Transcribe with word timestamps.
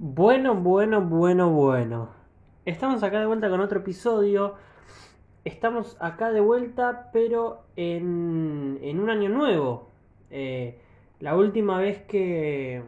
Bueno, 0.00 0.54
bueno, 0.54 1.00
bueno, 1.00 1.50
bueno. 1.50 2.10
Estamos 2.64 3.02
acá 3.02 3.18
de 3.18 3.26
vuelta 3.26 3.50
con 3.50 3.60
otro 3.60 3.80
episodio. 3.80 4.54
Estamos 5.44 5.96
acá 5.98 6.30
de 6.30 6.40
vuelta, 6.40 7.10
pero 7.12 7.64
en, 7.74 8.78
en 8.80 9.00
un 9.00 9.10
año 9.10 9.28
nuevo. 9.28 9.88
Eh, 10.30 10.78
la 11.18 11.34
última 11.36 11.78
vez 11.78 12.00
que, 12.02 12.84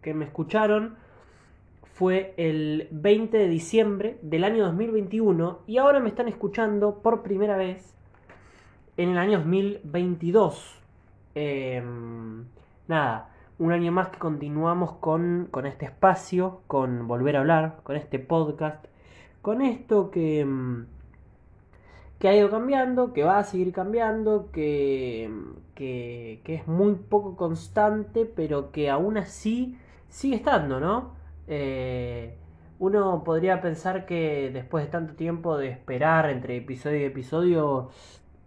que 0.00 0.14
me 0.14 0.24
escucharon 0.24 0.96
fue 1.92 2.32
el 2.38 2.88
20 2.90 3.36
de 3.36 3.48
diciembre 3.48 4.18
del 4.22 4.42
año 4.42 4.64
2021 4.64 5.58
y 5.66 5.76
ahora 5.76 6.00
me 6.00 6.08
están 6.08 6.26
escuchando 6.26 7.02
por 7.02 7.22
primera 7.22 7.58
vez 7.58 7.94
en 8.96 9.10
el 9.10 9.18
año 9.18 9.40
2022. 9.40 10.74
Em, 11.34 12.46
nada, 12.88 13.35
un 13.58 13.72
año 13.72 13.92
más 13.92 14.08
que 14.08 14.18
continuamos 14.18 14.92
con, 14.92 15.48
con 15.50 15.66
este 15.66 15.86
espacio, 15.86 16.60
con 16.66 17.08
volver 17.08 17.36
a 17.36 17.40
hablar, 17.40 17.80
con 17.82 17.96
este 17.96 18.18
podcast, 18.18 18.84
con 19.42 19.62
esto 19.62 20.10
que, 20.10 20.40
em, 20.40 20.86
que 22.18 22.28
ha 22.28 22.36
ido 22.36 22.50
cambiando, 22.50 23.12
que 23.12 23.24
va 23.24 23.38
a 23.38 23.44
seguir 23.44 23.72
cambiando, 23.72 24.50
que, 24.52 25.30
que, 25.74 26.40
que 26.44 26.54
es 26.54 26.66
muy 26.66 26.94
poco 26.94 27.36
constante, 27.36 28.26
pero 28.26 28.72
que 28.72 28.90
aún 28.90 29.16
así 29.18 29.78
sigue 30.08 30.36
estando, 30.36 30.80
¿no? 30.80 31.14
Eh, 31.46 32.36
uno 32.78 33.22
podría 33.24 33.60
pensar 33.60 34.06
que 34.06 34.50
después 34.52 34.84
de 34.84 34.90
tanto 34.90 35.14
tiempo 35.14 35.56
de 35.56 35.68
esperar 35.68 36.28
entre 36.30 36.56
episodio 36.56 37.00
y 37.00 37.04
episodio, 37.04 37.90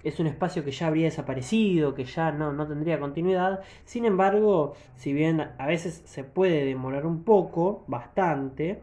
es 0.03 0.19
un 0.19 0.27
espacio 0.27 0.63
que 0.63 0.71
ya 0.71 0.87
habría 0.87 1.05
desaparecido, 1.05 1.93
que 1.93 2.05
ya 2.05 2.31
no, 2.31 2.53
no 2.53 2.67
tendría 2.67 2.99
continuidad. 2.99 3.61
Sin 3.83 4.05
embargo, 4.05 4.75
si 4.95 5.13
bien 5.13 5.41
a 5.57 5.67
veces 5.67 6.01
se 6.05 6.23
puede 6.23 6.65
demorar 6.65 7.05
un 7.05 7.23
poco, 7.23 7.83
bastante, 7.87 8.79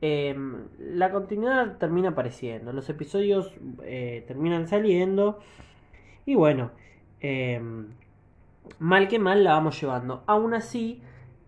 em, 0.00 0.68
la 0.78 1.10
continuidad 1.10 1.78
termina 1.78 2.10
apareciendo. 2.10 2.72
Los 2.72 2.88
episodios 2.88 3.52
eh, 3.82 4.24
terminan 4.28 4.68
saliendo. 4.68 5.40
Y 6.26 6.34
bueno, 6.36 6.70
em, 7.20 7.88
mal 8.78 9.08
que 9.08 9.18
mal 9.18 9.44
la 9.44 9.52
vamos 9.54 9.80
llevando. 9.80 10.22
Aún 10.26 10.54
así, 10.54 11.02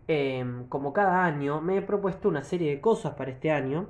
em, 0.08 0.66
como 0.68 0.92
cada 0.92 1.24
año, 1.24 1.60
me 1.60 1.76
he 1.78 1.82
propuesto 1.82 2.28
una 2.28 2.42
serie 2.44 2.70
de 2.70 2.80
cosas 2.80 3.14
para 3.14 3.30
este 3.30 3.50
año 3.52 3.88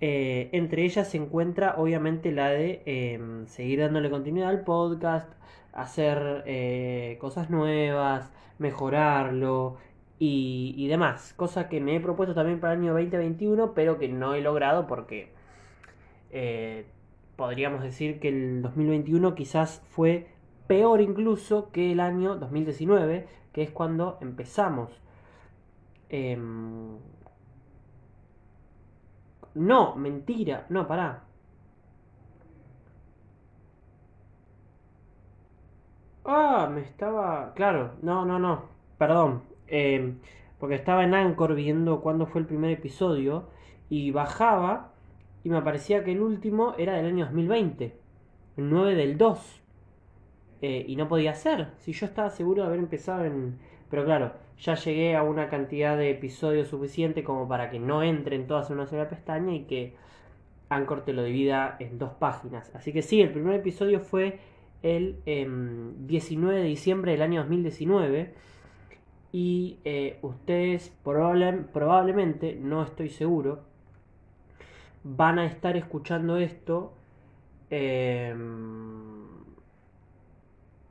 eh, 0.00 0.50
entre 0.52 0.84
ellas 0.84 1.08
se 1.08 1.16
encuentra 1.16 1.76
obviamente 1.78 2.32
la 2.32 2.48
de 2.48 2.82
em, 2.86 3.46
seguir 3.46 3.80
dándole 3.80 4.10
continuidad 4.10 4.50
al 4.50 4.64
podcast, 4.64 5.32
hacer 5.72 6.42
eh, 6.46 7.16
cosas 7.20 7.50
nuevas, 7.50 8.32
mejorarlo 8.58 9.76
y, 10.18 10.86
demás. 10.88 11.34
Cosa 11.34 11.68
que 11.68 11.80
me 11.80 11.96
he 11.96 12.00
propuesto 12.00 12.34
también 12.34 12.60
para 12.60 12.74
el 12.74 12.80
año 12.80 12.92
2021, 12.92 13.74
pero 13.74 13.98
que 13.98 14.08
no 14.08 14.34
he 14.34 14.40
logrado 14.40 14.86
porque 14.86 15.30
eh, 16.30 16.86
podríamos 17.36 17.82
decir 17.82 18.20
que 18.20 18.28
el 18.28 18.62
2021 18.62 19.34
quizás 19.34 19.82
fue 19.90 20.28
peor 20.66 21.00
incluso 21.00 21.70
que 21.72 21.92
el 21.92 22.00
año 22.00 22.36
2019, 22.36 23.26
que 23.52 23.62
es 23.62 23.70
cuando 23.70 24.18
empezamos. 24.20 24.90
No, 29.54 29.94
mentira. 29.96 30.66
No, 30.68 30.86
pará. 30.86 31.24
Ah, 36.24 36.68
me 36.72 36.80
estaba... 36.82 37.52
Claro, 37.54 37.92
no, 38.02 38.24
no, 38.24 38.38
no. 38.38 38.64
Perdón. 38.98 39.42
Eh, 39.68 40.14
porque 40.58 40.74
estaba 40.76 41.04
en 41.04 41.14
Anchor 41.14 41.54
viendo 41.54 42.00
cuándo 42.00 42.26
fue 42.26 42.40
el 42.40 42.46
primer 42.46 42.70
episodio 42.70 43.48
y 43.90 44.10
bajaba 44.10 44.92
y 45.42 45.50
me 45.50 45.60
parecía 45.62 46.04
que 46.04 46.12
el 46.12 46.22
último 46.22 46.74
era 46.78 46.94
del 46.94 47.06
año 47.06 47.26
2020. 47.26 47.96
El 48.56 48.70
9 48.70 48.94
del 48.94 49.18
2. 49.18 49.62
Eh, 50.62 50.84
y 50.88 50.96
no 50.96 51.08
podía 51.08 51.34
ser. 51.34 51.72
Si 51.78 51.92
yo 51.92 52.06
estaba 52.06 52.30
seguro 52.30 52.62
de 52.62 52.68
haber 52.68 52.80
empezado 52.80 53.24
en... 53.24 53.58
Pero 53.90 54.04
claro, 54.04 54.32
ya 54.58 54.74
llegué 54.74 55.16
a 55.16 55.22
una 55.22 55.48
cantidad 55.48 55.96
de 55.96 56.10
episodios 56.10 56.68
suficiente 56.68 57.24
como 57.24 57.48
para 57.48 57.70
que 57.70 57.78
no 57.78 58.02
entren 58.02 58.46
todas 58.46 58.70
en 58.70 58.76
una 58.76 58.86
sola 58.86 59.08
pestaña 59.08 59.54
y 59.54 59.64
que 59.64 59.94
Anchor 60.68 61.04
te 61.04 61.12
lo 61.12 61.22
divida 61.24 61.76
en 61.78 61.98
dos 61.98 62.12
páginas. 62.12 62.70
Así 62.74 62.92
que 62.92 63.02
sí, 63.02 63.20
el 63.20 63.30
primer 63.30 63.54
episodio 63.56 64.00
fue 64.00 64.38
el 64.82 65.16
19 65.24 66.56
em, 66.56 66.62
de 66.62 66.68
diciembre 66.68 67.12
del 67.12 67.22
año 67.22 67.40
2019 67.40 68.34
y 69.32 69.78
eh, 69.84 70.18
ustedes 70.22 70.92
probablemente, 71.02 72.56
no 72.60 72.82
estoy 72.82 73.08
seguro, 73.08 73.64
van 75.02 75.38
a 75.38 75.46
estar 75.46 75.76
escuchando 75.76 76.36
esto. 76.36 76.92
Em, 77.70 79.24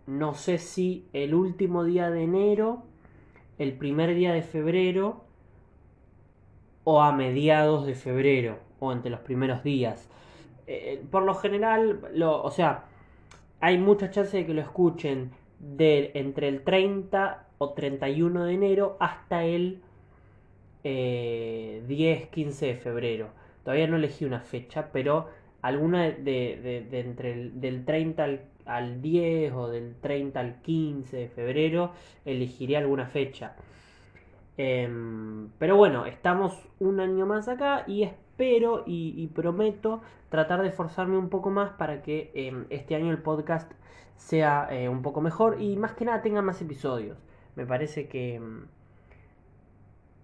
no 0.06 0.34
sé 0.34 0.58
si 0.58 1.08
el 1.14 1.34
último 1.34 1.86
día 1.86 2.10
de 2.10 2.24
enero 2.24 2.84
el 3.64 3.74
primer 3.74 4.14
día 4.16 4.34
de 4.34 4.42
febrero 4.42 5.24
o 6.84 7.02
a 7.02 7.12
mediados 7.14 7.86
de 7.86 7.96
febrero 7.96 8.60
o 8.80 8.92
entre 8.92 9.10
los 9.10 9.22
primeros 9.22 9.64
días. 9.64 10.10
Eh, 10.68 11.02
por 11.10 11.24
lo 11.24 11.36
general, 11.36 12.02
lo, 12.14 12.44
o 12.44 12.52
sea, 12.52 12.86
hay 13.60 13.78
mucha 13.78 14.12
chance 14.12 14.36
de 14.36 14.46
que 14.46 14.54
lo 14.54 14.62
escuchen 14.62 15.32
de 15.60 16.12
entre 16.16 16.50
el 16.50 16.64
30 16.64 17.48
o 17.58 17.70
31 17.72 18.46
de 18.46 18.54
enero 18.54 18.98
hasta 19.00 19.46
el 19.46 19.82
10, 20.84 20.84
eh, 20.84 22.28
15 22.32 22.66
de 22.66 22.76
febrero. 22.76 23.30
Todavía 23.64 23.88
no 23.88 23.96
elegí 23.96 24.26
una 24.26 24.42
fecha, 24.42 24.90
pero 24.92 25.30
alguna 25.62 26.12
de, 26.12 26.88
entre 26.92 27.32
el 27.32 27.62
del 27.62 27.86
30 27.86 28.24
al 28.24 28.42
al 28.66 29.02
10 29.02 29.54
o 29.54 29.70
del 29.70 29.96
30 29.96 30.40
al 30.40 30.62
15 30.62 31.18
de 31.18 31.28
febrero 31.30 31.92
elegiré 32.26 32.78
alguna 32.78 33.08
fecha. 33.08 33.56
Em, 34.58 35.50
pero 35.58 35.76
bueno, 35.78 36.06
estamos 36.06 36.54
un 36.80 37.00
año 37.00 37.26
más 37.26 37.48
acá 37.48 37.84
y 37.88 38.04
espero 38.04 38.84
y, 38.86 39.28
prometo 39.28 40.02
tratar 40.30 40.62
de 40.62 40.70
esforzarme 40.70 41.18
un 41.18 41.30
poco 41.30 41.50
más 41.50 41.72
para 41.72 42.02
que 42.02 42.32
em, 42.36 42.66
este 42.70 42.96
año 42.96 43.12
el 43.12 43.20
podcast 43.20 43.72
sea 44.16 44.68
eh, 44.72 44.90
un 44.90 45.02
poco 45.02 45.22
mejor 45.22 45.62
y 45.62 45.76
más 45.78 45.94
que 45.94 46.06
nada 46.06 46.22
tenga 46.22 46.42
más 46.42 46.62
episodios. 46.62 47.18
Me 47.56 47.66
parece 47.66 48.08
que, 48.08 48.36
em, 48.36 48.66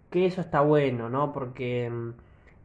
que 0.09 0.25
eso 0.25 0.41
está 0.41 0.61
bueno, 0.61 1.09
¿no? 1.09 1.31
Porque 1.33 1.91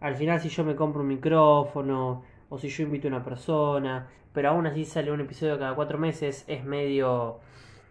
al 0.01 0.17
final 0.17 0.41
si 0.41 0.49
yo 0.51 0.65
me 0.65 0.77
compro 0.77 1.03
un 1.03 1.09
micrófono, 1.09 2.23
o 2.55 2.59
si 2.59 2.69
yo 2.69 2.85
invito 2.85 3.09
a 3.09 3.11
una 3.11 3.25
persona, 3.25 4.07
pero 4.33 4.51
aún 4.51 4.67
así 4.69 4.85
sale 4.85 5.11
un 5.11 5.21
episodio 5.21 5.59
cada 5.59 5.75
cuatro 5.75 5.99
meses, 5.99 6.45
es 6.47 6.65
medio, 6.65 7.41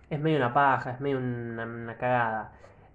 es 0.09 0.21
medio 0.21 0.37
una 0.37 0.53
paja, 0.53 0.91
es 0.91 1.01
medio 1.01 1.17
una, 1.17 1.97
cagada. 1.97 2.53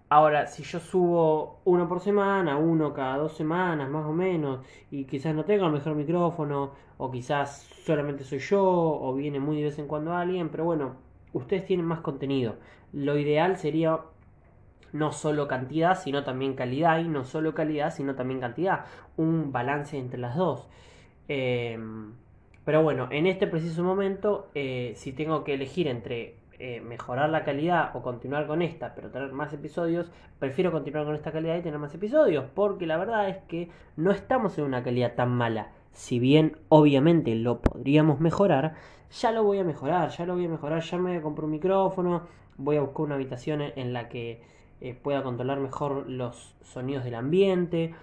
Ahora, 0.09 0.47
si 0.47 0.63
yo 0.63 0.81
subo 0.81 1.61
uno 1.67 1.87
por 1.87 2.01
semana, 2.01 2.57
uno 2.57 2.95
cada 2.95 3.19
dos 3.19 3.37
semanas 3.37 3.91
más 3.91 4.07
o 4.07 4.15
menos, 4.15 4.65
y 4.91 5.05
quizás 5.05 5.35
no 5.35 5.45
tengo 5.45 5.67
el 5.67 5.73
mejor 5.73 5.95
micrófono, 5.95 6.71
o 6.97 7.11
quizás 7.11 7.69
solamente 7.85 8.25
soy 8.25 8.39
yo, 8.39 8.63
o 8.65 9.15
viene 9.15 9.39
muy 9.39 9.59
de 9.59 9.65
vez 9.65 9.79
en 9.79 9.89
cuando 9.89 10.15
alguien, 10.15 10.49
pero 10.49 10.65
bueno, 10.65 10.95
ustedes 11.35 11.67
tienen 11.67 11.85
más 11.85 12.01
contenido. 12.01 12.55
Lo 12.95 13.19
ideal 13.19 13.59
sería 13.59 14.01
no 14.95 15.13
solo 15.13 15.47
cantidad, 15.49 15.99
sino 16.03 16.25
también 16.25 16.55
calidad, 16.55 16.99
y 17.01 17.09
no 17.09 17.25
solo 17.27 17.55
calidad, 17.55 17.93
sino 17.93 18.15
también 18.15 18.41
cantidad. 18.41 18.87
Un 19.19 19.53
balance 19.53 19.99
entre 19.99 20.19
las 20.19 20.35
dos. 20.35 20.67
Em, 21.29 22.13
pero 22.65 22.83
bueno, 22.83 23.09
en 23.11 23.27
este 23.27 23.47
preciso 23.47 23.83
momento, 23.85 24.51
eh, 24.55 24.93
si 24.97 25.13
tengo 25.13 25.45
que 25.45 25.55
elegir 25.55 25.89
entre 25.89 26.37
eh, 26.59 26.81
mejorar 26.81 27.31
la 27.31 27.45
calidad 27.45 27.95
o 27.95 28.03
continuar 28.03 28.47
con 28.47 28.63
esta, 28.63 28.95
pero 28.95 29.11
tener 29.11 29.33
más 29.33 29.53
episodios, 29.53 30.11
prefiero 30.41 30.73
continuar 30.73 31.05
con 31.05 31.15
esta 31.15 31.31
calidad 31.31 31.57
y 31.57 31.63
tener 31.63 31.79
más 31.79 31.95
episodios, 31.95 32.47
porque 32.53 32.85
la 32.87 32.97
verdad 32.97 33.29
es 33.29 33.37
que 33.49 33.69
no 33.97 34.11
estamos 34.11 34.59
en 34.59 34.65
una 34.65 34.83
calidad 34.83 35.15
tan 35.15 35.31
mala. 35.31 35.71
Si 35.93 36.19
bien 36.19 36.57
obviamente 36.69 37.35
lo 37.37 37.61
podríamos 37.61 38.19
mejorar, 38.21 38.75
ya 39.11 39.31
lo 39.31 39.45
voy 39.45 39.59
a 39.59 39.65
mejorar, 39.65 40.11
ya 40.11 40.27
lo 40.27 40.35
voy 40.35 40.47
a 40.47 40.49
mejorar, 40.49 40.83
ya 40.83 40.99
me 40.99 41.11
voy 41.11 41.19
a 41.19 41.23
comprar 41.23 41.45
un 41.45 41.53
micrófono, 41.53 42.23
voy 42.57 42.77
a 42.77 42.81
buscar 42.81 43.07
una 43.07 43.15
habitación 43.15 43.63
en 43.63 43.93
la 43.93 44.09
que 44.09 44.43
eh, 44.81 44.95
pueda 44.95 45.23
controlar 45.23 45.61
mejor 45.61 46.09
los 46.09 46.55
sonidos 46.63 47.05
del 47.05 47.15
ambiente, 47.15 47.95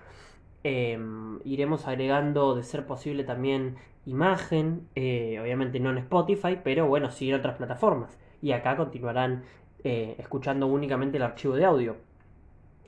Em, 0.68 1.40
iremos 1.46 1.88
agregando, 1.88 2.56
de 2.56 2.64
ser 2.64 2.88
posible, 2.88 3.24
también 3.24 3.76
imagen, 4.08 4.88
eh, 4.96 5.38
obviamente 5.40 5.80
no 5.80 5.92
en 5.92 6.00
Spotify, 6.00 6.58
pero 6.64 6.88
bueno, 6.88 7.12
sí 7.12 7.30
en 7.30 7.36
otras 7.36 7.56
plataformas. 7.58 8.18
Y 8.42 8.52
acá 8.52 8.76
continuarán 8.76 9.44
eh, 9.84 10.16
escuchando 10.18 10.66
únicamente 10.66 11.18
el 11.18 11.24
archivo 11.24 11.54
de 11.54 11.66
audio. 11.66 11.98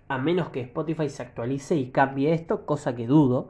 A 0.07 0.17
menos 0.17 0.49
que 0.49 0.61
Spotify 0.61 1.07
se 1.07 1.21
actualice 1.21 1.75
y 1.75 1.91
cambie 1.91 2.33
esto, 2.33 2.65
cosa 2.65 2.95
que 2.95 3.05
dudo. 3.05 3.49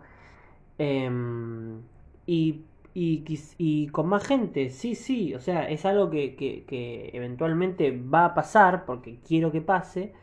Em, 0.77 1.83
y, 2.25 2.63
y, 2.93 3.87
con 3.89 4.07
más 4.07 4.27
gente, 4.27 4.71
sí, 4.71 4.95
sí, 4.95 5.35
o 5.35 5.39
sea, 5.39 5.69
es 5.69 5.85
algo 5.85 6.09
que 6.09 7.09
eventualmente 7.13 7.91
va 7.97 8.25
a 8.25 8.33
pasar 8.33 8.85
porque 8.85 9.19
quiero 9.25 9.53
que 9.53 9.61
pase 9.61 10.13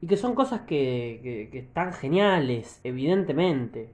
y 0.00 0.06
que 0.06 0.16
son 0.16 0.34
cosas 0.34 0.62
que, 0.62 1.48
que, 1.52 1.58
están 1.58 1.92
geniales, 1.92 2.80
evidentemente. 2.84 3.92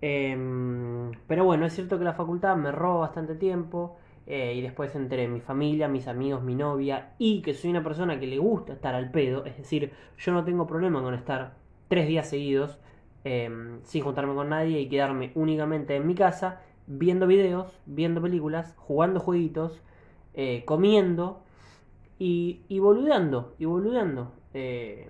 Em, 0.00 1.12
pero 1.26 1.44
bueno, 1.44 1.66
es 1.66 1.74
cierto 1.74 1.98
que 1.98 2.04
la 2.04 2.14
facultad 2.14 2.56
me 2.56 2.72
roba 2.72 3.00
bastante 3.00 3.34
tiempo. 3.34 3.96
Eh, 4.26 4.54
y 4.56 4.62
después 4.62 4.94
entre 4.94 5.28
mi 5.28 5.40
familia, 5.40 5.86
mis 5.86 6.08
amigos, 6.08 6.42
mi 6.42 6.54
novia 6.54 7.12
y 7.18 7.42
que 7.42 7.52
soy 7.52 7.70
una 7.70 7.84
persona 7.84 8.18
que 8.18 8.26
le 8.26 8.38
gusta 8.38 8.72
estar 8.72 8.94
al 8.94 9.10
pedo, 9.10 9.44
es 9.44 9.58
decir, 9.58 9.92
yo 10.16 10.32
no 10.32 10.44
tengo 10.44 10.66
problema 10.66 11.02
con 11.02 11.12
estar 11.12 11.56
tres 11.88 12.08
días 12.08 12.30
seguidos 12.30 12.78
em, 13.24 13.82
sin 13.82 14.02
juntarme 14.02 14.34
con 14.34 14.48
nadie 14.48 14.80
y 14.80 14.88
quedarme 14.88 15.30
únicamente 15.34 15.94
en 15.96 16.06
mi 16.06 16.14
casa 16.14 16.62
viendo 16.86 17.26
videos, 17.26 17.78
viendo 17.84 18.22
películas, 18.22 18.74
jugando 18.78 19.20
jueguitos, 19.20 19.82
eh, 20.32 20.62
comiendo 20.64 21.42
y, 22.18 22.62
y 22.68 22.76
y 22.76 22.78
boludeando. 22.78 24.32
Eh, 24.54 25.08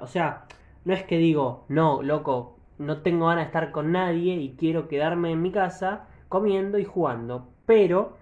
o 0.00 0.06
sea, 0.06 0.46
no 0.84 0.92
es 0.92 1.04
que 1.04 1.18
digo, 1.18 1.64
no, 1.68 2.02
loco, 2.02 2.58
no 2.78 3.02
tengo 3.02 3.26
ganas 3.26 3.44
de 3.44 3.46
estar 3.46 3.72
con 3.72 3.92
nadie 3.92 4.34
y 4.34 4.56
quiero 4.56 4.88
quedarme 4.88 5.32
en 5.32 5.42
mi 5.42 5.50
casa 5.50 6.06
comiendo 6.28 6.78
y 6.78 6.84
jugando, 6.84 7.48
pero 7.64 8.16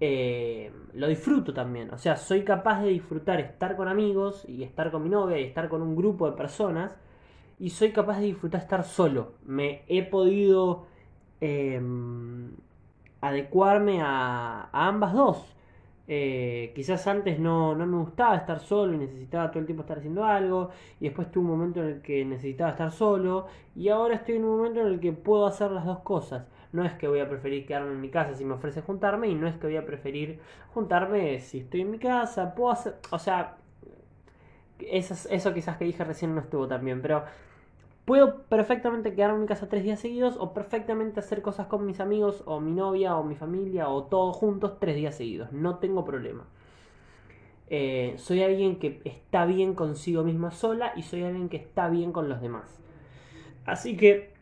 eh, 0.00 0.72
lo 0.94 1.08
disfruto 1.08 1.54
también. 1.54 1.90
O 1.92 1.98
sea, 1.98 2.16
soy 2.16 2.44
capaz 2.44 2.82
de 2.82 2.90
disfrutar 2.90 3.40
estar 3.40 3.76
con 3.76 3.88
amigos 3.88 4.44
y 4.48 4.62
estar 4.62 4.90
con 4.90 5.02
mi 5.04 5.08
novia 5.08 5.38
y 5.38 5.44
estar 5.44 5.68
con 5.68 5.82
un 5.82 5.96
grupo 5.96 6.30
de 6.30 6.36
personas 6.36 6.94
y 7.58 7.70
soy 7.70 7.92
capaz 7.92 8.18
de 8.18 8.26
disfrutar 8.26 8.60
estar 8.60 8.84
solo. 8.84 9.32
Me 9.44 9.82
he 9.88 10.02
podido 10.02 10.86
Em, 11.40 12.50
adecuarme 13.20 14.00
a, 14.02 14.68
ambas 14.72 15.12
dos. 15.12 15.54
Eh, 16.10 16.72
quizás 16.74 17.06
antes 17.06 17.38
no, 17.38 17.74
no, 17.74 17.86
me 17.86 17.98
gustaba 17.98 18.34
estar 18.34 18.60
solo 18.60 18.94
y 18.94 18.98
necesitaba 18.98 19.50
todo 19.50 19.60
el 19.60 19.66
tiempo 19.66 19.82
estar 19.82 19.98
haciendo 19.98 20.24
algo. 20.24 20.70
Y 21.00 21.04
después 21.04 21.30
tuve 21.30 21.44
un 21.44 21.50
momento 21.50 21.82
en 21.82 21.88
el 21.88 22.02
que 22.02 22.24
necesitaba 22.24 22.70
estar 22.70 22.90
solo. 22.90 23.46
Y 23.76 23.90
ahora 23.90 24.14
estoy 24.16 24.36
en 24.36 24.44
un 24.44 24.56
momento 24.56 24.80
en 24.80 24.86
el 24.86 25.00
que 25.00 25.12
puedo 25.12 25.46
hacer 25.46 25.70
las 25.70 25.84
dos 25.84 26.00
cosas. 26.00 26.46
No 26.72 26.84
es 26.84 26.92
que 26.94 27.08
voy 27.08 27.20
a 27.20 27.28
preferir 27.28 27.66
quedarme 27.66 27.92
en 27.92 28.00
mi 28.00 28.10
casa 28.10 28.34
si 28.34 28.44
me 28.44 28.54
ofrece 28.54 28.80
juntarme. 28.80 29.28
Y 29.28 29.34
no 29.34 29.46
es 29.46 29.56
que 29.56 29.66
voy 29.66 29.76
a 29.76 29.84
preferir 29.84 30.40
juntarme 30.72 31.40
si 31.40 31.60
estoy 31.60 31.82
en 31.82 31.90
mi 31.90 31.98
casa. 31.98 32.54
Puedo 32.54 32.72
hacer. 32.72 32.96
O 33.10 33.18
sea. 33.18 33.56
Eso, 34.80 35.14
eso 35.30 35.52
quizás 35.54 35.76
que 35.76 35.84
dije 35.84 36.04
recién 36.04 36.34
no 36.34 36.40
estuvo 36.40 36.66
tan 36.68 36.84
bien. 36.84 37.02
Pero 37.02 37.24
Puedo 38.08 38.44
perfectamente 38.44 39.12
quedarme 39.12 39.34
en 39.34 39.40
mi 39.42 39.46
casa 39.46 39.68
tres 39.68 39.84
días 39.84 40.00
seguidos 40.00 40.38
o 40.38 40.54
perfectamente 40.54 41.20
hacer 41.20 41.42
cosas 41.42 41.66
con 41.66 41.84
mis 41.84 42.00
amigos 42.00 42.42
o 42.46 42.58
mi 42.58 42.72
novia 42.72 43.14
o 43.18 43.22
mi 43.22 43.34
familia 43.34 43.90
o 43.90 44.04
todos 44.04 44.34
juntos 44.34 44.80
tres 44.80 44.96
días 44.96 45.14
seguidos. 45.14 45.52
No 45.52 45.76
tengo 45.76 46.06
problema. 46.06 46.46
Eh, 47.68 48.14
soy 48.16 48.42
alguien 48.42 48.78
que 48.78 49.02
está 49.04 49.44
bien 49.44 49.74
consigo 49.74 50.24
misma 50.24 50.52
sola 50.52 50.94
y 50.96 51.02
soy 51.02 51.22
alguien 51.22 51.50
que 51.50 51.58
está 51.58 51.90
bien 51.90 52.12
con 52.12 52.30
los 52.30 52.40
demás. 52.40 52.80
Así 53.66 53.94
que, 53.94 54.32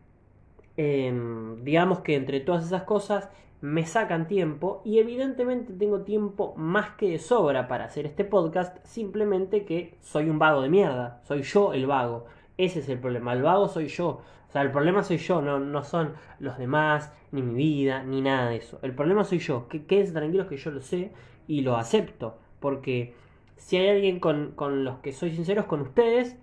em, 0.76 1.64
digamos 1.64 1.98
que 2.02 2.14
entre 2.14 2.38
todas 2.38 2.64
esas 2.64 2.84
cosas 2.84 3.28
me 3.60 3.84
sacan 3.84 4.28
tiempo 4.28 4.80
y 4.84 5.00
evidentemente 5.00 5.72
tengo 5.72 6.02
tiempo 6.02 6.54
más 6.56 6.90
que 6.90 7.10
de 7.10 7.18
sobra 7.18 7.66
para 7.66 7.86
hacer 7.86 8.06
este 8.06 8.24
podcast, 8.24 8.78
simplemente 8.86 9.64
que 9.64 9.98
soy 10.02 10.30
un 10.30 10.38
vago 10.38 10.62
de 10.62 10.68
mierda, 10.68 11.20
soy 11.24 11.42
yo 11.42 11.72
el 11.72 11.86
vago. 11.86 12.26
Ese 12.58 12.80
es 12.80 12.88
el 12.88 12.98
problema. 12.98 13.32
El 13.32 13.42
vago 13.42 13.68
soy 13.68 13.88
yo. 13.88 14.22
O 14.48 14.52
sea, 14.52 14.62
el 14.62 14.70
problema 14.70 15.02
soy 15.02 15.18
yo, 15.18 15.42
no, 15.42 15.58
no 15.58 15.82
son 15.84 16.14
los 16.38 16.56
demás, 16.56 17.12
ni 17.32 17.42
mi 17.42 17.54
vida, 17.54 18.02
ni 18.02 18.22
nada 18.22 18.50
de 18.50 18.56
eso. 18.56 18.78
El 18.82 18.94
problema 18.94 19.24
soy 19.24 19.38
yo. 19.38 19.68
Que 19.68 19.84
queden 19.84 20.12
tranquilos 20.12 20.46
que 20.46 20.56
yo 20.56 20.70
lo 20.70 20.80
sé 20.80 21.12
y 21.46 21.60
lo 21.62 21.76
acepto. 21.76 22.38
Porque 22.60 23.14
si 23.56 23.76
hay 23.76 23.88
alguien 23.88 24.20
con, 24.20 24.54
los 24.84 24.98
que 24.98 25.12
soy 25.12 25.32
sinceros 25.32 25.66
con 25.66 25.80
ustedes 25.82 26.36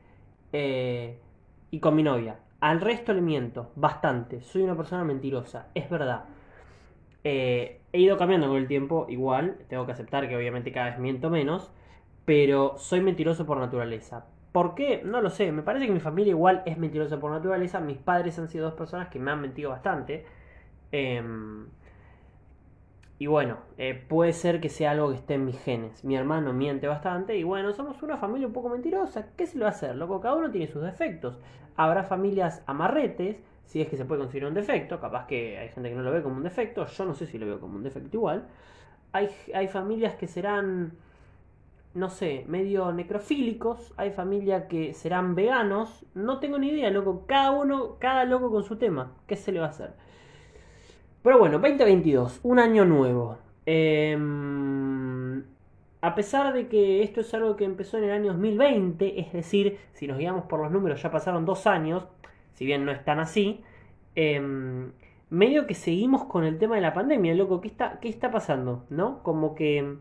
eh, 0.52 1.20
y 1.72 1.80
con 1.80 1.96
mi 1.96 2.04
novia. 2.04 2.40
Al 2.60 2.82
resto 2.82 3.14
le 3.14 3.22
miento, 3.22 3.72
bastante. 3.76 4.42
Soy 4.42 4.62
una 4.62 4.78
persona 4.78 5.04
mentirosa, 5.04 5.68
es 5.74 5.90
verdad. 5.90 6.26
Eh, 7.24 7.82
he 7.92 8.00
ido 8.00 8.18
cambiando 8.18 8.48
con 8.48 8.58
el 8.58 8.68
tiempo, 8.68 9.06
igual. 9.10 9.58
Tengo 9.68 9.86
que 9.86 9.92
aceptar 9.92 10.30
que 10.30 10.36
obviamente 10.36 10.72
cada 10.72 10.92
vez 10.92 11.00
miento 11.00 11.30
menos. 11.30 11.72
Pero 12.26 12.78
soy 12.78 13.02
mentiroso 13.02 13.46
por 13.46 13.58
naturaleza. 13.58 14.26
¿Por 14.54 14.76
qué? 14.76 15.02
No 15.04 15.20
lo 15.20 15.32
sé. 15.32 15.52
Me 15.52 15.64
parece 15.64 15.88
que 15.88 15.92
mi 15.92 16.00
familia 16.00 16.30
igual 16.32 16.62
es 16.66 16.78
mentirosa 16.78 17.20
por 17.20 17.32
naturaleza. 17.32 17.80
Mis 17.82 17.98
padres 17.98 18.38
han 18.40 18.48
sido 18.48 18.66
dos 18.66 18.76
personas 18.76 19.10
que 19.10 19.20
me 19.20 19.32
han 19.32 19.42
mentido 19.42 19.72
bastante. 19.72 20.26
Em, 20.92 21.66
y 23.18 23.26
bueno, 23.26 23.58
eh, 23.80 23.96
puede 24.08 24.32
ser 24.32 24.62
que 24.62 24.70
sea 24.70 24.92
algo 24.92 25.10
que 25.10 25.16
esté 25.16 25.34
en 25.34 25.46
mis 25.46 25.60
genes. 25.60 26.04
Mi 26.06 26.16
hermano 26.16 26.54
miente 26.54 26.88
bastante 26.88 27.36
y 27.36 27.44
bueno, 27.44 27.74
somos 27.74 28.02
una 28.04 28.18
familia 28.18 28.46
un 28.46 28.54
poco 28.54 28.70
mentirosa. 28.70 29.30
¿Qué 29.36 29.48
se 29.48 29.58
lo 29.58 29.66
va 29.66 29.72
a 29.72 29.74
hacer? 29.74 29.96
Loco, 29.96 30.22
cada 30.22 30.36
uno 30.36 30.52
tiene 30.52 30.68
sus 30.68 30.84
defectos. 30.84 31.40
Habrá 31.76 32.04
familias 32.04 32.62
amarretes, 32.68 33.38
si 33.66 33.82
es 33.82 33.88
que 33.88 33.98
se 33.98 34.06
puede 34.06 34.22
considerar 34.22 34.50
un 34.50 34.56
defecto. 34.56 35.00
Capaz 35.00 35.26
que 35.26 35.58
hay 35.58 35.70
gente 35.70 35.90
que 35.90 35.96
no 35.96 36.04
lo 36.04 36.12
ve 36.12 36.22
como 36.22 36.38
un 36.38 36.44
defecto. 36.44 36.86
Yo 36.86 37.06
no 37.06 37.16
sé 37.16 37.26
si 37.26 37.40
lo 37.40 37.48
veo 37.48 37.60
como 37.60 37.76
un 37.76 37.84
defecto 37.84 38.18
igual. 38.18 38.46
Hay, 39.14 39.30
hay 39.56 39.68
familias 39.68 40.16
que 40.16 40.28
serán 40.28 40.94
no 41.94 42.10
sé, 42.10 42.44
medio 42.48 42.92
necrofílicos, 42.92 43.94
hay 43.98 44.12
familias 44.12 44.64
que 44.68 44.94
serán 44.94 45.36
veganos, 45.36 46.06
no 46.16 46.40
tengo 46.40 46.58
ni 46.58 46.70
idea, 46.70 46.90
loco, 46.90 47.26
cada 47.28 47.52
uno, 47.52 47.98
cada 48.00 48.26
loco 48.26 48.50
con 48.52 48.64
su 48.64 48.78
tema, 48.78 49.12
¿qué 49.28 49.36
se 49.36 49.52
le 49.52 49.60
va 49.60 49.68
a 49.68 49.70
hacer? 49.70 49.92
Pero 51.22 51.38
bueno, 51.38 51.60
2022, 51.60 52.40
un 52.44 52.60
año 52.60 52.84
nuevo. 52.84 53.38
Em, 53.66 55.44
a 56.02 56.16
pesar 56.16 56.54
de 56.54 56.68
que 56.68 57.04
esto 57.04 57.22
es 57.22 57.34
algo 57.34 57.56
que 57.56 57.64
empezó 57.64 57.98
en 57.98 58.06
el 58.06 58.12
año 58.12 58.34
2020, 58.34 59.20
es 59.22 59.32
decir, 59.32 59.78
si 59.94 60.08
nos 60.08 60.18
guiamos 60.18 60.46
por 60.46 60.60
los 60.60 60.72
números, 60.72 61.02
ya 61.02 61.12
pasaron 61.12 61.46
dos 61.46 61.68
años, 61.68 62.06
si 62.54 62.66
bien 62.66 62.86
no 62.86 62.92
están 62.92 63.20
así, 63.20 63.64
em, 64.16 64.92
medio 65.30 65.68
que 65.68 65.76
seguimos 65.76 66.26
con 66.26 66.44
el 66.44 66.58
tema 66.58 66.76
de 66.76 66.82
la 66.82 66.94
pandemia, 66.94 67.34
loco, 67.36 67.62
¿qué 67.62 67.68
está, 67.68 68.00
qué 68.02 68.10
está 68.10 68.32
pasando? 68.32 68.86
¿No? 68.90 69.24
Como 69.24 69.56
que 69.56 69.98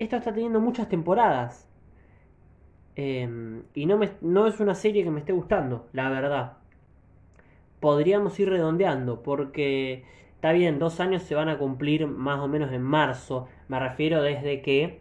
esto 0.00 0.16
está 0.16 0.32
teniendo 0.32 0.60
muchas 0.60 0.88
temporadas. 0.88 1.68
Em, 2.96 3.62
y 3.74 3.86
no, 3.86 4.02
es 4.02 4.60
una 4.60 4.74
serie 4.74 5.04
que 5.04 5.10
me 5.10 5.20
esté 5.20 5.32
gustando, 5.32 5.88
la 5.92 6.08
verdad. 6.08 6.56
Podríamos 7.80 8.38
ir 8.40 8.48
redondeando, 8.48 9.22
porque 9.22 10.04
está 10.34 10.52
bien, 10.52 10.78
dos 10.78 11.00
años 11.00 11.22
se 11.22 11.34
van 11.34 11.50
a 11.50 11.58
cumplir 11.58 12.06
más 12.06 12.40
o 12.40 12.48
menos 12.48 12.72
en 12.72 12.82
marzo. 12.82 13.46
Me 13.68 13.78
refiero 13.78 14.22
desde 14.22 14.62
que 14.62 15.00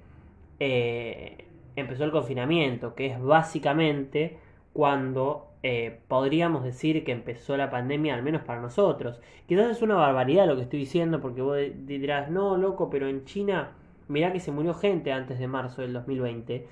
eh, 0.59 1.45
empezó 1.77 2.03
el 2.03 2.11
confinamiento, 2.11 2.93
que 2.93 3.07
es 3.07 3.21
básicamente 3.21 4.37
cuando 4.73 5.47
eh, 5.63 5.99
podríamos 6.09 6.63
decir 6.65 7.05
que 7.05 7.13
empezó 7.13 7.55
la 7.55 7.69
pandemia, 7.69 8.15
al 8.15 8.23
menos 8.23 8.43
para 8.43 8.61
nosotros. 8.61 9.21
Quizás 9.47 9.71
es 9.71 9.81
una 9.81 9.95
barbaridad 9.95 10.45
lo 10.45 10.57
que 10.57 10.63
estoy 10.63 10.79
diciendo, 10.79 11.21
porque 11.21 11.41
vos 11.41 11.57
dirás, 11.85 12.29
no, 12.29 12.57
loco, 12.57 12.89
pero 12.89 13.07
en 13.07 13.23
China 13.23 13.71
mirá 14.09 14.33
que 14.33 14.39
se 14.39 14.51
murió 14.51 14.73
gente 14.73 15.13
antes 15.13 15.39
de 15.39 15.47
marzo 15.47 15.81
del 15.81 15.93
2020. 15.93 16.67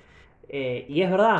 Eh, 0.50 0.86
y 0.88 1.02
es 1.02 1.10
verdad, 1.10 1.38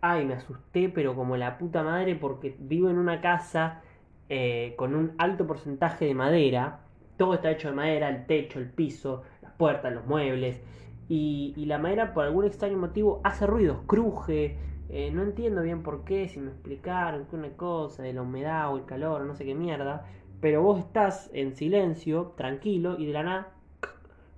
ay, 0.00 0.24
me 0.24 0.34
asusté, 0.34 0.88
pero 0.88 1.16
como 1.16 1.36
la 1.36 1.58
puta 1.58 1.82
madre, 1.82 2.14
porque 2.14 2.56
vivo 2.58 2.88
en 2.90 2.98
una 2.98 3.20
casa 3.20 3.82
eh, 4.28 4.74
con 4.76 4.94
un 4.94 5.14
alto 5.18 5.46
porcentaje 5.46 6.04
de 6.04 6.14
madera. 6.14 6.80
Todo 7.16 7.34
está 7.34 7.50
hecho 7.50 7.68
de 7.68 7.74
madera, 7.74 8.08
el 8.08 8.26
techo, 8.26 8.58
el 8.58 8.70
piso, 8.70 9.24
las 9.42 9.52
puertas, 9.52 9.92
los 9.92 10.06
muebles. 10.06 10.60
Y, 11.08 11.54
la 11.66 11.78
madera, 11.78 12.14
por 12.14 12.24
algún 12.24 12.44
extraño 12.44 12.78
motivo, 12.78 13.20
hace 13.24 13.46
ruidos, 13.46 13.78
cruje. 13.86 14.56
Eh, 14.90 15.10
no 15.12 15.22
entiendo 15.22 15.62
bien 15.62 15.82
por 15.82 16.04
qué, 16.04 16.28
si 16.28 16.40
me 16.40 16.50
explicaron 16.50 17.26
que 17.26 17.36
una 17.36 17.50
cosa 17.50 18.02
de 18.02 18.12
la 18.12 18.22
humedad 18.22 18.72
o 18.72 18.76
el 18.76 18.84
calor, 18.84 19.22
no 19.22 19.34
sé 19.34 19.44
qué 19.44 19.54
mierda. 19.54 20.06
Pero 20.40 20.62
vos 20.62 20.78
estás 20.78 21.30
en 21.32 21.54
silencio, 21.56 22.34
tranquilo, 22.36 22.96
y 22.98 23.06
de 23.06 23.12
la 23.12 23.22
nada 23.22 23.52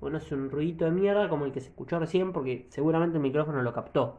bueno, 0.03 0.19
es 0.19 0.33
un 0.33 0.51
ruidito 0.51 0.85
de 0.85 0.91
mierda 0.91 1.29
como 1.29 1.45
el 1.45 1.53
que 1.53 1.61
se 1.61 1.69
escuchó 1.69 2.01
recién 2.01 2.33
porque 2.33 2.67
seguramente 2.71 3.19
el 3.19 3.23
micrófono 3.23 3.63
lo 3.63 3.73
captó. 3.73 4.19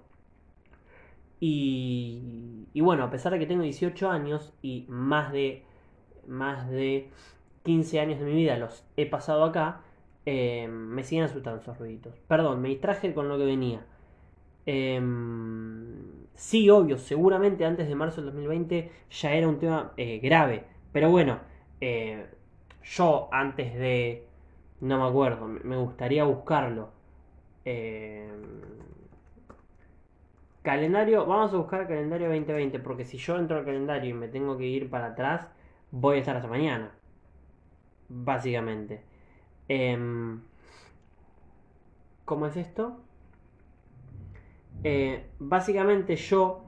Y, 1.42 2.68
y 2.74 2.80
bueno, 2.80 3.04
a 3.04 3.10
pesar 3.10 3.34
de 3.34 3.40
que 3.40 3.46
tengo 3.46 3.64
18 3.64 4.10
años 4.10 4.54
y 4.62 4.86
más 4.88 5.34
de, 5.34 5.66
más 6.26 6.70
de 6.70 7.10
15 7.64 8.00
años 8.00 8.20
de 8.20 8.26
mi 8.26 8.34
vida 8.34 8.58
los 8.58 8.86
he 8.96 9.06
pasado 9.06 9.44
acá, 9.44 9.82
eh, 10.26 10.70
me 10.70 11.04
siguen 11.04 11.26
asustando 11.26 11.60
esos 11.62 11.78
ruiditos. 11.78 12.16
Perdón, 12.30 12.62
me 12.62 12.70
distraje 12.70 13.14
con 13.14 13.28
lo 13.28 13.38
que 13.38 13.44
venía. 13.44 13.86
Em, 14.66 16.28
sí, 16.34 16.70
obvio, 16.70 16.98
seguramente 16.98 17.66
antes 17.66 17.90
de 17.90 17.96
marzo 17.96 18.22
del 18.22 18.28
2020 18.32 18.90
ya 19.12 19.34
era 19.34 19.50
un 19.50 19.60
tema 19.60 19.92
eh, 19.98 20.20
grave. 20.20 20.64
Pero 20.94 21.12
bueno, 21.12 21.40
eh, 21.82 22.26
yo 22.84 23.28
antes 23.34 23.74
de 23.74 24.28
no 24.84 25.00
me 25.00 25.06
acuerdo, 25.10 25.48
me 25.48 25.78
gustaría 25.78 26.24
buscarlo. 26.26 26.90
Eh, 27.66 28.28
calendario, 30.64 31.26
vamos 31.26 31.54
a 31.54 31.58
buscar 31.58 31.88
calendario 31.88 32.28
2020, 32.30 32.80
porque 32.80 33.06
si 33.06 33.18
yo 33.18 33.38
entro 33.38 33.58
al 33.58 33.66
calendario 33.66 34.10
y 34.12 34.14
me 34.14 34.28
tengo 34.28 34.58
que 34.58 34.66
ir 34.66 34.90
para 34.90 35.08
atrás, 35.08 35.48
voy 35.92 36.18
a 36.18 36.20
estar 36.20 36.36
hasta 36.36 36.48
mañana. 36.50 36.92
Básicamente. 38.10 39.02
Em, 39.68 40.42
¿Cómo 42.26 42.48
es 42.48 42.58
esto? 42.58 43.00
eh, 44.84 45.26
básicamente 45.40 46.16
yo 46.16 46.66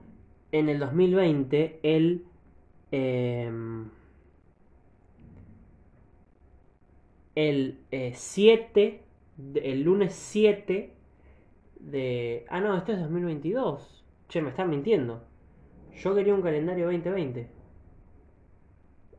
en 0.52 0.70
el 0.70 0.80
2020, 0.80 1.80
el... 1.84 2.26
Em, 2.92 3.90
el 7.36 7.80
7, 7.92 8.84
eh, 8.84 9.02
el 9.64 9.84
lunes 9.84 10.14
7 10.14 10.94
de... 11.80 12.46
Ah, 12.50 12.62
no, 12.62 12.76
esto 12.78 12.94
es 12.94 13.00
2022. 13.00 14.06
Che, 14.28 14.42
me 14.42 14.50
están 14.50 14.70
mintiendo. 14.70 15.24
Yo 15.94 16.16
quería 16.16 16.34
un 16.34 16.42
calendario 16.42 16.86
2020. 16.86 17.50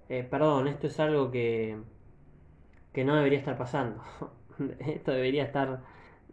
Eh, 0.08 0.26
perdón, 0.28 0.68
esto 0.68 0.86
es 0.86 1.00
algo 1.00 1.30
que, 1.30 1.78
que 2.92 3.04
no 3.04 3.16
debería 3.16 3.38
estar 3.38 3.56
pasando. 3.56 4.02
esto 4.78 5.12
debería 5.12 5.44
estar, 5.44 5.82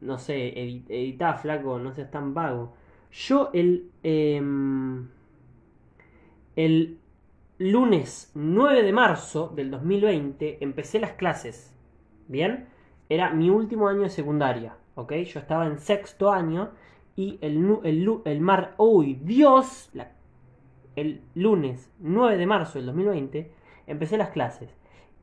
no 0.02 0.18
sé, 0.18 0.48
editá, 0.60 1.36
flaco, 1.36 1.80
no 1.80 1.94
seas 1.94 2.12
tan 2.12 2.34
vago. 2.34 2.74
Yo 3.12 3.52
el, 3.54 3.92
em, 4.02 5.08
el 6.56 7.00
lunes 7.60 8.32
9 8.34 8.84
de 8.84 8.92
marzo 8.92 9.50
del 9.56 9.70
2020 9.72 10.58
empecé 10.64 11.00
las 11.00 11.14
clases. 11.14 11.73
¿Bien? 12.34 12.66
Era 13.10 13.30
mi 13.30 13.52
último 13.52 13.88
año 13.88 14.02
de 14.02 14.10
secundaria. 14.10 14.76
¿Ok? 14.96 15.14
Yo 15.14 15.40
estaba 15.40 15.68
en 15.68 15.78
sexto 15.78 16.32
año 16.32 16.72
y 17.16 17.38
el, 17.42 17.80
el, 17.84 18.22
el 18.26 18.42
mar... 18.42 18.74
¡Uy, 18.78 19.20
Dios! 19.22 19.92
el 20.96 21.22
lunes 21.36 21.92
9 22.00 22.38
de 22.38 22.46
marzo 22.46 22.78
del 22.80 22.88
2020 22.88 23.52
empecé 23.86 24.18
las 24.18 24.30
clases. 24.30 24.76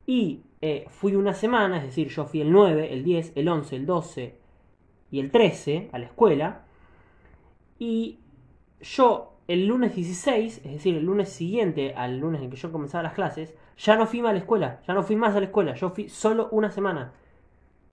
Y 0.06 0.44
eh, 0.60 0.86
fui 0.88 1.16
una 1.16 1.34
semana, 1.34 1.78
es 1.78 1.82
decir, 1.82 2.08
yo 2.08 2.26
fui 2.26 2.40
el 2.42 2.52
9, 2.52 2.92
el 2.92 3.02
10, 3.02 3.32
el 3.34 3.48
11, 3.48 3.76
el 3.76 3.86
12 3.86 4.38
y 5.10 5.18
el 5.18 5.32
13 5.32 5.90
a 5.92 5.98
la 5.98 6.06
escuela. 6.06 6.64
Y 7.80 8.20
yo 8.80 9.36
el 9.48 9.66
lunes 9.66 9.96
16, 9.96 10.58
es 10.64 10.72
decir, 10.72 10.94
el 10.94 11.04
lunes 11.04 11.28
siguiente 11.28 11.92
al 11.94 12.18
lunes 12.18 12.40
en 12.40 12.50
que 12.50 12.56
yo 12.56 12.70
comenzaba 12.70 13.02
las 13.02 13.14
clases, 13.14 13.56
ya 13.80 13.96
no 13.96 14.06
fui 14.06 14.20
más 14.20 14.30
a 14.30 14.32
la 14.34 14.40
escuela, 14.40 14.80
ya 14.86 14.92
no 14.92 15.02
fui 15.02 15.16
más 15.16 15.34
a 15.34 15.40
la 15.40 15.46
escuela, 15.46 15.74
yo 15.74 15.88
fui 15.88 16.08
solo 16.08 16.48
una 16.50 16.70
semana. 16.70 17.12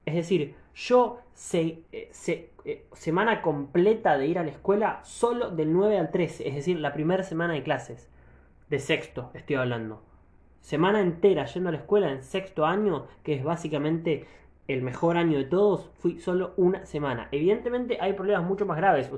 Es 0.05 0.15
decir, 0.15 0.55
yo 0.75 1.19
se, 1.33 1.83
eh, 1.91 2.11
eh, 2.65 2.85
semana 2.91 3.41
completa 3.41 4.17
de 4.17 4.27
ir 4.27 4.37
a 4.37 4.43
la 4.43 4.51
escuela 4.51 4.99
solo 5.03 5.49
del 5.49 5.71
9 5.71 5.97
al 5.97 6.11
13, 6.11 6.47
es 6.47 6.55
decir, 6.55 6.79
la 6.79 6.93
primera 6.93 7.23
semana 7.23 7.53
de 7.53 7.63
clases. 7.63 8.09
De 8.69 8.79
sexto 8.79 9.31
estoy 9.33 9.55
hablando. 9.55 10.03
Semana 10.59 10.99
entera 10.99 11.45
yendo 11.45 11.69
a 11.69 11.71
la 11.71 11.77
escuela 11.77 12.11
en 12.11 12.21
sexto 12.21 12.65
año, 12.65 13.07
que 13.23 13.35
es 13.35 13.43
básicamente 13.43 14.25
el 14.67 14.81
mejor 14.81 15.15
año 15.15 15.37
de 15.37 15.45
todos, 15.45 15.89
fui 15.99 16.19
solo 16.19 16.53
una 16.57 16.85
semana. 16.85 17.29
Evidentemente 17.31 17.97
hay 18.01 18.11
problemas 18.11 18.43
mucho 18.43 18.65
más 18.65 18.75
graves. 18.75 19.09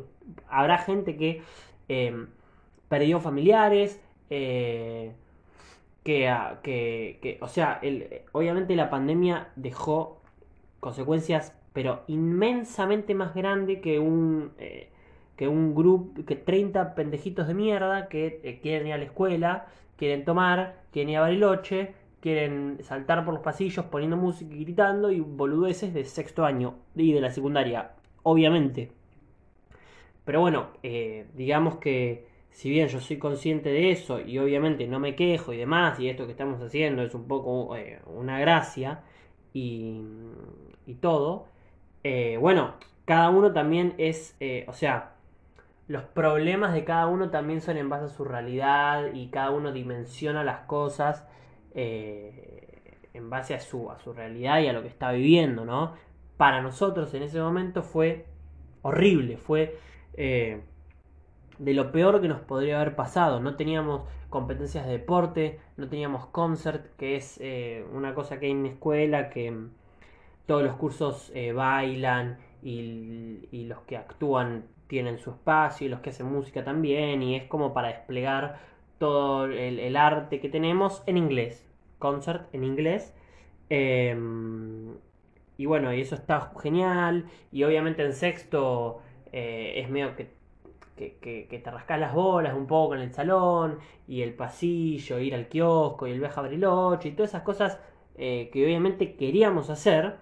Habrá 0.47 0.77
gente 0.77 1.17
que 1.17 1.41
em, 1.87 2.27
perdió 2.87 3.19
familiares, 3.19 3.99
eh, 4.29 5.15
que, 6.03 7.19
que, 7.21 7.37
o 7.41 7.47
sea, 7.47 7.81
obviamente 8.31 8.75
la 8.75 8.89
pandemia 8.89 9.49
dejó 9.55 10.21
consecuencias, 10.79 11.53
pero 11.73 12.01
inmensamente 12.07 13.13
más 13.13 13.33
grandes 13.33 13.81
que 13.81 13.99
un, 13.99 14.51
eh, 14.57 14.89
que 15.35 15.47
un 15.47 15.75
grupo, 15.75 16.25
que 16.25 16.35
30 16.35 16.95
pendejitos 16.95 17.47
de 17.47 17.53
mierda 17.53 18.07
que 18.07 18.41
eh, 18.43 18.59
quieren 18.61 18.87
ir 18.87 18.93
a 18.93 18.97
la 18.97 19.05
escuela, 19.05 19.67
quieren 19.97 20.25
tomar, 20.25 20.81
quieren 20.91 21.09
ir 21.11 21.17
a 21.17 21.21
Bariloche, 21.21 21.93
quieren 22.21 22.79
saltar 22.81 23.23
por 23.23 23.33
los 23.33 23.43
pasillos 23.43 23.85
poniendo 23.85 24.17
música 24.17 24.53
y 24.53 24.63
gritando 24.63 25.11
y 25.11 25.19
boludeces 25.19 25.93
de 25.93 26.03
sexto 26.05 26.45
año 26.45 26.75
y 26.95 27.13
de 27.13 27.21
la 27.21 27.31
secundaria, 27.31 27.91
obviamente. 28.23 28.91
Pero 30.25 30.41
bueno, 30.41 30.67
eh, 30.83 31.27
digamos 31.35 31.77
que 31.77 32.27
si 32.51 32.69
bien 32.69 32.87
yo 32.87 32.99
soy 32.99 33.17
consciente 33.17 33.69
de 33.69 33.91
eso 33.91 34.19
y 34.19 34.39
obviamente 34.39 34.87
no 34.87 34.99
me 34.99 35.15
quejo 35.15 35.53
y 35.53 35.57
demás, 35.57 35.99
y 35.99 36.09
esto 36.09 36.25
que 36.25 36.31
estamos 36.31 36.61
haciendo 36.61 37.03
es 37.03 37.13
un 37.15 37.27
poco 37.27 37.75
eh, 37.75 38.01
una 38.05 38.39
gracia 38.39 39.01
y, 39.53 40.01
y 40.85 40.95
todo, 40.95 41.47
eh, 42.03 42.37
bueno, 42.39 42.75
cada 43.05 43.29
uno 43.29 43.53
también 43.53 43.95
es, 43.97 44.37
o 44.67 44.73
sea, 44.73 45.13
los 45.87 46.03
problemas 46.03 46.73
de 46.73 46.83
cada 46.83 47.07
uno 47.07 47.31
también 47.31 47.61
son 47.61 47.77
en 47.77 47.89
base 47.89 48.05
a 48.05 48.09
su 48.09 48.23
realidad 48.23 49.13
y 49.13 49.29
cada 49.29 49.49
uno 49.51 49.71
dimensiona 49.71 50.43
las 50.43 50.61
cosas 50.61 51.25
en 53.19 53.29
base 53.29 53.53
a 53.53 53.59
su, 53.59 53.91
a 53.91 53.99
su 53.99 54.13
realidad 54.13 54.61
y 54.61 54.67
a 54.67 54.73
lo 54.73 54.81
que 54.81 54.87
está 54.87 55.11
viviendo, 55.11 55.65
¿no? 55.65 55.93
Para 56.37 56.61
nosotros 56.61 57.13
en 57.13 57.23
ese 57.23 57.39
momento 57.39 57.83
fue 57.83 58.25
horrible, 58.81 59.37
fue 59.37 59.77
eh, 60.13 60.61
de 61.59 61.73
lo 61.73 61.91
peor 61.91 62.21
que 62.21 62.27
nos 62.27 62.41
podría 62.41 62.81
haber 62.81 62.95
pasado. 62.95 63.39
No 63.39 63.55
teníamos 63.55 64.03
competencias 64.29 64.85
de 64.85 64.93
deporte, 64.93 65.59
no 65.77 65.87
teníamos 65.89 66.25
concert, 66.27 66.95
que 66.97 67.15
es 67.15 67.37
eh, 67.41 67.85
una 67.93 68.15
cosa 68.15 68.39
que 68.39 68.47
hay 68.47 68.53
en 68.53 68.63
la 68.63 68.69
escuela, 68.69 69.29
que 69.29 69.51
mm, 69.51 69.69
todos 70.45 70.63
los 70.63 70.75
cursos 70.77 71.31
eh, 71.35 71.51
bailan 71.51 72.39
y, 72.63 73.65
los 73.67 73.81
que 73.81 73.97
actúan 73.97 74.65
tienen 74.87 75.19
su 75.19 75.29
espacio 75.31 75.85
y 75.85 75.89
los 75.89 75.99
que 75.99 76.09
hacen 76.09 76.25
música 76.25 76.63
también 76.63 77.21
y 77.21 77.35
es 77.35 77.43
como 77.43 77.73
para 77.73 77.89
desplegar 77.89 78.59
todo 78.97 79.45
el, 79.45 79.95
arte 79.95 80.39
que 80.39 80.49
tenemos 80.49 81.03
en 81.05 81.17
inglés, 81.17 81.67
concert 81.99 82.53
en 82.53 82.63
inglés. 82.63 83.13
Em, 83.69 84.95
y 85.57 85.65
bueno, 85.65 85.93
y 85.93 86.01
eso 86.01 86.15
está 86.15 86.51
genial. 86.61 87.25
Y 87.51 87.63
obviamente 87.63 88.03
en 88.03 88.13
sexto 88.13 89.01
eh, 89.31 89.73
es 89.77 89.89
medio 89.89 90.15
que, 90.15 90.38
que, 90.99 91.61
te 91.63 91.71
rascas 91.71 91.99
las 91.99 92.13
bolas 92.13 92.53
un 92.53 92.67
poco 92.67 92.95
en 92.95 93.01
el 93.01 93.13
salón, 93.13 93.79
y 94.07 94.21
el 94.21 94.33
pasillo, 94.33 95.19
ir 95.19 95.33
al 95.33 95.47
kiosco, 95.47 96.07
y 96.07 96.11
el 96.11 96.19
viaje 96.19 96.39
a 96.39 96.43
Bariloche, 96.43 97.09
y 97.09 97.11
todas 97.13 97.31
esas 97.31 97.43
cosas 97.43 97.79
eh, 98.15 98.49
que 98.51 98.65
obviamente 98.65 99.15
queríamos 99.15 99.69
hacer, 99.69 100.17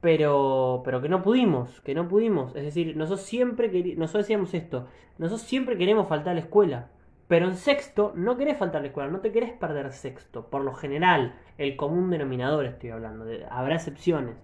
pero, 0.00 0.82
pero 0.84 1.02
que 1.02 1.08
no 1.08 1.22
pudimos, 1.22 1.80
que 1.82 1.94
no 1.94 2.08
pudimos. 2.08 2.54
Es 2.56 2.64
decir, 2.64 2.96
nosotros 2.96 3.22
siempre, 3.22 3.68
nosotros 3.96 4.24
decíamos 4.24 4.54
esto, 4.54 4.86
nosotros 5.18 5.42
siempre 5.42 5.76
queremos 5.76 6.08
faltar 6.08 6.32
a 6.32 6.34
la 6.34 6.40
escuela. 6.40 6.90
Pero 7.28 7.46
en 7.46 7.56
sexto 7.56 8.12
no 8.16 8.38
querés 8.38 8.56
faltar 8.56 8.78
a 8.78 8.82
la 8.82 8.88
escuela, 8.88 9.10
no 9.10 9.20
te 9.20 9.32
querés 9.32 9.52
perder 9.52 9.92
sexto. 9.92 10.48
Por 10.48 10.62
lo 10.62 10.72
general, 10.72 11.34
el 11.58 11.76
común 11.76 12.08
denominador 12.10 12.64
estoy 12.64 12.90
hablando, 12.90 13.26
habrá 13.50 13.74
excepciones. 13.74 14.36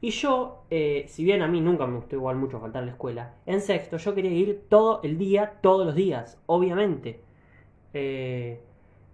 Y 0.00 0.10
yo, 0.10 0.64
eh, 0.70 1.06
si 1.08 1.24
bien 1.24 1.42
a 1.42 1.48
mí 1.48 1.60
nunca 1.60 1.86
me 1.86 1.96
gustó 1.96 2.16
igual 2.16 2.36
mucho 2.36 2.60
faltar 2.60 2.82
a 2.82 2.86
la 2.86 2.92
escuela, 2.92 3.34
en 3.46 3.60
sexto 3.60 3.96
yo 3.96 4.14
quería 4.14 4.30
ir 4.30 4.66
todo 4.68 5.00
el 5.02 5.18
día, 5.18 5.54
todos 5.60 5.86
los 5.86 5.94
días, 5.94 6.40
obviamente. 6.46 7.20
Eh, 7.94 8.60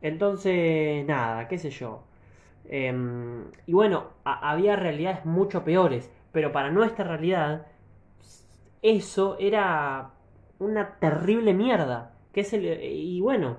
entonces, 0.03 1.07
nada, 1.07 1.49
qué 1.49 1.59
sé 1.59 1.71
yo. 1.71 2.03
Em, 2.67 3.45
y 3.67 3.73
bueno, 3.73 4.09
había 4.25 4.77
realidades 4.77 5.25
mucho 5.25 5.65
peores, 5.65 6.11
pero 6.33 6.53
para 6.53 6.71
nuestra 6.71 7.05
realidad, 7.05 7.67
eso 8.83 9.37
era 9.39 10.13
una 10.59 10.99
terrible 10.99 11.55
mierda. 11.55 12.13
Que 12.33 12.41
es 12.43 12.53
y 12.53 13.21
bueno, 13.21 13.59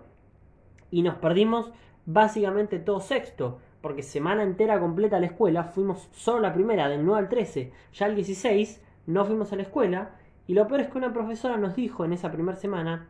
y 0.91 1.01
nos 1.01 1.15
perdimos 1.15 1.71
básicamente 2.05 2.79
todo 2.79 2.99
sexto 2.99 3.59
porque 3.85 4.01
semana 4.01 4.41
entera 4.41 4.79
completa 4.79 5.17
a 5.17 5.19
la 5.19 5.27
escuela, 5.27 5.65
fuimos 5.65 6.09
solo 6.11 6.39
la 6.39 6.55
primera, 6.55 6.89
del 6.89 7.05
9 7.05 7.19
al 7.19 7.29
13, 7.29 7.71
ya 7.93 8.07
el 8.07 8.15
16 8.15 8.83
no 9.05 9.25
fuimos 9.25 9.53
a 9.53 9.57
la 9.57 9.61
escuela, 9.61 10.15
y 10.47 10.55
lo 10.55 10.67
peor 10.67 10.79
es 10.79 10.87
que 10.87 10.97
una 10.97 11.13
profesora 11.13 11.55
nos 11.57 11.75
dijo 11.75 12.03
en 12.03 12.11
esa 12.11 12.31
primera 12.31 12.57
semana, 12.57 13.09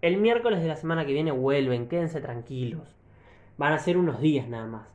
el 0.00 0.16
miércoles 0.16 0.62
de 0.62 0.68
la 0.68 0.76
semana 0.76 1.04
que 1.04 1.12
viene 1.12 1.30
vuelven, 1.30 1.90
quédense 1.90 2.22
tranquilos, 2.22 2.96
van 3.58 3.74
a 3.74 3.78
ser 3.78 3.98
unos 3.98 4.18
días 4.18 4.48
nada 4.48 4.64
más. 4.64 4.88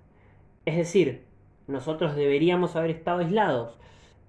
Es 0.65 0.77
decir, 0.77 1.25
nosotros 1.67 2.15
deberíamos 2.15 2.75
haber 2.75 2.89
estado 2.89 3.20
aislados. 3.20 3.77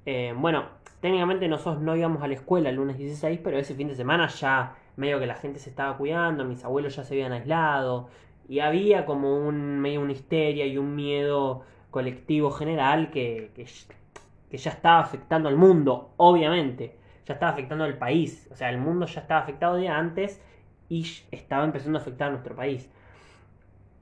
Eh, 0.05 0.35
bueno, 0.37 0.67
técnicamente 1.01 1.49
nosotros 1.49 1.83
no 1.83 1.97
íbamos 1.97 2.23
a 2.23 2.29
la 2.29 2.35
escuela 2.35 2.69
el 2.69 2.77
lunes 2.77 2.99
16, 2.99 3.41
pero 3.43 3.57
ese 3.57 3.75
fin 3.75 3.89
de 3.89 3.95
semana 3.95 4.29
ya 4.29 4.77
medio 4.97 5.19
que 5.19 5.27
la 5.27 5.37
gente 5.37 5.61
se 5.61 5.71
estaba 5.71 5.97
cuidando, 5.97 6.45
mis 6.45 6.63
abuelos 6.63 6.95
ya 6.95 7.05
se 7.05 7.15
habían 7.15 7.33
aislado, 7.33 8.11
y 8.49 8.61
había 8.61 9.07
como 9.07 9.37
un 9.37 9.81
medio 9.81 10.01
una 10.01 10.13
histeria 10.13 10.67
y 10.67 10.79
un 10.79 10.95
miedo 10.95 11.63
colectivo 11.91 12.51
general 12.51 13.11
que, 13.11 13.53
que, 13.55 14.57
ya 14.57 14.71
estaba 14.71 15.01
afectando 15.01 15.49
al 15.49 15.57
mundo, 15.57 16.13
obviamente, 16.17 16.97
ya 17.27 17.35
estaba 17.35 17.53
afectando 17.53 17.85
al 17.85 17.99
país, 17.99 18.49
o 18.53 18.57
sea, 18.57 18.71
el 18.71 18.79
mundo 18.79 19.07
ya 19.07 19.21
estaba 19.21 19.41
afectado 19.41 19.77
de 19.77 19.89
antes 19.89 20.41
y 20.89 21.07
estaba 21.31 21.65
empezando 21.65 21.99
a 21.99 22.03
afectar 22.03 22.29
a 22.29 22.31
nuestro 22.33 22.55
país. 22.55 22.91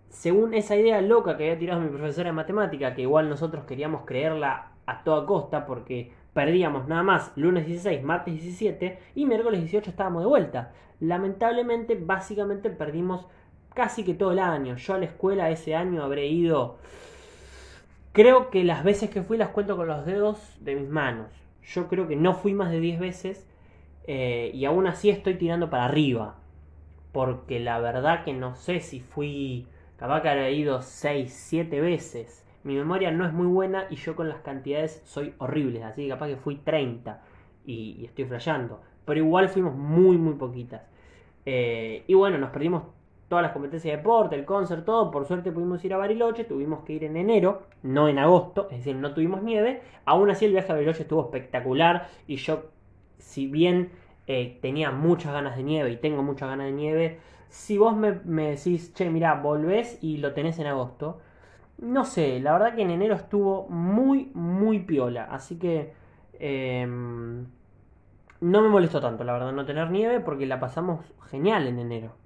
Según 0.08 0.52
esa 0.52 0.76
idea 0.76 1.00
loca 1.00 1.36
que 1.36 1.44
había 1.44 1.58
tirado 1.58 1.80
mi 1.80 1.88
profesora 1.88 2.28
de 2.28 2.34
matemática, 2.34 2.94
que 2.94 3.02
igual 3.02 3.30
nosotros 3.30 3.64
queríamos 3.64 4.04
creerla 4.04 4.72
a 4.84 5.04
toda 5.04 5.24
costa 5.24 5.64
porque 5.64 6.12
perdíamos 6.34 6.88
nada 6.88 7.02
más 7.02 7.32
lunes 7.36 7.66
16, 7.66 8.02
martes 8.02 8.34
17 8.34 8.98
y 9.14 9.26
miércoles 9.26 9.60
18 9.60 9.90
estábamos 9.90 10.22
de 10.22 10.28
vuelta. 10.28 10.72
Lamentablemente, 11.00 11.98
básicamente 12.00 12.70
perdimos 12.70 13.26
casi 13.74 14.04
que 14.04 14.14
todo 14.14 14.32
el 14.32 14.38
año. 14.38 14.76
Yo 14.76 14.94
a 14.94 14.98
la 14.98 15.06
escuela 15.06 15.50
ese 15.50 15.74
año 15.74 16.02
habré 16.02 16.26
ido, 16.26 16.78
creo 18.12 18.50
que 18.50 18.64
las 18.64 18.84
veces 18.84 19.10
que 19.10 19.22
fui 19.22 19.36
las 19.36 19.50
cuento 19.50 19.76
con 19.76 19.86
los 19.86 20.06
dedos 20.06 20.56
de 20.60 20.76
mis 20.76 20.88
manos. 20.88 21.28
Yo 21.62 21.88
creo 21.88 22.08
que 22.08 22.16
no 22.16 22.34
fui 22.34 22.54
más 22.54 22.70
de 22.70 22.80
10 22.80 23.00
veces 23.00 23.46
eh, 24.06 24.50
y 24.54 24.64
aún 24.64 24.86
así 24.86 25.10
estoy 25.10 25.34
tirando 25.34 25.70
para 25.70 25.84
arriba. 25.84 26.36
Porque 27.12 27.60
la 27.60 27.78
verdad 27.78 28.24
que 28.24 28.32
no 28.32 28.56
sé 28.56 28.80
si 28.80 29.00
fui, 29.00 29.66
capaz 29.96 30.22
que 30.22 30.28
habré 30.28 30.52
ido 30.52 30.80
6, 30.82 31.32
7 31.32 31.80
veces. 31.80 32.46
Mi 32.64 32.76
memoria 32.76 33.10
no 33.10 33.26
es 33.26 33.32
muy 33.32 33.46
buena 33.46 33.86
y 33.90 33.96
yo 33.96 34.16
con 34.16 34.28
las 34.28 34.40
cantidades 34.40 35.02
soy 35.04 35.34
horrible, 35.38 35.82
así 35.82 36.04
que 36.04 36.08
capaz 36.08 36.28
que 36.28 36.36
fui 36.36 36.56
30 36.56 37.20
y, 37.66 37.96
y 38.00 38.04
estoy 38.04 38.24
flasheando. 38.24 38.80
Pero 39.04 39.18
igual 39.18 39.48
fuimos 39.48 39.74
muy, 39.74 40.16
muy 40.16 40.34
poquitas. 40.34 40.82
Eh, 41.44 42.04
y 42.06 42.14
bueno, 42.14 42.38
nos 42.38 42.50
perdimos 42.50 42.84
todas 43.32 43.44
las 43.44 43.52
competencias 43.52 43.92
de 43.92 43.96
deporte, 43.96 44.34
el 44.34 44.44
concert, 44.44 44.84
todo. 44.84 45.10
Por 45.10 45.24
suerte 45.24 45.52
pudimos 45.52 45.82
ir 45.86 45.94
a 45.94 45.96
Bariloche, 45.96 46.44
tuvimos 46.44 46.84
que 46.84 46.92
ir 46.92 47.04
en 47.04 47.16
enero, 47.16 47.62
no 47.82 48.06
en 48.06 48.18
agosto, 48.18 48.68
es 48.70 48.76
decir, 48.76 48.94
no 48.94 49.14
tuvimos 49.14 49.42
nieve. 49.42 49.80
Aún 50.04 50.28
así 50.28 50.44
el 50.44 50.52
viaje 50.52 50.70
a 50.70 50.74
Bariloche 50.74 51.04
estuvo 51.04 51.22
espectacular 51.22 52.08
y 52.26 52.36
yo, 52.36 52.64
si 53.16 53.46
bien 53.46 53.92
eh, 54.26 54.58
tenía 54.60 54.90
muchas 54.90 55.32
ganas 55.32 55.56
de 55.56 55.62
nieve 55.62 55.92
y 55.92 55.96
tengo 55.96 56.22
muchas 56.22 56.50
ganas 56.50 56.66
de 56.66 56.72
nieve, 56.72 57.20
si 57.48 57.78
vos 57.78 57.96
me, 57.96 58.12
decís, 58.50 58.92
che, 58.92 59.08
mira, 59.08 59.32
volvés 59.36 59.98
y 60.02 60.18
lo 60.18 60.34
tenés 60.34 60.58
en 60.58 60.66
agosto, 60.66 61.20
no 61.78 62.04
sé, 62.04 62.38
la 62.38 62.52
verdad 62.52 62.74
que 62.74 62.82
en 62.82 62.90
enero 62.90 63.14
estuvo 63.14 63.66
muy, 63.70 64.30
muy 64.34 64.80
piola. 64.80 65.24
Así 65.24 65.58
que... 65.58 65.94
Em, 66.38 67.46
no 68.42 68.60
me 68.60 68.68
molestó 68.68 69.00
tanto, 69.00 69.24
la 69.24 69.32
verdad, 69.32 69.52
no 69.52 69.64
tener 69.64 69.90
nieve 69.90 70.20
porque 70.20 70.44
la 70.46 70.60
pasamos 70.60 71.00
genial 71.30 71.66
en 71.68 71.78
enero. 71.78 72.21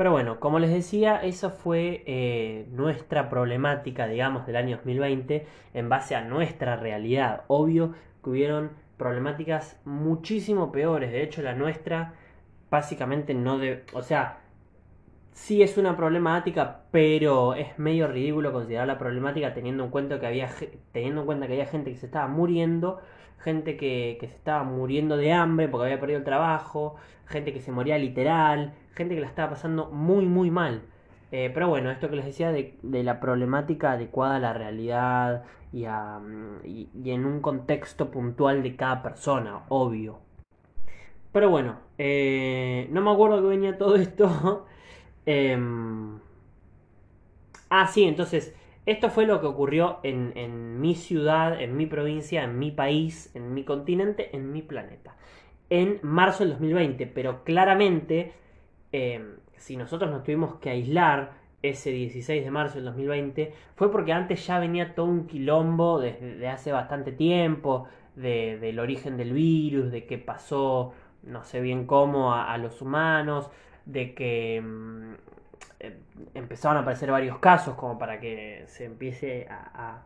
Pero 0.00 0.12
bueno, 0.12 0.40
como 0.40 0.58
les 0.58 0.70
decía, 0.70 1.16
esa 1.16 1.50
fue 1.50 2.02
eh, 2.06 2.66
nuestra 2.70 3.28
problemática, 3.28 4.06
digamos, 4.06 4.46
del 4.46 4.56
año 4.56 4.76
2020 4.76 5.46
en 5.74 5.90
base 5.90 6.14
a 6.14 6.22
nuestra 6.22 6.76
realidad. 6.76 7.42
Obvio 7.48 7.92
que 8.24 8.30
hubieron 8.30 8.70
problemáticas 8.96 9.78
muchísimo 9.84 10.72
peores. 10.72 11.12
De 11.12 11.22
hecho, 11.22 11.42
la 11.42 11.52
nuestra 11.52 12.14
básicamente 12.70 13.34
no 13.34 13.58
debe... 13.58 13.84
O 13.92 14.02
sea, 14.02 14.38
sí 15.32 15.62
es 15.62 15.76
una 15.76 15.98
problemática, 15.98 16.84
pero 16.90 17.52
es 17.52 17.78
medio 17.78 18.08
ridículo 18.08 18.54
considerar 18.54 18.86
la 18.86 18.96
problemática 18.96 19.52
teniendo 19.52 19.84
en 19.84 19.90
cuenta 19.90 20.18
que 20.18 20.26
había, 20.26 20.48
teniendo 20.92 21.20
en 21.20 21.26
cuenta 21.26 21.46
que 21.46 21.52
había 21.52 21.66
gente 21.66 21.90
que 21.92 21.98
se 21.98 22.06
estaba 22.06 22.26
muriendo 22.26 23.02
gente 23.40 23.76
que, 23.76 24.16
se 24.20 24.26
estaba 24.26 24.64
muriendo 24.64 25.16
de 25.16 25.32
hambre 25.32 25.68
porque 25.68 25.86
había 25.86 26.00
perdido 26.00 26.18
el 26.18 26.24
trabajo, 26.24 26.96
gente 27.26 27.52
que 27.52 27.60
se 27.60 27.72
moría 27.72 27.98
literal, 27.98 28.74
gente 28.94 29.14
que 29.14 29.20
la 29.20 29.26
estaba 29.26 29.50
pasando 29.50 29.90
muy, 29.90 30.26
muy 30.26 30.50
mal. 30.50 30.82
Eh, 31.32 31.50
pero 31.54 31.68
bueno, 31.68 31.90
esto 31.90 32.10
que 32.10 32.16
les 32.16 32.24
decía 32.24 32.50
de, 32.52 32.74
la 32.82 33.20
problemática 33.20 33.92
adecuada 33.92 34.36
a 34.36 34.40
la 34.40 34.52
realidad 34.52 35.44
y, 35.72 35.84
en 35.84 37.24
un 37.24 37.40
contexto 37.40 38.10
puntual 38.10 38.62
de 38.62 38.76
cada 38.76 39.02
persona, 39.02 39.64
obvio. 39.68 40.18
Pero 41.32 41.48
bueno, 41.50 41.78
eh, 41.98 42.88
no 42.90 43.00
me 43.02 43.10
acuerdo 43.12 43.40
que 43.40 43.48
venía 43.48 43.78
todo 43.78 43.96
esto. 43.96 44.66
Em, 45.26 46.18
ah, 47.68 47.86
sí, 47.86 48.04
entonces 48.04 48.54
esto 48.86 49.10
fue 49.10 49.26
lo 49.26 49.40
que 49.40 49.46
ocurrió 49.46 49.98
en, 50.02 50.80
mi 50.80 50.94
ciudad, 50.94 51.60
en 51.60 51.76
mi 51.76 51.86
provincia, 51.86 52.42
en 52.42 52.58
mi 52.58 52.70
país, 52.70 53.30
en 53.34 53.52
mi 53.54 53.62
continente, 53.62 54.34
en 54.34 54.52
mi 54.52 54.62
planeta. 54.62 55.16
En 55.68 56.00
marzo 56.02 56.42
del 56.42 56.54
2020, 56.54 57.06
pero 57.06 57.44
claramente, 57.44 58.32
em, 58.92 59.36
si 59.56 59.76
nosotros 59.76 60.10
nos 60.10 60.24
tuvimos 60.24 60.56
que 60.56 60.70
aislar 60.70 61.32
ese 61.62 61.90
16 61.90 62.44
de 62.44 62.50
marzo 62.50 62.76
del 62.76 62.86
2020, 62.86 63.52
fue 63.76 63.90
porque 63.92 64.12
antes 64.12 64.46
ya 64.46 64.58
venía 64.58 64.94
todo 64.94 65.06
un 65.06 65.26
quilombo 65.26 66.00
desde 66.00 66.48
hace 66.48 66.72
bastante 66.72 67.12
tiempo, 67.12 67.86
del 68.16 68.78
origen 68.78 69.16
del 69.16 69.32
virus, 69.32 69.90
de 69.90 70.04
qué 70.04 70.18
pasó, 70.18 70.92
no 71.22 71.44
sé 71.44 71.60
bien 71.60 71.86
cómo, 71.86 72.34
a, 72.34 72.52
a 72.52 72.58
los 72.58 72.82
humanos, 72.82 73.50
de 73.86 74.14
que 74.14 74.62
eh, 75.80 75.96
empezaron 76.34 76.76
a 76.76 76.80
aparecer 76.80 77.10
varios 77.10 77.38
casos 77.38 77.74
como 77.74 77.98
para 77.98 78.20
que 78.20 78.64
se 78.66 78.84
empiece 78.84 79.48
a, 79.48 80.02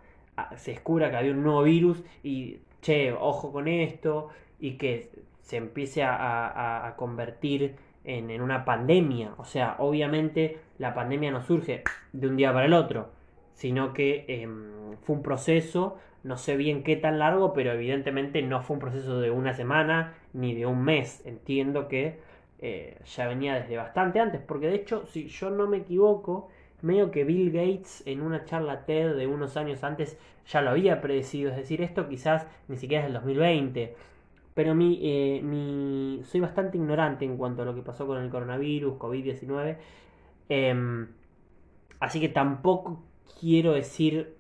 se 0.56 0.72
descubra 0.72 1.10
que 1.10 1.16
había 1.16 1.32
un 1.32 1.42
nuevo 1.42 1.62
virus 1.64 2.02
y 2.22 2.60
che, 2.80 3.12
ojo 3.12 3.52
con 3.52 3.66
esto 3.66 4.30
y 4.60 4.76
que 4.78 5.10
se 5.42 5.56
empiece 5.56 6.02
a, 6.04 6.94
convertir 6.96 7.76
en, 8.04 8.40
una 8.40 8.64
pandemia. 8.64 9.32
O 9.38 9.44
sea, 9.44 9.76
obviamente 9.78 10.58
la 10.78 10.94
pandemia 10.94 11.30
no 11.30 11.42
surge 11.42 11.82
de 12.12 12.28
un 12.28 12.36
día 12.36 12.52
para 12.52 12.66
el 12.66 12.74
otro, 12.74 13.08
sino 13.54 13.92
que 13.92 14.24
em, 14.28 14.96
fue 15.02 15.16
un 15.16 15.22
proceso, 15.22 15.98
no 16.22 16.36
sé 16.36 16.56
bien 16.56 16.82
qué 16.82 16.96
tan 16.96 17.18
largo, 17.18 17.52
pero 17.52 17.72
evidentemente 17.72 18.42
no 18.42 18.62
fue 18.62 18.74
un 18.74 18.80
proceso 18.80 19.20
de 19.20 19.30
una 19.30 19.54
semana 19.54 20.14
ni 20.32 20.54
de 20.54 20.66
un 20.66 20.82
mes. 20.82 21.22
Entiendo 21.26 21.88
que 21.88 22.18
eh, 22.60 22.98
ya 23.04 23.26
venía 23.26 23.54
desde 23.54 23.76
bastante 23.76 24.20
antes, 24.20 24.40
porque 24.40 24.68
de 24.68 24.76
hecho, 24.76 25.06
si 25.06 25.28
yo 25.28 25.50
no 25.50 25.66
me 25.66 25.78
equivoco, 25.78 26.48
medio 26.82 27.10
que 27.10 27.24
Bill 27.24 27.50
Gates 27.50 28.02
en 28.06 28.20
una 28.20 28.44
charla 28.44 28.84
TED 28.84 29.16
de 29.16 29.26
unos 29.26 29.56
años 29.56 29.84
antes 29.84 30.18
ya 30.46 30.60
lo 30.60 30.70
había 30.70 31.00
predecido, 31.00 31.50
es 31.50 31.56
decir, 31.56 31.80
esto 31.82 32.08
quizás 32.08 32.46
ni 32.68 32.76
siquiera 32.76 33.02
es 33.02 33.08
el 33.08 33.14
2020, 33.14 33.94
pero 34.54 34.74
mi, 34.74 35.00
eh, 35.02 35.40
mi, 35.42 36.22
soy 36.24 36.40
bastante 36.40 36.76
ignorante 36.78 37.24
en 37.24 37.36
cuanto 37.36 37.62
a 37.62 37.64
lo 37.64 37.74
que 37.74 37.82
pasó 37.82 38.06
con 38.06 38.22
el 38.22 38.30
coronavirus, 38.30 38.94
COVID-19, 38.94 39.76
em, 40.48 41.08
así 42.00 42.20
que 42.20 42.28
tampoco 42.28 43.02
quiero 43.40 43.72
decir 43.72 44.36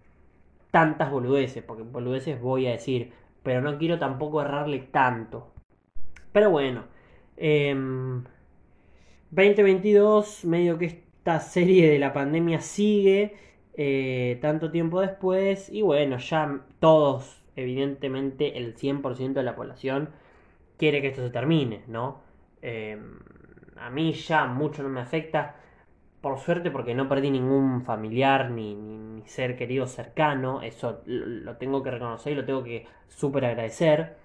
tantas 0.70 1.10
boludeces, 1.10 1.62
porque 1.62 1.82
boludeces 1.82 2.40
voy 2.40 2.66
a 2.66 2.72
decir, 2.72 3.12
pero 3.42 3.60
no 3.60 3.78
quiero 3.78 3.98
tampoco 3.98 4.40
errarle 4.42 4.78
tanto. 4.80 5.52
Pero 6.32 6.50
bueno, 6.50 6.84
2022, 9.30 10.44
em, 10.44 10.50
medio 10.50 10.78
que 10.78 10.86
esta 10.86 11.40
serie 11.40 11.90
de 11.90 11.98
la 11.98 12.12
pandemia 12.12 12.60
sigue 12.60 13.34
eh, 13.76 14.38
tanto 14.40 14.70
tiempo 14.70 15.00
después 15.00 15.68
y 15.70 15.82
bueno, 15.82 16.18
ya 16.18 16.60
todos, 16.78 17.42
evidentemente 17.56 18.58
el 18.58 18.76
100% 18.76 19.32
de 19.32 19.42
la 19.42 19.56
población 19.56 20.10
quiere 20.76 21.00
que 21.00 21.08
esto 21.08 21.22
se 21.22 21.30
termine, 21.30 21.82
¿no? 21.86 22.20
Em, 22.62 23.18
a 23.76 23.90
mí 23.90 24.12
ya 24.12 24.46
mucho 24.46 24.82
no 24.82 24.88
me 24.88 25.00
afecta, 25.00 25.56
por 26.20 26.38
suerte 26.38 26.70
porque 26.70 26.94
no 26.94 27.08
perdí 27.08 27.30
ningún 27.30 27.82
familiar 27.82 28.50
ni, 28.50 29.22
ser 29.26 29.56
querido 29.56 29.86
cercano, 29.86 30.62
eso 30.62 31.02
lo, 31.06 31.56
tengo 31.56 31.82
que 31.82 31.90
reconocer 31.90 32.32
y 32.32 32.36
lo 32.36 32.44
tengo 32.44 32.62
que 32.62 32.86
súper 33.08 33.44
agradecer. 33.44 34.16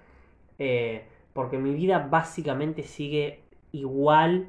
Eh, 0.58 1.06
porque 1.34 1.58
mi 1.58 1.74
vida 1.74 2.08
básicamente 2.10 2.84
sigue 2.84 3.44
igual 3.72 4.48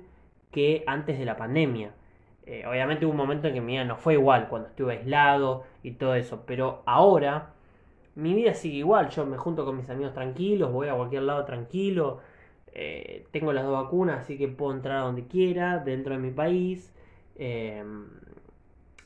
que 0.50 0.82
antes 0.86 1.18
de 1.18 1.24
la 1.24 1.36
pandemia. 1.36 1.92
Eh, 2.46 2.64
obviamente 2.66 3.04
hubo 3.04 3.12
un 3.12 3.18
momento 3.18 3.48
en 3.48 3.54
que 3.54 3.60
mi 3.60 3.72
vida 3.72 3.84
no 3.84 3.96
fue 3.96 4.14
igual, 4.14 4.48
cuando 4.48 4.68
estuve 4.68 4.98
aislado 4.98 5.64
y 5.82 5.92
todo 5.92 6.14
eso, 6.14 6.44
pero 6.46 6.82
ahora 6.86 7.52
mi 8.14 8.34
vida 8.34 8.54
sigue 8.54 8.78
igual. 8.78 9.08
Yo 9.10 9.26
me 9.26 9.36
junto 9.36 9.64
con 9.64 9.76
mis 9.76 9.88
amigos 9.90 10.12
tranquilos, 10.14 10.72
voy 10.72 10.88
a 10.88 10.94
cualquier 10.94 11.22
lado 11.22 11.44
tranquilo, 11.44 12.20
eh, 12.72 13.26
tengo 13.30 13.52
las 13.52 13.64
dos 13.64 13.82
vacunas, 13.84 14.20
así 14.20 14.38
que 14.38 14.48
puedo 14.48 14.72
entrar 14.72 14.98
a 14.98 15.00
donde 15.02 15.26
quiera, 15.26 15.78
dentro 15.78 16.14
de 16.14 16.20
mi 16.20 16.30
país. 16.30 16.92
Eh, 17.36 17.84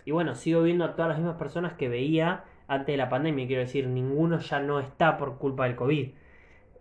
y 0.05 0.11
bueno, 0.11 0.35
sigo 0.35 0.63
viendo 0.63 0.85
a 0.85 0.95
todas 0.95 1.11
las 1.11 1.19
mismas 1.19 1.37
personas 1.37 1.75
que 1.75 1.89
veía 1.89 2.45
antes 2.69 2.89
de 2.89 2.97
la 2.97 3.09
pandemia, 3.09 3.47
quiero 3.47 3.63
decir, 3.63 3.87
ninguno 3.87 4.39
ya 4.39 4.61
no 4.61 4.81
está 4.81 5.17
por 5.17 5.39
culpa 5.39 5.65
del 5.65 5.77
COVID. 5.77 6.11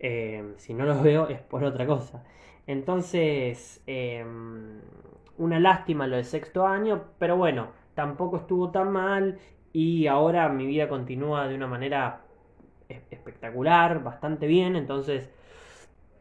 Eh, 0.00 0.54
si 0.56 0.74
no 0.74 0.84
los 0.84 1.02
veo 1.02 1.28
es 1.28 1.40
por 1.40 1.64
otra 1.64 1.86
cosa. 1.86 2.24
Entonces, 2.66 3.82
em, 3.86 4.80
una 5.38 5.60
lástima 5.60 6.06
lo 6.06 6.16
del 6.16 6.24
sexto 6.24 6.66
año, 6.66 7.04
pero 7.18 7.36
bueno, 7.36 7.68
tampoco 7.94 8.38
estuvo 8.38 8.70
tan 8.70 8.92
mal 8.92 9.38
y 9.74 10.06
ahora 10.06 10.48
mi 10.48 10.66
vida 10.66 10.88
continúa 10.88 11.48
de 11.48 11.56
una 11.56 11.66
manera 11.66 12.20
espectacular, 13.10 14.04
bastante 14.04 14.46
bien, 14.46 14.76
entonces, 14.76 15.28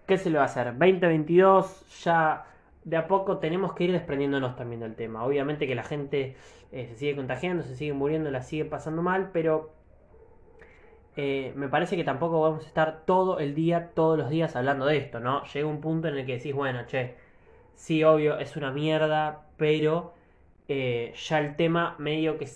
¿qué 0.08 0.18
se 0.18 0.32
le 0.32 0.38
va 0.38 0.44
a 0.44 0.48
hacer? 0.48 0.66
2022 0.66 2.04
ya 2.04 2.46
de 2.84 2.98
a 2.98 3.08
poco 3.08 3.38
tenemos 3.38 3.74
que 3.74 3.86
ir 3.86 3.92
desprendiéndonos 3.92 4.56
también 4.56 4.82
del 4.82 4.96
tema. 4.96 5.24
Obviamente 5.24 5.68
que 5.68 5.76
la 5.76 5.84
gente 5.84 6.36
eh, 6.72 6.88
se 6.88 6.96
sigue 6.96 7.16
contagiando, 7.16 7.62
se 7.62 7.76
sigue 7.76 7.94
muriendo, 7.94 8.32
la 8.32 8.42
sigue 8.42 8.66
pasando 8.66 9.04
mal, 9.04 9.30
pero 9.32 9.72
eh, 11.16 11.54
me 11.56 11.68
parece 11.68 11.96
que 11.96 12.04
tampoco 12.04 12.42
vamos 12.42 12.63
a 12.63 12.68
estar 12.68 13.06
todo 13.06 13.38
el 13.38 13.54
día, 13.54 13.92
todos 13.94 14.18
los 14.18 14.32
días 14.32 14.56
hablando 14.56 14.88
de 14.88 14.98
esto, 14.98 15.20
¿no? 15.20 15.44
Llega 15.46 15.68
un 15.68 15.80
punto 15.80 16.08
en 16.08 16.18
el 16.18 16.26
que 16.26 16.38
decís, 16.38 16.56
bueno, 16.56 16.88
che, 16.88 17.16
sí, 17.76 18.04
obvio, 18.04 18.39
es 18.39 18.58
una 18.58 18.72
mierda, 18.72 19.46
pero 19.58 20.16
eh, 20.68 21.13
ya 21.16 21.39
el 21.39 21.56
tema 21.56 21.96
medio 22.00 22.39
que 22.39 22.48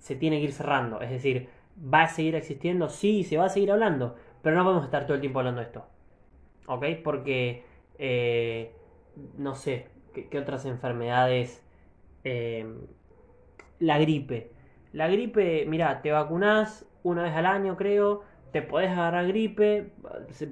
se 0.00 0.16
tiene 0.16 0.38
que 0.38 0.44
ir 0.44 0.52
cerrando. 0.52 1.00
Es 1.00 1.10
decir, 1.10 1.48
¿va 1.76 2.02
a 2.02 2.08
seguir 2.08 2.34
existiendo? 2.34 2.88
Sí, 2.88 3.22
se 3.22 3.36
va 3.36 3.44
a 3.44 3.48
seguir 3.48 3.70
hablando, 3.70 4.16
pero 4.42 4.56
no 4.56 4.64
vamos 4.64 4.82
a 4.82 4.86
estar 4.86 5.04
todo 5.04 5.14
el 5.14 5.20
tiempo 5.20 5.38
hablando 5.38 5.60
de 5.60 5.66
esto. 5.66 5.86
¿Ok? 6.66 6.84
Porque, 7.04 7.64
eh, 7.98 8.72
no 9.36 9.54
sé, 9.54 9.88
¿qué, 10.12 10.38
otras 10.38 10.64
enfermedades? 10.66 11.64
la 13.78 13.98
gripe. 13.98 14.50
La 14.92 15.08
gripe, 15.08 15.64
mira, 15.66 16.02
te 16.02 16.12
vacunás, 16.12 16.86
una 17.02 17.22
vez 17.22 17.34
al 17.34 17.46
año, 17.46 17.76
creo. 17.76 18.22
te 18.52 18.62
podés 18.62 18.90
agarrar 18.90 19.28
gripe, 19.28 19.92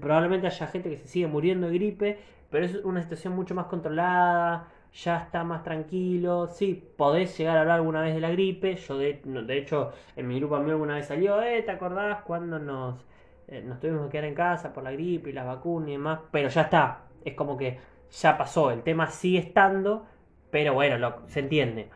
probablemente 0.00 0.46
haya 0.46 0.66
gente 0.68 0.88
que 0.88 0.96
se 0.96 1.08
sigue 1.08 1.26
muriendo 1.26 1.66
de 1.66 1.74
gripe, 1.74 2.18
pero 2.50 2.64
es 2.64 2.76
una 2.84 3.02
situación 3.02 3.34
mucho 3.34 3.54
más 3.54 3.66
controlada, 3.66 4.68
ya 4.92 5.18
está 5.18 5.44
más 5.44 5.62
tranquilo, 5.62 6.48
sí, 6.48 6.82
podés 6.96 7.36
llegar 7.38 7.56
a 7.56 7.60
hablar 7.60 7.76
alguna 7.76 8.02
vez 8.02 8.14
de 8.14 8.20
la 8.20 8.30
gripe, 8.30 8.76
yo 8.76 8.98
de, 8.98 9.20
de 9.24 9.58
hecho 9.58 9.92
en 10.16 10.26
mi 10.28 10.38
grupo 10.38 10.56
a 10.56 10.60
mí 10.60 10.70
alguna 10.70 10.96
vez 10.96 11.06
salió, 11.06 11.42
eh, 11.42 11.62
¿te 11.62 11.70
acordás 11.70 12.22
cuando 12.22 12.58
nos, 12.58 13.04
eh, 13.48 13.62
nos 13.62 13.80
tuvimos 13.80 14.06
que 14.06 14.12
quedar 14.12 14.24
en 14.24 14.34
casa 14.34 14.72
por 14.72 14.82
la 14.82 14.92
gripe 14.92 15.30
y 15.30 15.32
las 15.32 15.46
vacunas 15.46 15.88
y 15.90 15.92
demás? 15.92 16.20
Pero 16.30 16.48
ya 16.48 16.62
está, 16.62 17.02
es 17.24 17.34
como 17.34 17.56
que 17.56 17.78
ya 18.10 18.38
pasó, 18.38 18.70
el 18.70 18.82
tema 18.82 19.08
sigue 19.08 19.38
estando, 19.38 20.06
pero 20.50 20.74
bueno, 20.74 20.98
lo, 20.98 21.28
se 21.28 21.40
entiende. 21.40 21.90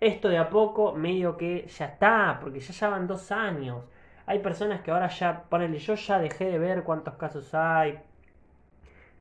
Esto 0.00 0.28
de 0.28 0.38
a 0.38 0.48
poco 0.48 0.92
medio 0.92 1.36
que 1.36 1.66
ya 1.66 1.86
está, 1.86 2.38
porque 2.40 2.60
ya 2.60 2.72
ya 2.72 2.88
van 2.88 3.08
dos 3.08 3.32
años. 3.32 3.84
Hay 4.26 4.38
personas 4.40 4.82
que 4.82 4.90
ahora 4.92 5.08
ya, 5.08 5.44
ponele, 5.48 5.78
yo 5.78 5.94
ya 5.94 6.18
dejé 6.18 6.44
de 6.46 6.58
ver 6.58 6.84
cuántos 6.84 7.14
casos 7.14 7.52
hay, 7.54 7.98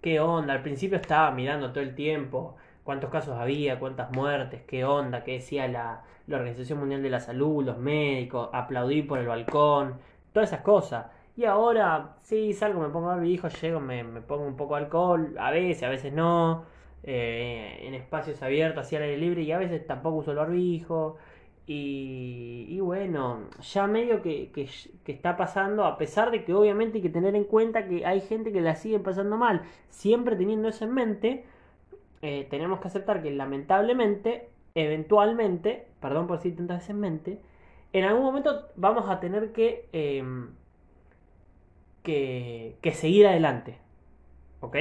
qué 0.01 0.19
onda, 0.19 0.53
al 0.53 0.62
principio 0.62 0.97
estaba 0.97 1.32
mirando 1.32 1.71
todo 1.71 1.84
el 1.84 1.95
tiempo 1.95 2.58
cuántos 2.88 3.10
casos 3.10 3.38
había, 3.38 3.80
cuántas 3.80 4.12
muertes, 4.13 4.62
qué 4.65 4.86
onda, 4.86 5.26
qué 5.26 5.34
decía 5.34 5.67
la, 5.67 6.04
Organización 6.30 6.80
Mundial 6.80 7.04
de 7.04 7.10
la 7.10 7.19
Salud, 7.19 7.65
los 7.65 7.78
médicos, 7.78 8.50
aplaudí 8.54 9.02
por 9.02 9.19
el 9.19 9.28
balcón, 9.28 9.95
todas 10.32 10.50
esas 10.50 10.62
cosas. 10.62 11.08
Y 11.36 11.43
ahora, 11.43 12.15
sí, 12.21 12.54
salgo, 12.54 12.80
me 12.80 12.88
pongo 12.88 13.08
barbijo, 13.08 13.50
llego, 13.50 13.82
me, 13.82 14.06
me 14.06 14.21
pongo 14.21 14.45
un 14.45 14.56
poco 14.56 14.76
de 14.76 14.84
alcohol, 14.84 15.36
a 15.38 15.52
veces, 15.52 15.84
a 15.84 15.89
veces 15.89 16.13
no, 16.13 16.63
eh, 17.04 17.78
en 17.82 17.93
espacios 17.93 18.41
abiertos, 18.41 18.86
así 18.86 18.95
al 18.95 19.04
aire 19.04 19.17
libre, 19.17 19.41
y 19.41 19.52
a 19.52 19.58
veces 19.58 19.86
tampoco 19.86 20.17
uso 20.19 20.32
el 20.32 20.38
barbijo. 20.38 21.17
Y, 21.65 22.67
y 22.69 22.80
bueno, 22.80 23.50
ya 23.73 23.86
medio 23.88 24.21
que, 24.21 24.50
que, 24.54 24.69
que, 25.04 25.12
está 25.12 25.36
pasando, 25.36 25.84
a 25.84 25.97
pesar 25.97 26.32
de 26.32 26.45
que 26.45 26.54
obviamente 26.54 27.00
hay 27.00 27.02
que 27.02 27.10
tener 27.10 27.36
en 27.36 27.43
cuenta 27.43 27.86
que 27.86 28.06
hay 28.06 28.21
gente 28.21 28.54
que 28.54 28.62
la 28.62 28.76
sigue 28.76 29.00
pasando 29.00 29.36
mal, 29.36 29.63
siempre 29.89 30.38
teniendo 30.38 30.69
eso 30.69 30.86
en 30.86 30.93
mente, 30.93 31.45
eh, 32.30 32.46
tenemos 32.50 32.82
que 32.82 32.90
aceptar 32.90 33.24
que 33.24 33.32
lamentablemente, 33.32 34.50
eventualmente, 34.76 35.88
perdón 36.02 36.28
por 36.28 36.40
decir 36.40 36.58
tantas 36.58 36.80
veces 36.80 36.94
mente, 36.94 37.40
en 37.94 38.04
algún 38.04 38.22
momento 38.22 38.68
vamos 38.76 39.10
a 39.10 39.22
tener 39.22 39.54
que, 39.54 39.88
em, 39.94 40.50
que, 42.04 42.76
que, 42.82 42.92
seguir 42.92 43.28
adelante. 43.28 43.78
¿Ok? 44.60 44.76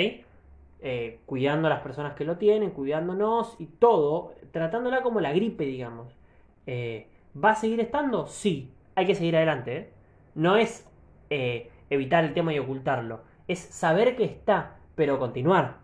Eh, 0.81 1.21
cuidando 1.25 1.69
a 1.69 1.71
las 1.71 1.83
personas 1.83 2.15
que 2.15 2.25
lo 2.25 2.37
tienen, 2.37 2.71
cuidándonos 2.73 3.55
y 3.61 3.67
todo, 3.67 4.35
tratándola 4.51 5.03
como 5.03 5.21
la 5.21 5.33
gripe, 5.33 5.67
digamos. 5.67 6.19
Eh, 6.67 7.07
¿Va 7.33 7.51
a 7.51 7.55
seguir 7.55 7.79
estando? 7.79 8.27
Sí, 8.27 8.73
hay 8.97 9.07
que 9.07 9.15
seguir 9.15 9.37
adelante. 9.37 9.93
No 10.35 10.57
es 10.57 10.85
evitar 11.31 12.25
el 12.25 12.35
tema 12.35 12.53
y 12.53 12.59
ocultarlo, 12.59 13.21
es 13.47 13.61
saber 13.61 14.17
que 14.17 14.25
está, 14.25 14.79
pero 14.97 15.21
continuar. 15.21 15.77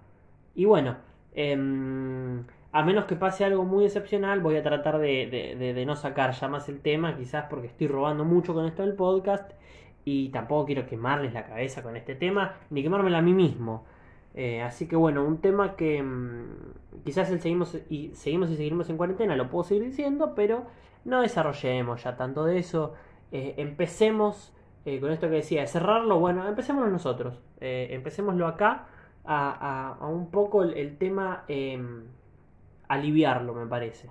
Y 0.57 0.65
bueno, 0.65 0.97
Em, 1.35 2.45
a 2.73 2.83
menos 2.83 3.05
que 3.07 3.17
pase 3.17 3.45
algo 3.45 3.65
muy 3.65 3.85
excepcional, 3.85 4.41
voy 4.41 4.57
a 4.57 4.63
tratar 4.63 4.99
de, 4.99 5.83
no 5.87 5.97
sacar 5.97 6.33
ya 6.33 6.49
más 6.49 6.69
el 6.69 6.81
tema, 6.81 7.17
quizás 7.17 7.47
porque 7.49 7.67
estoy 7.67 7.87
robando 7.87 8.25
mucho 8.25 8.55
con 8.55 8.67
esto 8.67 8.83
del 8.83 8.95
podcast 8.95 9.53
y 10.05 10.31
tampoco 10.31 10.67
quiero 10.67 10.87
quemarles 10.87 11.33
la 11.33 11.45
cabeza 11.45 11.83
con 11.83 11.97
este 11.97 12.15
tema, 12.15 12.57
ni 12.71 12.83
quemármela 12.83 13.19
a 13.19 13.23
mí 13.23 13.35
mismo. 13.35 13.85
Eh, 14.35 14.63
así 14.63 14.89
que 14.89 14.97
bueno, 14.97 15.25
un 15.25 15.43
tema 15.43 15.77
que 15.77 15.99
em, 15.99 16.47
quizás 17.05 17.31
el 17.31 17.41
seguimos 17.41 17.77
y 17.91 18.11
seguimos 18.15 18.51
y 18.51 18.57
seguimos 18.57 18.89
en 18.89 18.97
cuarentena, 18.97 19.37
lo 19.37 19.51
puedo 19.51 19.65
seguir 19.65 19.85
diciendo, 19.85 20.33
pero 20.35 20.65
no 21.05 21.21
desarrollemos 21.21 22.03
ya 22.03 22.17
tanto 22.17 22.45
de 22.45 22.59
eso. 22.59 22.95
Eh, 23.33 23.55
empecemos 23.59 24.55
eh, 24.87 25.01
con 25.01 25.13
esto 25.13 25.29
que 25.29 25.37
decía, 25.37 25.61
de 25.61 25.67
cerrarlo, 25.67 26.19
bueno, 26.19 26.49
empecémoslo 26.49 26.91
nosotros, 26.91 27.41
empecémoslo 27.61 28.49
acá 28.49 28.87
a, 29.25 29.97
un 30.01 30.31
poco 30.31 30.63
el, 30.63 30.97
tema 30.99 31.45
em, 31.49 32.05
aliviarlo, 32.89 33.55
me 33.55 33.67
parece. 33.67 34.11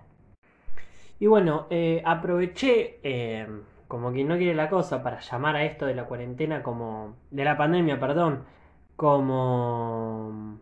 Y 1.20 1.28
bueno, 1.28 1.68
eh, 1.70 2.02
aproveché, 2.06 3.00
em, 3.04 3.62
como 3.88 4.12
quien 4.12 4.28
no 4.28 4.38
quiere 4.38 4.56
la 4.56 4.70
cosa, 4.70 5.04
para 5.04 5.20
llamar 5.20 5.56
a 5.56 5.64
esto 5.66 5.86
de 5.86 5.96
la 5.96 6.06
cuarentena 6.06 6.64
como... 6.64 7.16
de 7.32 7.44
la 7.46 7.58
pandemia, 7.58 8.00
perdón, 8.00 8.44
como... 8.96 10.60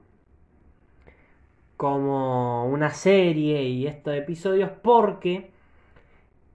como 1.77 2.65
una 2.65 2.89
serie 2.91 3.63
y 3.63 3.87
estos 3.87 4.13
episodios 4.15 4.71
porque 4.81 5.51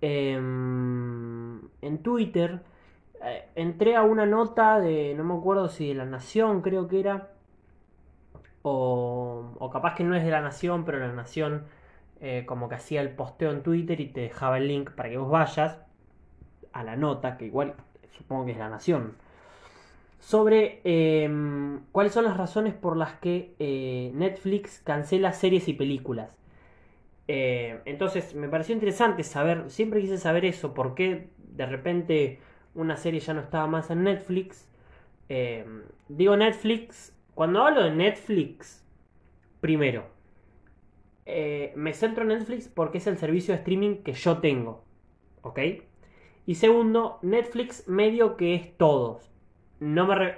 em, 0.00 1.61
en 1.80 1.98
Twitter 2.02 2.61
eh, 3.24 3.48
entré 3.54 3.96
a 3.96 4.02
una 4.02 4.26
nota 4.26 4.78
de, 4.80 5.14
no 5.16 5.24
me 5.24 5.35
acuerdo 5.35 5.68
si 5.68 5.88
de 5.88 5.94
La 5.94 6.04
Nación 6.04 6.61
creo 6.61 6.88
que 6.88 7.00
era, 7.00 7.30
o, 8.66 9.70
capaz 9.70 9.94
que 9.94 10.05
no 10.05 10.16
es 10.16 10.24
de 10.24 10.31
la 10.31 10.40
Nación, 10.40 10.85
pero 10.87 10.98
la 10.98 11.12
Nación 11.12 11.64
eh, 12.20 12.44
como 12.46 12.68
que 12.68 12.77
hacía 12.77 13.03
el 13.03 13.11
posteo 13.11 13.50
en 13.50 13.62
Twitter 13.62 14.00
y 14.00 14.07
te 14.07 14.22
dejaba 14.22 14.57
el 14.57 14.68
link 14.68 14.90
para 14.92 15.11
que 15.11 15.18
vos 15.18 15.31
vayas 15.31 15.79
a 16.72 16.83
la 16.83 16.96
nota, 16.96 17.37
que 17.37 17.44
igual 17.44 17.74
supongo 18.16 18.46
que 18.46 18.53
es 18.53 18.59
la 18.59 18.70
Nación, 18.70 19.16
sobre 20.18 20.81
em, 20.85 21.81
cuáles 21.92 22.14
son 22.14 22.24
las 22.24 22.38
razones 22.38 22.72
por 22.72 22.96
las 22.96 23.12
que 23.18 23.55
eh, 23.59 24.11
Netflix 24.14 24.81
cancela 24.83 25.35
series 25.35 25.68
y 25.68 25.74
películas. 25.74 26.31
Eh, 27.29 27.81
entonces 27.85 28.35
me 28.35 28.48
pareció 28.48 28.74
interesante 28.74 29.24
saber, 29.24 29.70
siempre 29.70 30.00
quise 30.00 30.16
saber 30.16 30.46
eso, 30.46 30.72
por 30.72 30.94
qué 30.94 31.29
de 31.38 31.66
repente 31.66 32.40
una 32.74 32.96
serie 32.96 33.20
ya 33.20 33.35
no 33.35 33.40
estaba 33.42 33.66
más 33.66 33.90
en 33.90 34.05
Netflix. 34.05 34.68
digo 36.09 36.37
Netflix 36.37 37.13
cuando 37.35 37.62
hablo 37.62 37.83
de 37.83 37.90
Netflix, 37.90 38.87
primero, 39.61 40.05
eh, 41.27 41.73
me 41.77 41.92
centro 41.92 42.23
en 42.23 42.29
Netflix 42.29 42.68
porque 42.68 42.99
es 42.99 43.07
el 43.07 43.18
servicio 43.18 43.55
de 43.55 43.59
streaming 43.59 44.03
que 44.03 44.12
yo 44.12 44.38
tengo. 44.38 44.85
¿Ok? 45.42 45.59
Y 46.47 46.55
segundo, 46.57 47.18
Netflix 47.23 47.88
medio 47.88 48.37
que 48.37 48.55
es 48.55 48.77
todos. 48.77 49.31
No 49.81 50.07
me 50.07 50.37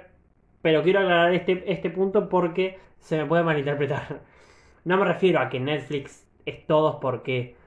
Pero 0.61 0.83
quiero 0.83 0.99
aclarar 0.99 1.33
este, 1.33 1.71
este 1.71 1.89
punto 1.89 2.29
porque 2.29 2.79
se 2.99 3.17
me 3.17 3.25
puede 3.25 3.43
malinterpretar. 3.43 4.21
No 4.85 4.97
me 4.97 5.05
refiero 5.05 5.39
a 5.41 5.49
que 5.49 5.59
Netflix 5.59 6.25
es 6.45 6.65
todos 6.65 6.95
porque 7.01 7.57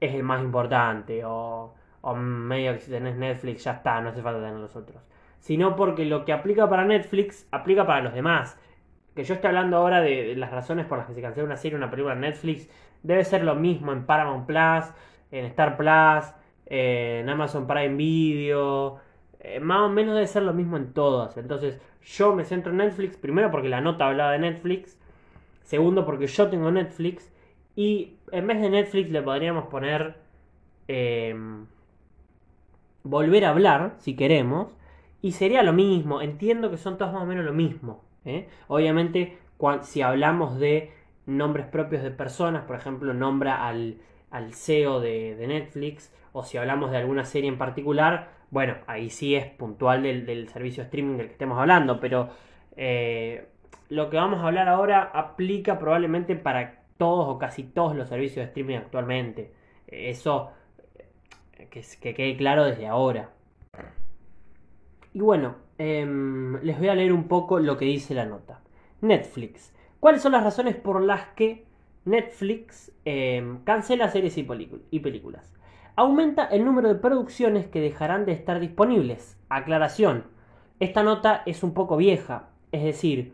es 0.00 0.12
el 0.12 0.24
más 0.24 0.42
importante 0.42 1.24
o, 1.24 1.74
o 2.00 2.14
medio 2.16 2.72
que 2.74 2.80
si 2.80 2.90
tenés 2.90 3.16
Netflix 3.16 3.62
ya 3.64 3.72
está, 3.74 4.00
no 4.00 4.08
hace 4.08 4.22
falta 4.22 4.40
tener 4.40 4.58
los 4.58 4.74
otros 4.74 5.00
sino 5.46 5.76
porque 5.76 6.04
lo 6.04 6.24
que 6.24 6.32
aplica 6.32 6.68
para 6.68 6.84
Netflix 6.84 7.46
aplica 7.52 7.86
para 7.86 8.02
los 8.02 8.12
demás. 8.12 8.58
Que 9.14 9.22
yo 9.22 9.34
estoy 9.34 9.46
hablando 9.46 9.76
ahora 9.76 10.00
de, 10.00 10.34
las 10.34 10.50
razones 10.50 10.86
por 10.86 10.98
las 10.98 11.06
que 11.06 11.14
se 11.14 11.22
cancela 11.22 11.46
una 11.46 11.56
serie, 11.56 11.78
una 11.78 11.88
película 11.88 12.14
en 12.14 12.22
Netflix, 12.22 12.68
debe 13.04 13.22
ser 13.22 13.44
lo 13.44 13.54
mismo 13.54 13.92
en 13.92 14.06
Paramount 14.06 14.44
Plus, 14.44 14.92
en 15.30 15.44
Star 15.44 15.76
Plus, 15.76 16.34
en 16.66 17.28
Amazon 17.28 17.68
Prime 17.68 17.94
Video, 17.94 18.98
eh, 19.38 19.60
más 19.60 19.82
o 19.82 19.88
menos 19.88 20.16
debe 20.16 20.26
ser 20.26 20.42
lo 20.42 20.52
mismo 20.52 20.78
en 20.78 20.92
todas. 20.92 21.36
Entonces 21.36 21.80
yo 22.02 22.34
me 22.34 22.44
centro 22.44 22.72
en 22.72 22.78
Netflix, 22.78 23.16
primero 23.16 23.52
porque 23.52 23.68
la 23.68 23.80
nota 23.80 24.08
hablaba 24.08 24.32
de 24.32 24.40
Netflix, 24.40 24.98
segundo 25.62 26.04
porque 26.04 26.26
yo 26.26 26.48
tengo 26.50 26.72
Netflix, 26.72 27.32
y 27.76 28.16
en 28.32 28.48
vez 28.48 28.60
de 28.60 28.68
Netflix 28.68 29.10
le 29.10 29.22
podríamos 29.22 29.66
poner... 29.66 30.16
Em, 30.88 31.66
volver 33.04 33.44
a 33.44 33.50
hablar, 33.50 33.94
si 33.98 34.16
queremos, 34.16 34.74
y 35.22 35.32
sería 35.32 35.62
lo 35.62 35.72
mismo, 35.72 36.20
entiendo 36.22 36.70
que 36.70 36.76
son 36.76 36.98
todos 36.98 37.12
más 37.12 37.22
o 37.22 37.26
menos 37.26 37.44
lo 37.44 37.52
mismo. 37.52 38.04
¿eh? 38.24 38.48
Obviamente, 38.68 39.38
si 39.82 40.02
hablamos 40.02 40.58
de 40.58 40.92
nombres 41.26 41.66
propios 41.66 42.02
de 42.02 42.10
personas, 42.10 42.64
por 42.64 42.76
ejemplo, 42.76 43.14
nombra 43.14 43.66
al, 43.66 43.98
al 44.30 44.52
CEO 44.54 45.00
de, 45.00 45.44
Netflix, 45.46 46.12
o 46.32 46.44
si 46.44 46.58
hablamos 46.58 46.90
de 46.90 46.98
alguna 46.98 47.24
serie 47.24 47.48
en 47.48 47.58
particular, 47.58 48.30
bueno, 48.50 48.76
ahí 48.86 49.10
sí 49.10 49.34
es 49.34 49.46
puntual 49.46 50.02
del, 50.02 50.48
servicio 50.48 50.82
de 50.82 50.86
streaming 50.86 51.16
del 51.16 51.26
que 51.26 51.32
estemos 51.32 51.58
hablando, 51.58 51.98
pero 51.98 52.30
eh, 52.76 53.48
lo 53.88 54.10
que 54.10 54.16
vamos 54.16 54.40
a 54.40 54.46
hablar 54.46 54.68
ahora 54.68 55.10
aplica 55.14 55.78
probablemente 55.78 56.36
para 56.36 56.82
todos 56.98 57.26
o 57.28 57.38
casi 57.38 57.62
todos 57.64 57.96
los 57.96 58.08
servicios 58.08 58.36
de 58.36 58.44
streaming 58.44 58.76
actualmente. 58.76 59.52
Eso 59.86 60.50
eh, 61.58 61.68
que 61.70 62.14
quede 62.14 62.36
claro 62.36 62.64
desde 62.64 62.86
ahora. 62.86 63.30
Y 65.16 65.20
bueno, 65.20 65.54
em, 65.78 66.60
les 66.60 66.78
voy 66.78 66.88
a 66.88 66.94
leer 66.94 67.10
un 67.14 67.26
poco 67.26 67.58
lo 67.58 67.78
que 67.78 67.86
dice 67.86 68.12
la 68.12 68.26
nota. 68.26 68.60
Netflix. 69.00 69.74
¿Cuáles 69.98 70.20
son 70.20 70.32
las 70.32 70.44
razones 70.44 70.76
por 70.76 71.00
las 71.00 71.28
que 71.28 71.64
Netflix 72.04 72.92
em, 73.06 73.64
cancela 73.64 74.10
series 74.10 74.36
y, 74.36 74.42
películas? 75.00 75.54
Aumenta 75.96 76.44
el 76.44 76.66
número 76.66 76.88
de 76.88 76.96
producciones 76.96 77.66
que 77.66 77.80
dejarán 77.80 78.26
de 78.26 78.32
estar 78.32 78.60
disponibles. 78.60 79.38
Aclaración. 79.48 80.24
Esta 80.80 81.02
nota 81.02 81.42
es 81.46 81.62
un 81.62 81.72
poco 81.72 81.96
vieja. 81.96 82.50
Es 82.70 82.84
decir, 82.84 83.32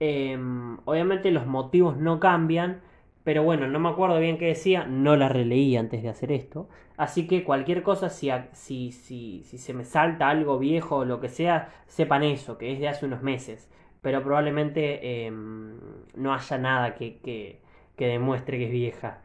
em, 0.00 0.78
obviamente 0.86 1.30
los 1.32 1.46
motivos 1.46 1.98
no 1.98 2.18
cambian, 2.18 2.80
pero 3.24 3.42
bueno, 3.42 3.66
no 3.66 3.78
me 3.80 3.88
acuerdo 3.88 4.20
bien 4.20 4.36
qué 4.38 4.46
decía, 4.46 4.84
no 4.84 5.16
la 5.16 5.30
releí 5.30 5.76
antes 5.76 6.02
de 6.02 6.10
hacer 6.10 6.30
esto. 6.30 6.68
Así 6.98 7.26
que 7.26 7.42
cualquier 7.42 7.82
cosa, 7.82 8.10
si, 8.10 8.30
si, 8.52 8.92
si, 8.92 9.42
si 9.44 9.58
se 9.58 9.72
me 9.72 9.84
salta 9.84 10.28
algo 10.28 10.58
viejo 10.58 10.96
o 10.96 11.04
lo 11.06 11.20
que 11.20 11.30
sea, 11.30 11.70
sepan 11.86 12.22
eso, 12.22 12.58
que 12.58 12.72
es 12.72 12.78
de 12.78 12.88
hace 12.88 13.06
unos 13.06 13.22
meses. 13.22 13.70
Pero 14.02 14.22
probablemente 14.22 15.24
em, 15.26 15.78
no 16.14 16.34
haya 16.34 16.58
nada 16.58 16.94
que, 16.94 17.16
que, 17.20 17.60
que 17.96 18.06
demuestre 18.06 18.58
que 18.58 18.66
es 18.66 18.70
vieja, 18.70 19.22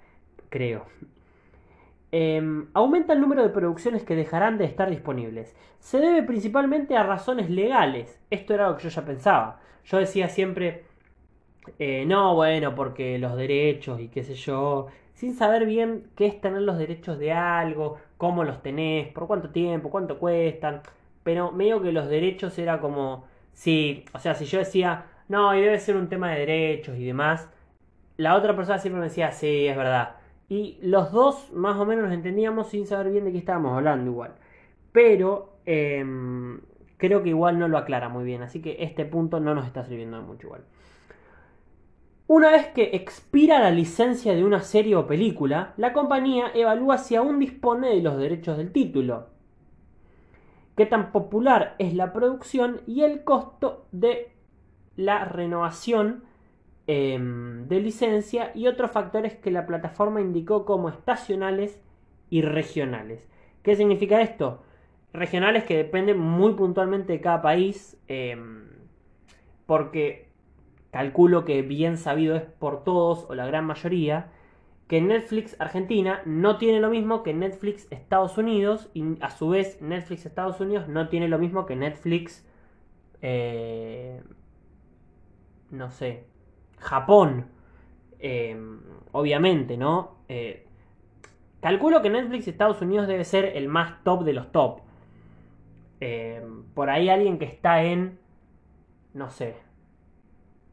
creo. 0.48 0.86
Em, 2.12 2.68
aumenta 2.74 3.14
el 3.14 3.20
número 3.20 3.44
de 3.44 3.50
producciones 3.50 4.04
que 4.04 4.16
dejarán 4.16 4.58
de 4.58 4.66
estar 4.66 4.90
disponibles. 4.90 5.56
Se 5.80 6.00
debe 6.00 6.24
principalmente 6.24 6.96
a 6.96 7.04
razones 7.04 7.50
legales. 7.50 8.20
Esto 8.30 8.54
era 8.54 8.70
lo 8.70 8.78
que 8.78 8.84
yo 8.84 8.90
ya 8.90 9.06
pensaba. 9.06 9.60
Yo 9.84 9.98
decía 9.98 10.30
siempre, 10.30 10.86
eh, 11.80 12.06
no, 12.06 12.36
bueno, 12.36 12.76
porque 12.76 13.18
los 13.20 13.36
derechos 13.36 14.00
y 14.00 14.08
qué 14.10 14.24
sé 14.24 14.36
yo, 14.36 14.88
sin 15.14 15.36
saber 15.36 15.66
bien 15.66 16.10
qué 16.16 16.28
es 16.28 16.42
tener 16.42 16.62
los 16.62 16.78
derechos 16.78 17.20
de 17.20 17.32
algo, 17.34 17.98
cómo 18.18 18.44
los 18.44 18.62
tenés, 18.62 19.12
por 19.14 19.28
cuánto 19.28 19.50
tiempo, 19.50 19.90
cuánto 19.90 20.20
cuestan. 20.20 20.82
Pero 21.24 21.52
medio 21.52 21.82
que 21.82 21.92
los 21.92 22.08
derechos 22.10 22.58
era 22.60 22.80
como, 22.80 23.26
sí, 23.54 24.06
o 24.14 24.20
sea, 24.20 24.36
si 24.36 24.46
yo 24.46 24.60
decía, 24.60 25.06
no, 25.28 25.56
y 25.56 25.62
debe 25.62 25.80
ser 25.80 25.98
un 25.98 26.10
tema 26.10 26.32
de 26.32 26.40
derechos 26.40 26.98
y 26.98 27.06
demás, 27.06 27.50
la 28.18 28.36
otra 28.36 28.56
persona 28.56 28.80
siempre 28.80 29.00
me 29.02 29.08
decía, 29.08 29.32
sí, 29.32 29.68
es 29.68 29.78
verdad 29.78 30.20
y 30.50 30.80
los 30.82 31.12
dos 31.12 31.52
más 31.54 31.78
o 31.78 31.86
menos 31.86 32.06
nos 32.06 32.14
entendíamos 32.14 32.70
sin 32.70 32.88
saber 32.88 33.12
bien 33.12 33.24
de 33.24 33.32
qué 33.32 33.38
estábamos 33.38 33.78
hablando 33.78 34.10
igual. 34.10 34.34
Pero 34.92 35.54
em, 35.66 36.60
creo 36.98 37.22
que 37.22 37.30
igual 37.30 37.60
no 37.60 37.68
lo 37.68 37.78
aclara 37.78 38.10
muy 38.10 38.26
bien, 38.26 38.42
así 38.42 38.62
que 38.62 38.78
este 38.84 39.06
punto 39.06 39.40
no 39.40 39.54
nos 39.54 39.68
está 39.68 39.86
sirviendo 39.86 40.20
de 40.20 40.26
mucho 40.26 40.48
igual. 40.48 40.64
Una 42.30 42.52
vez 42.52 42.68
que 42.68 42.92
expira 42.94 43.60
la 43.60 43.72
licencia 43.72 44.34
de 44.34 44.46
una 44.46 44.62
serie 44.62 44.96
o 44.96 45.06
película, 45.06 45.74
la 45.76 45.92
compañía 45.92 46.50
evalúa 46.54 46.98
si 46.98 47.18
aún 47.18 47.40
dispone 47.40 47.90
de 47.90 48.02
los 48.02 48.18
derechos 48.18 48.56
del 48.56 48.72
título, 48.72 49.28
qué 50.78 50.86
tan 50.86 51.12
popular 51.12 51.76
es 51.78 51.94
la 51.94 52.14
producción 52.14 52.80
y 52.88 53.02
el 53.02 53.26
costo 53.26 53.88
de 53.92 54.32
la 54.96 55.26
renovación 55.26 56.24
Em, 56.92 57.68
de 57.68 57.82
licencia 57.82 58.52
y 58.56 58.66
otros 58.66 58.90
factores 58.90 59.36
que 59.36 59.52
la 59.52 59.68
plataforma 59.68 60.22
indicó 60.22 60.66
como 60.66 60.90
estacionales 60.90 61.80
y 62.32 62.42
regionales. 62.42 63.30
¿Qué 63.62 63.76
significa 63.76 64.24
esto? 64.24 64.64
Regionales 65.14 65.66
que 65.66 65.78
dependen 65.78 66.18
muy 66.18 66.54
puntualmente 66.54 67.14
de 67.14 67.22
cada 67.22 67.44
país, 67.44 67.96
em, 68.08 68.70
porque 69.68 70.29
calculo 70.92 71.46
que 71.46 71.62
bien 71.62 71.98
sabido 71.98 72.36
es 72.36 72.44
por 72.44 72.84
todos 72.84 73.26
o 73.30 73.36
la 73.36 73.46
gran 73.46 73.66
mayoría, 73.66 74.32
que 74.90 75.02
Netflix 75.02 75.56
Argentina 75.60 76.22
no 76.26 76.58
tiene 76.58 76.80
lo 76.80 76.90
mismo 76.90 77.22
que 77.22 77.32
Netflix 77.32 77.88
Estados 77.92 78.40
Unidos 78.40 78.90
y 78.96 79.22
a 79.22 79.30
su 79.30 79.50
vez 79.50 79.80
Netflix 79.84 80.26
Estados 80.26 80.60
Unidos 80.60 80.88
no 80.88 81.10
tiene 81.10 81.28
lo 81.28 81.38
mismo 81.38 81.68
que 81.68 81.76
Netflix, 81.76 82.44
eh, 83.22 84.24
no 85.70 85.92
sé, 85.92 86.26
Japón, 86.80 87.46
eh, 88.18 88.60
obviamente, 89.12 89.78
¿no? 89.78 90.16
Eh, 90.28 90.66
calculo 91.62 92.02
que 92.02 92.10
Netflix 92.10 92.48
Estados 92.48 92.82
Unidos 92.82 93.08
debe 93.08 93.26
ser 93.26 93.46
el 93.46 93.68
más 93.68 94.04
top 94.04 94.24
de 94.24 94.34
los 94.34 94.52
top. 94.52 94.82
Por 96.74 96.90
ahí 96.90 97.10
alguien 97.10 97.38
que 97.38 97.46
está 97.46 97.84
en, 97.84 98.18
no 99.14 99.30
sé, 99.30 99.56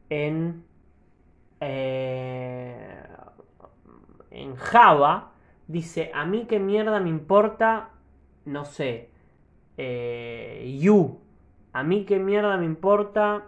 en, 0.09 0.63
en 4.31 4.55
Java, 4.55 5.31
dice, 5.67 6.11
a 6.13 6.25
mí 6.25 6.45
qué 6.47 6.59
mierda 6.59 6.99
me 6.99 7.09
importa, 7.09 7.89
no 8.45 8.65
sé, 8.65 9.09
You. 9.77 11.19
A 11.73 11.83
mí 11.83 12.05
qué 12.05 12.17
mierda 12.17 12.57
me 12.57 12.65
importa 12.65 13.45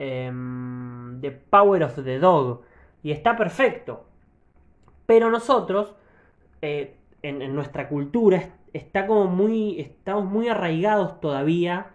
Em, 0.00 1.20
the 1.20 1.30
Power 1.30 1.82
of 1.82 1.94
the 1.94 2.18
Dog. 2.18 2.62
Y 3.02 3.12
está 3.12 3.36
perfecto. 3.36 4.06
Pero 5.04 5.30
nosotros, 5.30 5.94
eh, 6.62 6.96
en, 7.22 7.54
nuestra 7.54 7.86
cultura, 7.88 8.54
está 8.72 9.06
como 9.06 9.26
muy. 9.26 9.78
Estamos 9.78 10.24
muy 10.24 10.48
arraigados 10.48 11.20
todavía 11.20 11.90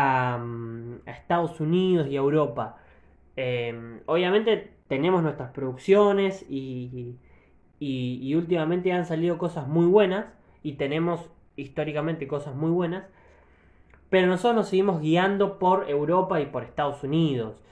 a, 0.00 1.10
Estados 1.10 1.60
Unidos 1.60 2.08
y 2.08 2.16
a 2.16 2.20
Europa. 2.20 2.78
Em, 3.36 4.00
obviamente 4.06 4.72
tenemos 4.88 5.22
nuestras 5.22 5.50
producciones 5.52 6.44
y, 6.48 7.16
últimamente 8.34 8.92
han 8.92 9.06
salido 9.06 9.38
cosas 9.38 9.66
muy 9.68 9.86
buenas 9.86 10.26
y 10.62 10.74
tenemos 10.74 11.30
históricamente 11.56 12.26
cosas 12.26 12.54
muy 12.54 12.70
buenas 12.70 13.04
pero 14.10 14.26
nosotros 14.26 14.56
nos 14.56 14.68
seguimos 14.68 15.00
guiando 15.00 15.58
por 15.58 15.88
Europa 15.88 16.40
y 16.40 16.46
por 16.46 16.64
Estados 16.64 17.02
Unidos. 17.04 17.62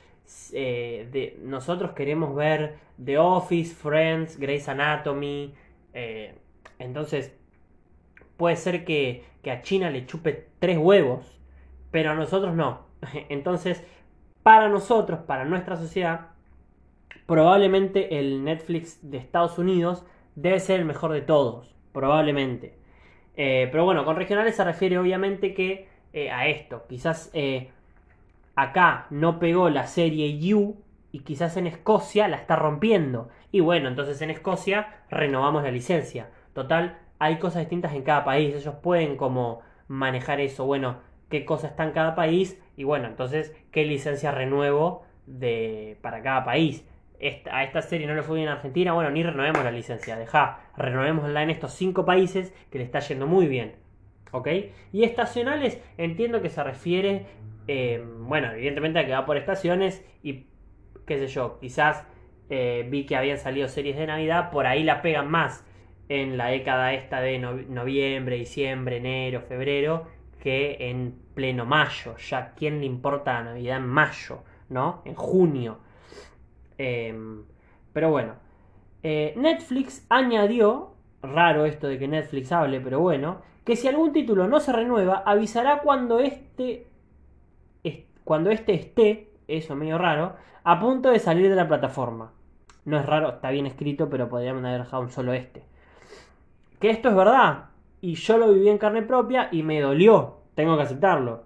Eh, 0.52 1.36
nosotros 1.42 1.92
queremos 1.92 2.34
ver 2.34 2.76
The 3.04 3.18
Office, 3.18 3.74
Friends, 3.74 4.38
Grey's 4.38 4.68
Anatomy. 4.68 5.52
Eh, 5.94 6.36
entonces, 6.78 7.34
puede 8.36 8.54
ser 8.54 8.84
que 8.84 9.24
a 9.50 9.62
China 9.62 9.90
le 9.90 10.06
chupe 10.06 10.46
tres 10.60 10.78
huevos, 10.78 11.38
pero 11.98 12.12
a 12.12 12.14
nosotros 12.14 12.54
no. 12.54 12.82
Entonces, 13.28 13.84
para 14.44 14.68
nosotros, 14.68 15.18
para 15.26 15.44
nuestra 15.44 15.76
sociedad, 15.76 16.28
probablemente 17.26 18.20
el 18.20 18.44
Netflix 18.44 19.11
de 19.11 19.18
Estados 19.18 19.58
Unidos 19.58 20.06
debe 20.37 20.61
ser 20.61 20.78
el 20.78 20.87
mejor 20.87 21.11
de 21.11 21.22
todos, 21.22 21.74
probablemente. 21.92 22.78
Eh, 23.37 23.68
pero 23.72 23.84
bueno, 23.84 24.04
con 24.04 24.14
regionales 24.14 24.54
se 24.54 24.62
refiere 24.62 24.96
obviamente 24.96 25.54
que 25.54 25.88
eh, 26.12 26.30
a 26.30 26.46
esto. 26.46 26.84
Quizás 26.88 27.32
eh, 27.32 27.72
acá 28.54 29.08
no 29.11 29.40
pegó 29.40 29.68
la 29.68 29.88
serie 29.88 30.38
You 30.38 30.76
y 31.11 31.24
quizás 31.24 31.56
en 31.56 31.66
Escocia 31.66 32.28
la 32.28 32.37
está 32.37 32.54
rompiendo. 32.54 33.28
Y 33.50 33.58
bueno, 33.58 33.88
entonces 33.88 34.22
en 34.22 34.30
Escocia 34.30 35.00
renovamos 35.11 35.64
la 35.64 35.72
licencia. 35.72 36.30
Total, 36.52 36.96
hay 37.18 37.40
cosas 37.40 37.62
distintas 37.62 37.92
en 37.92 38.02
cada 38.04 38.24
país. 38.24 38.54
Ellos 38.54 38.76
pueden 38.76 39.16
como 39.16 39.62
manejar 39.88 40.38
eso. 40.38 40.64
Bueno, 40.64 41.07
qué 41.28 41.44
cosa 41.44 41.68
está 41.68 41.84
en 41.84 41.92
cada 41.92 42.14
país. 42.14 42.60
Y 42.76 42.84
bueno, 42.84 43.08
entonces, 43.08 43.54
qué 43.70 43.84
licencia 43.84 44.30
renuevo 44.30 45.04
de, 45.26 45.98
para 46.02 46.22
cada 46.22 46.44
país. 46.44 46.86
a 47.50 47.64
esta 47.64 47.82
serie 47.82 48.06
no 48.06 48.14
le 48.14 48.22
fue 48.22 48.36
bien 48.36 48.48
en 48.48 48.54
Argentina. 48.54 48.92
Bueno, 48.92 49.10
ni 49.10 49.22
renovemos 49.22 49.64
la 49.64 49.70
licencia. 49.70 50.16
Deja, 50.16 50.60
renovémosla 50.76 51.42
en 51.42 51.50
estos 51.50 51.72
cinco 51.72 52.04
países 52.04 52.54
que 52.70 52.78
le 52.78 52.84
está 52.84 53.00
yendo 53.00 53.26
muy 53.26 53.46
bien. 53.46 53.74
¿Ok? 54.30 54.48
Y 54.92 55.04
estacionales 55.04 55.80
entiendo 55.96 56.42
que 56.42 56.50
se 56.50 56.62
refiere, 56.62 57.26
eh, 57.66 58.04
bueno, 58.20 58.52
evidentemente 58.52 58.98
a 58.98 59.06
que 59.06 59.12
va 59.12 59.24
por 59.24 59.36
estaciones 59.38 60.04
y 60.22 60.46
qué 61.06 61.18
sé 61.18 61.26
yo, 61.28 61.58
quizás 61.58 62.06
eh, 62.50 62.86
vi 62.88 63.04
que 63.06 63.16
habían 63.16 63.38
salido 63.38 63.66
series 63.68 63.96
de 63.96 64.06
Navidad, 64.06 64.50
por 64.50 64.66
ahí 64.66 64.84
la 64.84 65.02
pegan 65.02 65.30
más 65.30 65.66
en 66.08 66.36
la 66.38 66.46
década 66.46 66.94
esta 66.94 67.20
de 67.20 67.38
noviembre, 67.38 68.36
diciembre, 68.36 68.98
enero, 68.98 69.42
febrero, 69.42 70.06
que 70.40 70.90
en 70.90 71.14
pleno 71.35 71.64
mayo. 71.64 72.16
Ya, 72.16 72.53
¿quién 72.55 72.81
le 72.81 72.87
importa 72.87 73.35
la 73.35 73.44
Navidad 73.44 73.79
en 73.79 73.87
mayo? 73.87 74.42
¿No? 74.68 75.03
En 75.05 75.14
junio. 75.14 75.79
Em, 76.77 77.44
pero 77.92 78.11
bueno, 78.11 78.35
eh, 79.03 79.35
Netflix 79.37 80.07
añadió, 80.09 80.94
raro 81.22 81.64
esto 81.64 81.88
de 81.88 81.98
que 81.98 82.09
Netflix 82.09 82.53
hable, 82.53 82.81
pero 82.81 83.01
bueno, 83.01 83.42
que 83.64 83.77
si 83.77 83.88
algún 83.88 84.12
título 84.12 84.46
no 84.46 84.61
se 84.61 84.72
renueva, 84.72 85.22
avisará 85.27 85.81
cuando 85.81 86.20
este, 86.20 86.87
cuando 88.29 88.51
este 88.51 88.74
esté, 88.74 89.31
eso 89.48 89.74
medio 89.74 89.96
raro, 89.96 90.37
a 90.62 90.79
punto 90.79 91.09
de 91.09 91.18
salir 91.18 91.48
de 91.48 91.57
la 91.57 91.66
plataforma. 91.66 92.31
No 92.85 92.98
es 92.98 93.07
raro, 93.07 93.31
está 93.31 93.48
bien 93.48 93.64
escrito, 93.64 94.11
pero 94.11 94.29
podríamos 94.29 94.62
haber 94.66 94.83
dejado 94.83 95.03
un 95.03 95.11
solo 95.11 95.33
este. 95.33 95.64
Que 96.79 96.90
esto 96.90 97.09
es 97.09 97.14
verdad, 97.14 97.67
y 98.00 98.14
yo 98.14 98.38
lo 98.38 98.52
viví 98.52 98.68
en 98.68 98.78
carne 98.78 99.02
propia 99.02 99.48
y 99.50 99.62
me 99.62 99.80
dolió, 99.80 100.38
tengo 100.54 100.76
que 100.76 100.82
aceptarlo. 100.82 101.44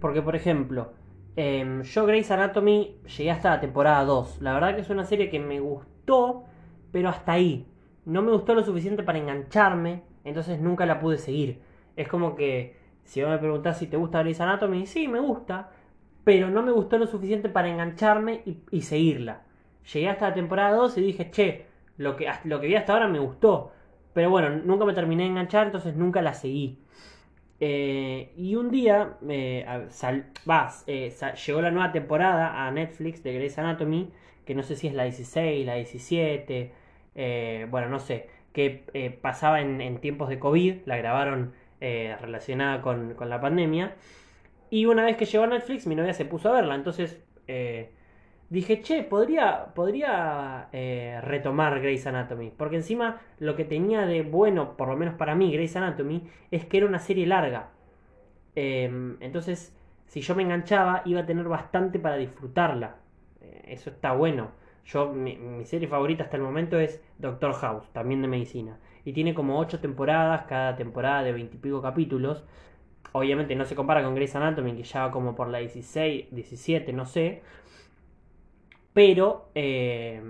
Porque, 0.00 0.22
por 0.22 0.36
ejemplo, 0.36 0.92
em, 1.36 1.82
yo 1.82 2.06
Grey's 2.06 2.30
Anatomy 2.30 2.96
llegué 3.16 3.30
hasta 3.30 3.50
la 3.50 3.60
temporada 3.60 4.04
2. 4.04 4.40
La 4.40 4.54
verdad 4.54 4.74
que 4.74 4.82
es 4.82 4.90
una 4.90 5.04
serie 5.04 5.30
que 5.30 5.40
me 5.40 5.60
gustó, 5.60 6.44
pero 6.92 7.08
hasta 7.08 7.32
ahí. 7.32 7.66
No 8.04 8.22
me 8.22 8.32
gustó 8.32 8.54
lo 8.54 8.64
suficiente 8.64 9.02
para 9.02 9.18
engancharme 9.18 10.10
entonces 10.24 10.60
nunca 10.60 10.86
la 10.86 11.00
pude 11.00 11.18
seguir. 11.18 11.60
Es 11.96 12.08
como 12.08 12.34
que 12.34 12.76
si 13.04 13.22
vos 13.22 13.30
me 13.30 13.38
preguntás 13.38 13.78
si 13.78 13.86
te 13.86 13.96
gusta 13.96 14.20
Grey's 14.20 14.40
Anatomy, 14.40 14.86
sí, 14.86 15.08
me 15.08 15.20
gusta, 15.20 15.70
pero 16.24 16.50
no 16.50 16.62
me 16.62 16.72
gustó 16.72 16.98
lo 16.98 17.06
suficiente 17.06 17.48
para 17.48 17.68
engancharme 17.68 18.42
y, 18.70 18.82
seguirla. 18.82 19.42
Llegué 19.92 20.08
hasta 20.08 20.28
la 20.28 20.34
temporada 20.34 20.76
2 20.76 20.98
y 20.98 21.00
dije, 21.00 21.30
che, 21.30 21.66
lo 21.96 22.16
que, 22.16 22.30
lo 22.44 22.60
que 22.60 22.66
vi 22.66 22.76
hasta 22.76 22.92
ahora 22.92 23.08
me 23.08 23.18
gustó. 23.18 23.72
Pero 24.12 24.30
bueno, 24.30 24.50
nunca 24.50 24.84
me 24.84 24.92
terminé 24.92 25.24
de 25.24 25.30
enganchar, 25.30 25.66
entonces 25.66 25.94
nunca 25.96 26.22
la 26.22 26.34
seguí. 26.34 26.78
Eh, 27.60 28.32
y 28.36 28.54
un 28.54 28.70
día 28.70 29.18
eh, 29.28 29.66
vas, 30.46 30.84
eh, 30.86 31.14
llegó 31.46 31.60
la 31.60 31.70
nueva 31.70 31.92
temporada 31.92 32.66
a 32.66 32.70
Netflix 32.70 33.22
de 33.22 33.34
Grey's 33.34 33.58
Anatomy, 33.58 34.10
que 34.46 34.54
no 34.54 34.62
sé 34.62 34.76
si 34.76 34.86
es 34.88 34.94
la 34.94 35.04
16, 35.04 35.66
la 35.66 35.74
17, 35.74 36.72
bueno, 37.70 37.88
no 37.88 38.00
sé, 38.00 38.28
que 38.52 39.18
pasaba 39.20 39.60
en, 39.60 40.00
tiempos 40.00 40.28
de 40.28 40.38
COVID, 40.38 40.86
la 40.86 40.96
grabaron 40.96 41.52
relacionada 41.80 42.80
con, 42.82 43.14
con, 43.14 43.28
la 43.28 43.40
pandemia. 43.40 43.94
Y 44.70 44.86
una 44.86 45.04
vez 45.04 45.16
que 45.16 45.26
llegó 45.26 45.44
a 45.44 45.48
Netflix, 45.48 45.86
mi 45.86 45.94
novia 45.94 46.14
se 46.14 46.24
puso 46.24 46.48
a 46.48 46.52
verla, 46.52 46.74
entonces 46.74 47.22
dije, 48.50 48.82
che, 48.82 49.04
podría, 49.04 49.66
podría 49.74 50.68
eh, 50.72 51.20
retomar 51.22 51.80
Grey's 51.80 52.06
Anatomy. 52.06 52.52
Porque 52.54 52.76
encima 52.76 53.20
lo 53.38 53.56
que 53.56 53.64
tenía 53.64 54.04
de 54.06 54.22
bueno, 54.22 54.76
por 54.76 54.88
lo 54.88 54.96
menos 54.96 55.14
para 55.14 55.34
mí, 55.34 55.52
Grey's 55.52 55.76
Anatomy, 55.76 56.28
es 56.50 56.66
que 56.66 56.78
era 56.78 56.86
una 56.86 56.98
serie 56.98 57.26
larga. 57.26 57.70
Em, 58.56 59.16
entonces, 59.20 59.74
si 60.06 60.20
yo 60.20 60.34
me 60.34 60.42
enganchaba, 60.42 61.02
iba 61.06 61.20
a 61.20 61.26
tener 61.26 61.48
bastante 61.48 61.98
para 62.00 62.16
disfrutarla. 62.16 62.96
Eh, 63.40 63.62
eso 63.68 63.90
está 63.90 64.12
bueno. 64.12 64.50
Yo, 64.84 65.12
mi, 65.12 65.64
serie 65.64 65.88
favorita 65.88 66.24
hasta 66.24 66.36
el 66.36 66.42
momento 66.42 66.78
es 66.80 67.00
Doctor 67.18 67.52
House, 67.54 67.88
también 67.92 68.20
de 68.22 68.28
medicina. 68.28 68.78
Y 69.04 69.12
tiene 69.12 69.34
como 69.34 69.58
8 69.60 69.80
temporadas, 69.80 70.46
cada 70.48 70.76
temporada 70.76 71.22
de 71.22 71.32
20 71.32 71.56
y 71.56 71.60
pico 71.60 71.80
capítulos. 71.80 72.44
Obviamente 73.12 73.54
no 73.54 73.64
se 73.64 73.76
compara 73.76 74.02
con 74.02 74.14
Grey's 74.14 74.34
Anatomy, 74.34 74.76
que 74.76 74.82
ya 74.82 75.06
va 75.06 75.10
como 75.12 75.34
por 75.34 75.48
la 75.48 75.58
16, 75.58 76.26
17, 76.32 76.92
no 76.92 77.06
sé 77.06 77.42
pero 78.92 79.50
eh, 79.54 80.22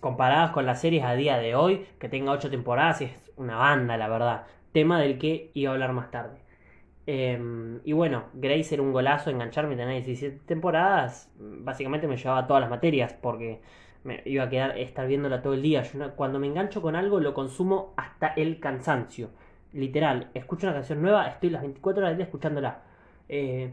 comparadas 0.00 0.50
con 0.50 0.66
las 0.66 0.80
series 0.80 1.04
a 1.04 1.14
día 1.14 1.38
de 1.38 1.54
hoy, 1.54 1.86
que 1.98 2.08
tenga 2.08 2.32
8 2.32 2.50
temporadas, 2.50 3.00
es 3.02 3.12
una 3.36 3.56
banda, 3.56 3.96
la 3.96 4.08
verdad. 4.08 4.46
Tema 4.72 5.00
del 5.00 5.18
que 5.18 5.50
iba 5.54 5.70
a 5.70 5.74
hablar 5.74 5.92
más 5.92 6.10
tarde. 6.10 6.38
Em, 7.06 7.80
y 7.84 7.92
bueno, 7.94 8.24
Grace 8.34 8.74
era 8.74 8.82
un 8.82 8.92
golazo 8.92 9.30
engancharme, 9.30 9.76
tener 9.76 10.04
17 10.04 10.40
temporadas. 10.46 11.32
Básicamente 11.38 12.06
me 12.06 12.18
llevaba 12.18 12.46
todas 12.46 12.60
las 12.60 12.70
materias 12.70 13.14
porque 13.14 13.62
me 14.04 14.22
iba 14.26 14.44
a 14.44 14.50
quedar 14.50 14.78
estar 14.78 15.06
viéndola 15.06 15.42
todo 15.42 15.54
el 15.54 15.62
día. 15.62 15.82
cuando 16.16 16.38
me 16.38 16.46
engancho 16.48 16.82
con 16.82 16.96
algo 16.96 17.20
lo 17.20 17.34
consumo 17.34 17.94
hasta 17.96 18.28
el 18.28 18.60
cansancio. 18.60 19.30
Literal, 19.72 20.30
escucho 20.34 20.66
una 20.66 20.74
canción 20.74 21.02
nueva, 21.02 21.28
estoy 21.28 21.50
las 21.50 21.62
24 21.62 22.00
horas 22.00 22.10
del 22.10 22.18
día 22.18 22.24
escuchándola. 22.26 22.82
Eh, 23.28 23.72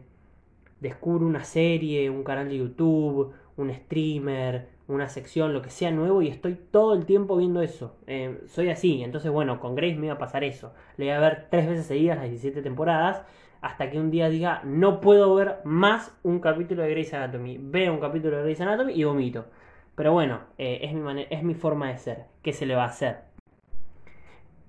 descubro 0.80 1.26
una 1.26 1.44
serie, 1.44 2.10
un 2.10 2.24
canal 2.24 2.50
de 2.50 2.58
YouTube, 2.58 3.34
un 3.58 3.74
streamer, 3.74 4.68
una 4.88 5.10
sección, 5.10 5.54
lo 5.54 5.62
que 5.62 5.70
sea 5.70 5.92
nuevo 5.92 6.22
y 6.22 6.28
estoy 6.28 6.56
todo 6.56 6.94
el 6.94 7.06
tiempo 7.06 7.38
viendo 7.38 7.62
eso. 7.62 7.98
Eh, 8.08 8.42
soy 8.48 8.70
así, 8.70 9.02
entonces 9.04 9.32
bueno, 9.32 9.60
con 9.60 9.76
Grace 9.76 9.96
me 9.96 10.08
iba 10.08 10.16
a 10.16 10.20
pasar 10.20 10.44
eso. 10.44 10.74
Le 10.98 11.06
iba 11.06 11.16
a 11.16 11.20
ver 11.20 11.48
tres 11.50 11.68
veces 11.68 11.86
seguidas 11.86 12.18
las 12.18 12.30
17 12.30 12.62
temporadas 12.62 13.24
hasta 13.62 13.90
que 13.90 14.00
un 14.00 14.12
día 14.12 14.30
diga, 14.30 14.62
no 14.64 15.02
puedo 15.02 15.34
ver 15.34 15.58
más 15.64 16.16
un 16.24 16.40
capítulo 16.40 16.84
de 16.84 16.92
Grey's 16.92 17.14
Anatomy. 17.14 17.58
Veo 17.60 17.94
un 17.94 18.00
capítulo 18.00 18.38
de 18.38 18.44
Grey's 18.44 18.62
Anatomy 18.62 18.94
y 18.94 19.04
vomito. 19.04 19.46
Pero 19.96 20.12
bueno, 20.12 20.42
eh, 20.58 20.80
es, 20.84 20.94
mi 20.94 21.26
es 21.30 21.44
mi 21.44 21.56
forma 21.56 21.88
de 21.88 21.98
ser. 21.98 22.26
¿Qué 22.44 22.54
se 22.54 22.66
le 22.66 22.76
va 22.76 22.84
a 22.84 22.90
hacer? 22.90 23.22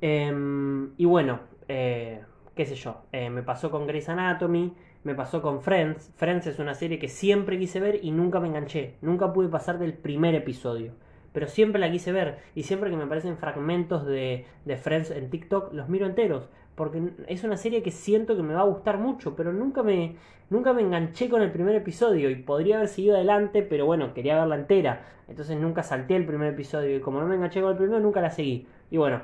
Em, 0.01 0.93
y 0.97 1.05
bueno, 1.05 1.41
eh, 1.69 2.23
qué 2.55 2.65
sé 2.65 2.75
yo, 2.77 3.03
me 3.13 3.43
pasó 3.43 3.71
con 3.71 3.87
Grey's 3.87 4.09
Anatomy 4.09 4.73
me 5.07 5.15
pasó 5.15 5.41
con 5.41 5.63
Friends. 5.63 6.13
Friends 6.17 6.49
es 6.49 6.59
una 6.59 6.75
serie 6.75 6.99
que 6.99 7.07
siempre 7.07 7.61
quise 7.61 7.79
ver 7.79 8.01
y 8.03 8.11
nunca 8.11 8.41
me 8.41 8.49
enganché. 8.49 8.97
Nunca 9.03 9.33
pude 9.33 9.49
pasar 9.49 9.79
del 9.79 9.93
primer 9.93 10.35
episodio. 10.35 10.95
Pero 11.33 11.47
siempre 11.47 11.81
la 11.81 11.93
quise 11.93 12.11
ver. 12.11 12.39
Y 12.57 12.65
siempre 12.65 12.91
que 12.91 12.97
me 12.97 13.05
aparecen 13.05 13.39
fragmentos 13.39 14.05
de, 14.05 14.47
Friends 14.83 15.13
en 15.13 15.31
TikTok, 15.31 15.73
los 15.75 15.89
miro 15.89 16.07
enteros. 16.07 16.49
Porque 16.75 17.01
es 17.29 17.45
una 17.45 17.57
serie 17.57 17.85
que 17.85 17.93
siento 17.93 18.37
que 18.37 18.43
me 18.43 18.55
va 18.55 18.63
a 18.63 18.65
gustar 18.65 18.99
mucho. 18.99 19.37
Pero 19.37 19.53
nunca 19.53 19.85
me, 19.85 20.17
nunca 20.51 20.73
me 20.73 20.83
enganché 20.83 21.29
con 21.29 21.41
el 21.41 21.53
primer 21.53 21.77
episodio. 21.77 22.29
Y 22.29 22.35
podría 22.35 22.79
haber 22.79 22.89
seguido 22.89 23.15
adelante, 23.15 23.63
pero 23.63 23.87
bueno, 23.87 24.13
quería 24.13 24.41
verla 24.41 24.57
entera. 24.57 25.05
Entonces 25.29 25.57
nunca 25.57 25.85
salté 25.85 26.17
el 26.17 26.27
primer 26.27 26.53
episodio. 26.53 26.97
Y 26.97 27.01
como 27.01 27.21
no 27.21 27.29
me 27.29 27.37
enganché 27.37 27.61
con 27.61 27.71
el 27.71 27.77
primero, 27.77 28.01
nunca 28.01 28.21
la 28.21 28.31
seguí. 28.31 28.67
Y 28.91 28.97
bueno, 28.97 29.23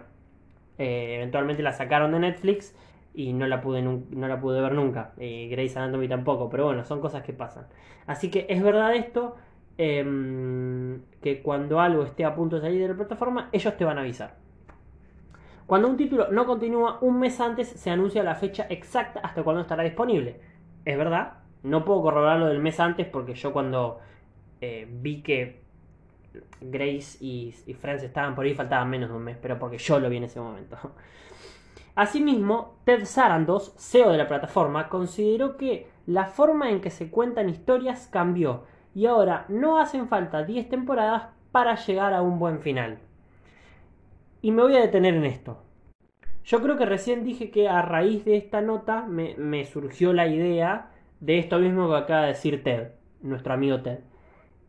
eh, 0.78 1.16
eventualmente 1.16 1.60
la 1.60 1.72
sacaron 1.72 2.12
de 2.12 2.20
Netflix 2.20 2.72
y 3.14 3.32
no 3.32 3.46
la 3.46 3.60
pude, 3.60 3.82
no 3.82 4.28
la 4.28 4.40
pude 4.40 4.60
ver 4.60 4.72
nunca. 4.72 5.12
Eh, 5.18 5.48
Grey's 5.50 5.76
Anatomy 5.76 6.08
tampoco, 6.08 6.48
pero 6.48 6.66
bueno, 6.66 6.84
son 6.84 7.00
cosas 7.00 7.22
que 7.22 7.32
pasan. 7.32 7.66
Así 8.06 8.30
que 8.30 8.46
es 8.48 8.62
verdad 8.62 8.94
esto, 8.94 9.36
em, 9.78 11.02
que 11.20 11.42
cuando 11.42 11.80
algo 11.80 12.04
esté 12.04 12.24
a 12.24 12.34
punto 12.34 12.56
de 12.56 12.62
salir 12.62 12.80
de 12.82 12.88
la 12.88 12.94
plataforma, 12.94 13.48
ellos 13.52 13.76
te 13.76 13.84
van 13.84 13.98
a 13.98 14.02
avisar. 14.02 14.36
Cuando 15.66 15.88
un 15.88 15.96
título 15.96 16.28
no 16.30 16.46
continúa 16.46 16.98
un 17.00 17.18
mes 17.18 17.40
antes, 17.40 17.68
se 17.68 17.90
anuncia 17.90 18.22
la 18.22 18.34
fecha 18.34 18.66
exacta 18.68 19.20
hasta 19.20 19.42
cuando 19.42 19.62
estará 19.62 19.82
disponible. 19.82 20.40
Es 20.84 20.98
verdad, 20.98 21.34
no 21.62 21.84
puedo 21.84 22.02
corroborarlo 22.02 22.46
del 22.48 22.58
mes 22.60 22.80
antes 22.80 23.06
porque 23.06 23.34
yo 23.34 23.52
cuando 23.52 24.00
eh, 24.60 24.86
vi 24.90 25.22
que 25.22 25.62
Grace 26.60 27.18
y, 27.20 27.54
y 27.66 27.74
Friends 27.74 28.02
estaban 28.02 28.34
por 28.34 28.44
ahí 28.44 28.54
faltaba 28.54 28.84
menos 28.84 29.10
de 29.10 29.16
un 29.16 29.22
mes, 29.22 29.36
pero 29.40 29.58
porque 29.58 29.78
yo 29.78 29.98
lo 30.00 30.08
vi 30.08 30.16
en 30.16 30.24
ese 30.24 30.40
momento. 30.40 30.76
Asimismo, 31.94 32.78
Ted 32.84 33.04
Sarandos, 33.04 33.74
CEO 33.76 34.10
de 34.10 34.18
la 34.18 34.28
plataforma, 34.28 34.88
consideró 34.88 35.58
que 35.58 35.88
la 36.06 36.24
forma 36.24 36.70
en 36.70 36.80
que 36.80 36.90
se 36.90 37.10
cuentan 37.10 37.50
historias 37.50 38.08
cambió 38.10 38.64
y 38.94 39.06
ahora 39.06 39.44
no 39.48 39.78
hacen 39.78 40.08
falta 40.08 40.42
10 40.42 40.70
temporadas 40.70 41.24
para 41.50 41.76
llegar 41.76 42.14
a 42.14 42.22
un 42.22 42.38
buen 42.38 42.60
final. 42.60 42.98
Y 44.40 44.52
me 44.52 44.62
voy 44.62 44.76
a 44.76 44.80
detener 44.80 45.14
en 45.14 45.24
esto. 45.24 45.62
Yo 46.44 46.62
creo 46.62 46.76
que 46.76 46.86
recién 46.86 47.24
dije 47.24 47.50
que 47.50 47.68
a 47.68 47.82
raíz 47.82 48.24
de 48.24 48.36
esta 48.36 48.62
nota 48.62 49.02
me, 49.06 49.64
surgió 49.66 50.12
la 50.12 50.26
idea 50.26 50.90
de 51.20 51.38
esto 51.38 51.58
mismo 51.58 51.88
que 51.88 51.96
acaba 51.96 52.22
de 52.22 52.28
decir 52.28 52.64
Ted, 52.64 52.88
nuestro 53.20 53.52
amigo 53.52 53.82
Ted. 53.82 54.00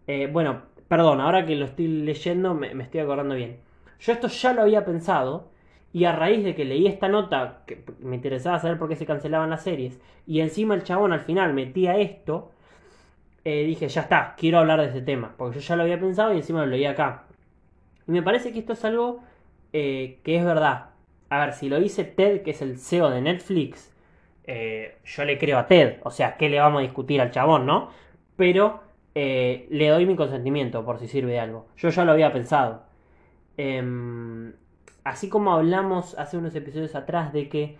Eh, 0.07 0.27
bueno, 0.31 0.63
perdón, 0.89 1.21
ahora 1.21 1.45
que 1.45 1.55
lo 1.55 1.65
estoy 1.65 1.87
leyendo 1.87 2.53
me, 2.53 2.75
me 2.75 2.83
estoy 2.83 2.99
acordando 2.99 3.33
bien. 3.33 3.61
Yo 3.99 4.11
esto 4.11 4.27
ya 4.27 4.53
lo 4.53 4.61
había 4.61 4.85
pensado, 4.85 5.52
y 5.93 6.05
a 6.05 6.11
raíz 6.11 6.43
de 6.43 6.55
que 6.55 6.65
leí 6.65 6.87
esta 6.87 7.07
nota, 7.07 7.61
que 7.67 7.85
me 7.99 8.15
interesaba 8.15 8.59
saber 8.59 8.79
por 8.79 8.89
qué 8.89 8.95
se 8.95 9.05
cancelaban 9.05 9.51
las 9.51 9.63
series, 9.63 10.01
y 10.25 10.41
encima 10.41 10.73
el 10.73 10.83
chabón 10.83 11.13
al 11.13 11.21
final 11.21 11.53
metía 11.53 11.97
esto, 11.97 12.51
eh, 13.45 13.63
dije, 13.63 13.87
ya 13.87 14.01
está, 14.01 14.33
quiero 14.35 14.57
hablar 14.57 14.81
de 14.81 14.87
ese 14.87 15.01
tema, 15.01 15.35
porque 15.37 15.59
yo 15.59 15.67
ya 15.67 15.75
lo 15.75 15.83
había 15.83 15.99
pensado 15.99 16.33
y 16.33 16.37
encima 16.37 16.61
lo 16.61 16.71
leí 16.71 16.85
acá. 16.85 17.25
Y 18.07 18.11
me 18.11 18.23
parece 18.23 18.51
que 18.51 18.59
esto 18.59 18.73
es 18.73 18.83
algo 18.83 19.21
eh, 19.71 20.19
que 20.23 20.37
es 20.37 20.43
verdad. 20.43 20.89
A 21.29 21.39
ver, 21.45 21.53
si 21.53 21.69
lo 21.69 21.79
dice 21.79 22.03
Ted, 22.03 22.41
que 22.41 22.51
es 22.51 22.61
el 22.61 22.79
CEO 22.79 23.09
de 23.11 23.21
Netflix, 23.21 23.93
eh, 24.45 24.97
yo 25.05 25.25
le 25.25 25.37
creo 25.37 25.59
a 25.59 25.67
Ted, 25.67 25.97
o 26.03 26.11
sea, 26.11 26.37
¿qué 26.37 26.49
le 26.49 26.59
vamos 26.59 26.79
a 26.79 26.83
discutir 26.83 27.21
al 27.21 27.31
chabón, 27.31 27.65
no? 27.65 27.89
Pero 28.35 28.81
le 29.15 29.89
doy 29.89 30.07
mi 30.07 30.15
consentimiento 30.15 30.83
por 30.83 30.97
si 30.97 31.07
sirve 31.07 31.33
de 31.33 31.39
algo. 31.39 31.67
Yo 31.77 31.89
ya 31.89 32.03
lo 32.03 32.13
había 32.13 32.33
pensado. 32.33 32.83
Em, 33.57 34.53
así 35.03 35.29
como 35.29 35.53
hablamos 35.53 36.17
hace 36.17 36.37
unos 36.37 36.55
episodios 36.55 36.95
atrás 36.95 37.33
de 37.33 37.49
que 37.49 37.77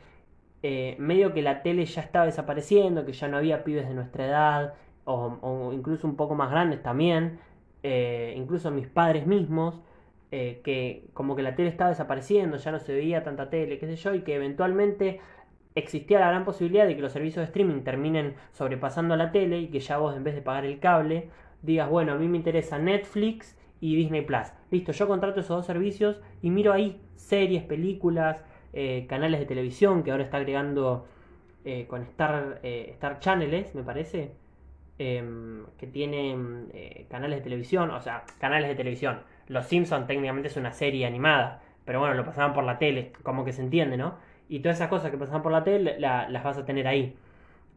eh, 0.64 0.96
medio 1.00 1.34
que 1.34 1.42
la 1.42 1.62
tele 1.62 1.86
ya 1.86 2.02
estaba 2.02 2.26
desapareciendo, 2.26 3.06
que 3.06 3.14
ya 3.14 3.28
no 3.28 3.38
había 3.38 3.64
pibes 3.64 3.88
de 3.88 3.94
nuestra 3.94 4.26
edad, 4.26 4.74
o, 5.06 5.72
incluso 5.74 6.08
un 6.08 6.16
poco 6.16 6.36
más 6.36 6.50
grandes 6.50 6.82
también, 6.82 7.40
eh, 7.84 8.34
incluso 8.38 8.72
mis 8.72 8.88
padres 8.88 9.28
mismos, 9.28 9.82
eh, 10.32 10.62
que 10.64 11.10
como 11.14 11.36
que 11.36 11.44
la 11.44 11.56
tele 11.56 11.70
estaba 11.70 11.90
desapareciendo, 11.90 12.58
ya 12.58 12.72
no 12.72 12.80
se 12.80 12.94
veía 12.94 13.24
tanta 13.24 13.50
tele, 13.50 13.78
qué 13.78 13.88
sé 13.88 13.98
yo, 13.98 14.16
y 14.16 14.22
que 14.22 14.36
eventualmente 14.36 15.20
existía 15.76 16.20
la 16.20 16.30
gran 16.30 16.46
posibilidad 16.46 16.86
de 16.88 16.96
que 16.96 17.02
los 17.02 17.12
servicios 17.12 17.42
de 17.42 17.46
streaming 17.46 17.84
terminen 17.84 18.36
sobrepasando 18.54 19.16
a 19.16 19.18
la 19.18 19.32
tele 19.32 19.60
y 19.60 19.68
que 19.68 19.80
ya 19.80 19.98
vos 19.98 20.16
en 20.16 20.24
vez 20.24 20.36
de 20.36 20.42
pagar 20.42 20.66
el 20.66 20.80
cable, 20.80 21.30
digas, 21.62 21.90
bueno, 21.90 22.14
a 22.14 22.16
mí 22.16 22.28
me 22.28 22.38
interesa 22.38 22.80
Netflix 22.80 23.58
y 23.84 23.98
Disney 23.98 24.22
Plus. 24.22 24.48
Listo, 24.72 24.94
yo 24.94 25.10
contrato 25.10 25.42
esos 25.42 25.58
dos 25.58 25.66
servicios 25.66 26.22
y 26.42 26.52
miro 26.52 26.72
ahí 26.72 27.02
series, 27.18 27.64
películas, 27.64 28.42
eh, 28.72 29.06
canales 29.10 29.42
de 29.42 29.46
televisión 29.46 30.04
que 30.04 30.12
ahora 30.12 30.24
está 30.24 30.38
agregando 30.38 31.06
eh, 31.66 31.86
con 31.86 32.02
Star, 32.04 32.62
eh, 32.64 32.88
Star 32.92 33.20
Channels, 33.20 33.76
me 33.76 33.84
parece, 33.84 34.32
em, 35.00 35.66
que 35.78 35.88
tienen 35.88 36.72
canales 37.10 37.40
de 37.40 37.44
televisión, 37.44 37.92
o 37.92 38.00
sea, 38.00 38.24
canales 38.40 38.70
de 38.70 38.76
televisión. 38.76 39.20
Los 39.50 39.66
Simpsons 39.66 40.08
técnicamente 40.08 40.48
es 40.48 40.56
una 40.56 40.72
serie 40.72 41.06
animada, 41.06 41.62
pero 41.84 42.00
bueno, 42.00 42.14
lo 42.14 42.24
pasaban 42.24 42.54
por 42.54 42.64
la 42.64 42.78
tele, 42.78 43.12
como 43.22 43.44
que 43.44 43.52
se 43.52 43.62
entiende, 43.64 43.98
¿no? 43.98 44.16
Y 44.48 44.62
todas 44.62 44.78
esas 44.78 44.88
cosas 44.88 45.12
que 45.12 45.18
pasaban 45.18 45.44
por 45.44 45.52
la 45.52 45.66
tele 45.66 46.00
las 46.00 46.44
vas 46.44 46.58
a 46.58 46.64
tener 46.66 46.88
ahí. 46.88 47.18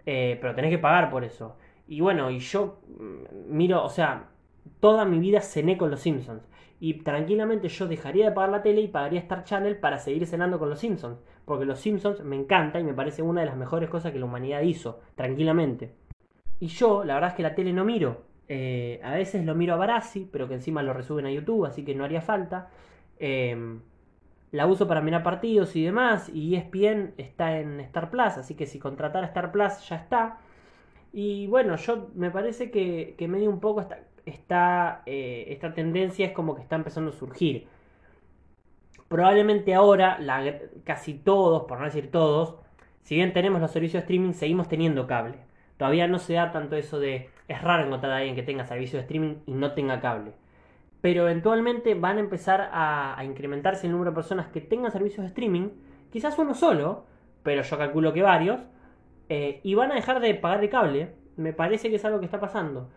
pero 0.04 0.54
tenés 0.54 0.70
que 0.70 0.78
pagar 0.78 1.10
por 1.10 1.24
eso. 1.24 1.56
Y 1.88 2.00
bueno, 2.00 2.30
y 2.30 2.38
yo 2.38 2.78
mm, 2.98 3.56
miro, 3.56 3.84
o 3.84 3.88
sea, 3.88 4.28
toda 4.80 5.04
mi 5.04 5.18
vida 5.18 5.40
cené 5.40 5.76
con 5.76 5.90
los 5.90 6.00
Simpsons. 6.00 6.42
Y 6.78 6.94
tranquilamente 7.02 7.68
yo 7.68 7.86
dejaría 7.86 8.26
de 8.26 8.32
pagar 8.32 8.50
la 8.50 8.62
tele 8.62 8.82
y 8.82 8.88
pagaría 8.88 9.20
Star 9.20 9.44
Channel 9.44 9.78
para 9.78 9.98
seguir 9.98 10.26
cenando 10.26 10.58
con 10.58 10.68
los 10.68 10.80
Simpsons. 10.80 11.18
Porque 11.44 11.64
los 11.64 11.80
Simpsons 11.80 12.22
me 12.22 12.36
encanta 12.36 12.78
y 12.78 12.84
me 12.84 12.94
parece 12.94 13.22
una 13.22 13.40
de 13.40 13.46
las 13.46 13.56
mejores 13.56 13.88
cosas 13.88 14.12
que 14.12 14.18
la 14.18 14.26
humanidad 14.26 14.60
hizo, 14.62 15.00
tranquilamente. 15.14 15.94
Y 16.60 16.68
yo, 16.68 17.04
la 17.04 17.14
verdad 17.14 17.30
es 17.30 17.36
que 17.36 17.42
la 17.42 17.54
tele 17.54 17.72
no 17.72 17.84
miro. 17.84 18.24
Eh, 18.48 19.00
a 19.02 19.14
veces 19.14 19.44
lo 19.44 19.54
miro 19.54 19.74
a 19.74 19.76
Barassi, 19.76 20.28
pero 20.30 20.48
que 20.48 20.54
encima 20.54 20.82
lo 20.82 20.92
resuben 20.92 21.26
a 21.26 21.30
YouTube, 21.30 21.66
así 21.66 21.84
que 21.84 21.94
no 21.94 22.04
haría 22.04 22.20
falta. 22.20 22.70
Em, 23.18 23.80
la 24.52 24.66
uso 24.66 24.86
para 24.86 25.00
mirar 25.00 25.22
partidos 25.22 25.74
y 25.76 25.84
demás, 25.84 26.28
y 26.32 26.56
ESPN 26.56 27.14
está 27.18 27.58
en 27.58 27.80
Star 27.80 28.10
Plus, 28.10 28.38
así 28.38 28.54
que 28.54 28.66
si 28.66 28.78
contratar 28.78 29.24
a 29.24 29.26
Star 29.28 29.52
Plus 29.52 29.88
ya 29.88 29.96
está. 29.96 30.38
Y 31.12 31.46
bueno, 31.48 31.76
yo 31.76 32.10
me 32.14 32.30
parece 32.30 32.70
que, 32.70 33.14
que 33.18 33.28
medio 33.28 33.50
un 33.50 33.60
poco 33.60 33.80
esta, 34.26 35.02
eh, 35.06 35.46
esta 35.48 35.72
tendencia 35.72 36.26
es 36.26 36.32
como 36.32 36.54
que 36.54 36.62
está 36.62 36.76
empezando 36.76 37.10
a 37.10 37.14
surgir. 37.14 37.66
Probablemente 39.08 39.74
ahora, 39.74 40.18
casi 40.84 41.14
todos, 41.14 41.64
por 41.64 41.78
no 41.78 41.84
decir 41.86 42.10
todos, 42.10 42.56
si 43.02 43.14
bien 43.14 43.32
tenemos 43.32 43.60
los 43.60 43.70
servicios 43.70 44.02
de 44.02 44.04
streaming, 44.04 44.32
seguimos 44.32 44.68
teniendo 44.68 45.06
cable. 45.06 45.38
Todavía 45.78 46.08
no 46.08 46.18
se 46.18 46.34
da 46.34 46.52
tanto 46.52 46.76
eso 46.76 46.98
de... 46.98 47.30
Es 47.48 47.62
raro 47.62 47.86
encontrar 47.86 48.12
a 48.12 48.16
alguien 48.18 48.34
que 48.34 48.42
tenga 48.42 48.64
servicio 48.64 48.98
de 48.98 49.02
streaming 49.02 49.36
y 49.46 49.52
no 49.52 49.72
tenga 49.72 50.00
cable 50.00 50.32
pero 51.06 51.22
eventualmente 51.22 51.94
van 51.94 52.16
a 52.16 52.20
empezar 52.20 52.68
a, 52.72 53.22
incrementarse 53.24 53.86
el 53.86 53.92
número 53.92 54.10
de 54.10 54.16
personas 54.16 54.48
que 54.48 54.60
tengan 54.60 54.90
servicios 54.90 55.22
de 55.22 55.28
streaming, 55.28 55.68
quizás 56.10 56.36
uno 56.36 56.52
solo, 56.52 57.04
pero 57.44 57.62
yo 57.62 57.78
calculo 57.78 58.12
que 58.12 58.22
varios, 58.22 58.60
eh, 59.28 59.60
y 59.62 59.74
van 59.74 59.92
a 59.92 59.94
dejar 59.94 60.18
de 60.18 60.34
pagar 60.34 60.64
el 60.64 60.68
cable. 60.68 61.14
Me 61.36 61.52
parece 61.52 61.90
que 61.90 61.96
es 61.96 62.04
algo 62.04 62.18
que 62.18 62.24
está 62.24 62.40
pasando. 62.40 62.90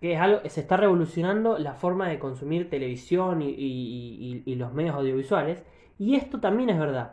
Que 0.00 0.14
es 0.14 0.20
algo, 0.20 0.40
se 0.48 0.60
está 0.60 0.76
revolucionando 0.76 1.58
la 1.58 1.74
forma 1.74 2.08
de 2.08 2.18
consumir 2.18 2.68
televisión 2.68 3.42
y, 3.42 4.54
los 4.56 4.72
medios 4.72 4.94
audiovisuales. 4.94 5.62
Y 5.98 6.16
esto 6.16 6.40
también 6.40 6.70
es 6.70 6.78
verdad. 6.78 7.12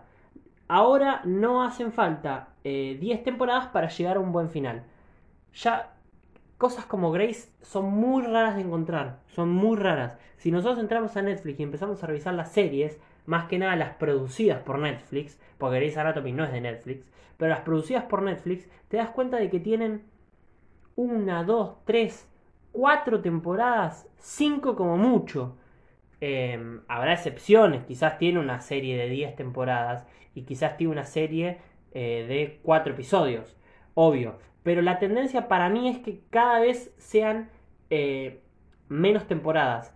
Ahora 0.67 1.21
no 1.25 1.63
hacen 1.63 1.91
falta 1.91 2.49
10 2.63 3.01
eh, 3.01 3.21
temporadas 3.23 3.67
para 3.67 3.89
llegar 3.89 4.17
a 4.17 4.19
un 4.19 4.31
buen 4.31 4.49
final. 4.49 4.84
Ya 5.53 5.93
cosas 6.57 6.86
como 6.86 7.11
Grace 7.11 7.49
son 7.61 7.86
muy 7.86 8.23
raras 8.23 8.55
de 8.55 8.61
encontrar, 8.61 9.19
son 9.27 9.49
muy 9.51 9.77
raras. 9.77 10.17
Si 10.38 10.51
nosotros 10.51 10.79
entramos 10.79 11.15
a 11.17 11.21
Netflix 11.21 11.59
y 11.59 11.63
empezamos 11.63 12.03
a 12.03 12.07
revisar 12.07 12.34
las 12.34 12.51
series, 12.51 12.99
más 13.25 13.45
que 13.47 13.57
nada 13.57 13.75
las 13.75 13.95
producidas 13.95 14.61
por 14.61 14.79
Netflix, 14.79 15.39
porque 15.57 15.77
Grey's 15.77 15.97
Anatomy 15.97 16.31
no 16.31 16.43
es 16.43 16.51
de 16.51 16.61
Netflix, 16.61 17.11
pero 17.38 17.49
las 17.49 17.61
producidas 17.61 18.05
por 18.05 18.21
Netflix, 18.21 18.69
te 18.88 18.97
das 18.97 19.09
cuenta 19.09 19.38
de 19.38 19.49
que 19.49 19.59
tienen 19.59 20.03
una, 20.95 21.43
dos, 21.43 21.75
tres, 21.86 22.29
cuatro 22.74 23.21
temporadas, 23.21 24.09
cinco 24.17 24.76
como 24.76 24.97
mucho. 24.97 25.55
Em, 26.19 26.82
habrá 26.88 27.13
excepciones, 27.13 27.84
quizás 27.86 28.17
tiene 28.17 28.39
una 28.39 28.59
serie 28.61 28.97
de 28.97 29.09
10 29.09 29.36
temporadas 29.36 30.05
y 30.34 30.43
quizás 30.43 30.78
tiene 30.78 30.91
una 30.93 31.05
serie 31.05 31.59
eh, 31.93 32.26
de 32.28 32.59
cuatro 32.63 32.93
episodios, 32.93 33.57
obvio. 33.93 34.39
Pero 34.63 34.82
la 34.82 34.99
tendencia 34.99 35.47
para 35.47 35.69
mí 35.69 35.89
es 35.89 35.99
que 35.99 36.21
cada 36.30 36.59
vez 36.59 36.93
sean 36.97 37.49
eh, 37.89 38.41
menos 38.89 39.28
temporadas. 39.28 39.93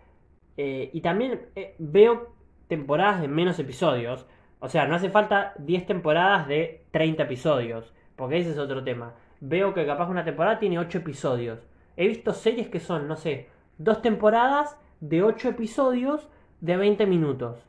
Eh, 0.57 0.89
y 0.93 1.01
también 1.01 1.41
veo 1.77 2.35
temporadas 2.67 3.21
de 3.21 3.27
menos 3.27 3.59
episodios. 3.59 4.27
O 4.59 4.69
sea, 4.69 4.87
no 4.87 4.95
hace 4.95 5.09
falta 5.09 5.53
10 5.59 5.85
temporadas 5.85 6.47
de 6.47 6.85
30 6.91 7.23
episodios. 7.23 7.93
Porque 8.15 8.39
ese 8.39 8.51
es 8.51 8.57
otro 8.57 8.83
tema. 8.83 9.15
Veo 9.39 9.73
que 9.73 9.85
capaz 9.85 10.09
una 10.09 10.25
temporada 10.25 10.59
tiene 10.59 10.79
8 10.79 10.97
episodios. 10.97 11.59
He 11.97 12.07
visto 12.07 12.31
series 12.31 12.69
que 12.69 12.79
son, 12.79 13.07
no 13.07 13.17
sé, 13.17 13.49
dos 13.77 14.01
temporadas 14.01 14.77
de 15.01 15.23
8 15.23 15.49
episodios 15.49 16.29
de 16.61 16.77
20 16.77 17.05
minutos. 17.07 17.59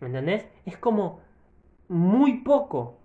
¿Me 0.00 0.08
entendés? 0.08 0.48
Es 0.64 0.76
como 0.78 1.20
muy 1.88 2.38
poco. 2.38 2.98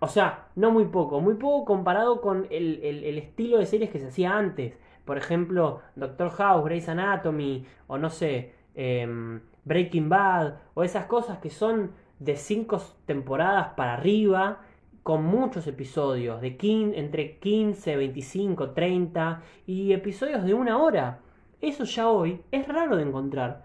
O 0.00 0.08
sea, 0.08 0.48
no 0.56 0.70
muy 0.70 0.86
poco, 0.86 1.20
muy 1.20 1.34
poco 1.34 1.64
comparado 1.64 2.20
con 2.20 2.46
el, 2.50 3.18
estilo 3.18 3.58
de 3.58 3.66
series 3.66 3.90
que 3.90 4.00
se 4.00 4.08
hacía 4.08 4.36
antes. 4.36 4.76
Por 5.04 5.18
ejemplo, 5.18 5.80
Doctor 5.94 6.30
House, 6.30 6.64
Grey's 6.64 6.88
Anatomy, 6.88 7.66
o 7.86 7.98
no 7.98 8.10
sé, 8.10 8.54
em, 8.74 9.40
Breaking 9.64 10.08
Bad, 10.08 10.54
o 10.74 10.82
esas 10.82 11.04
cosas 11.06 11.38
que 11.38 11.50
son 11.50 11.92
de 12.18 12.36
cinco 12.36 12.78
temporadas 13.06 13.74
para 13.76 13.94
arriba, 13.94 14.60
con 15.02 15.24
muchos 15.24 15.66
episodios, 15.66 16.40
de 16.40 16.56
entre 16.96 17.38
15, 17.38 17.96
25, 17.96 18.70
30, 18.70 19.42
y 19.66 19.92
episodios 19.92 20.44
de 20.44 20.54
una 20.54 20.78
hora. 20.78 21.20
Eso 21.60 21.84
ya 21.84 22.08
hoy 22.08 22.40
es 22.50 22.66
raro 22.68 22.96
de 22.96 23.02
encontrar 23.02 23.64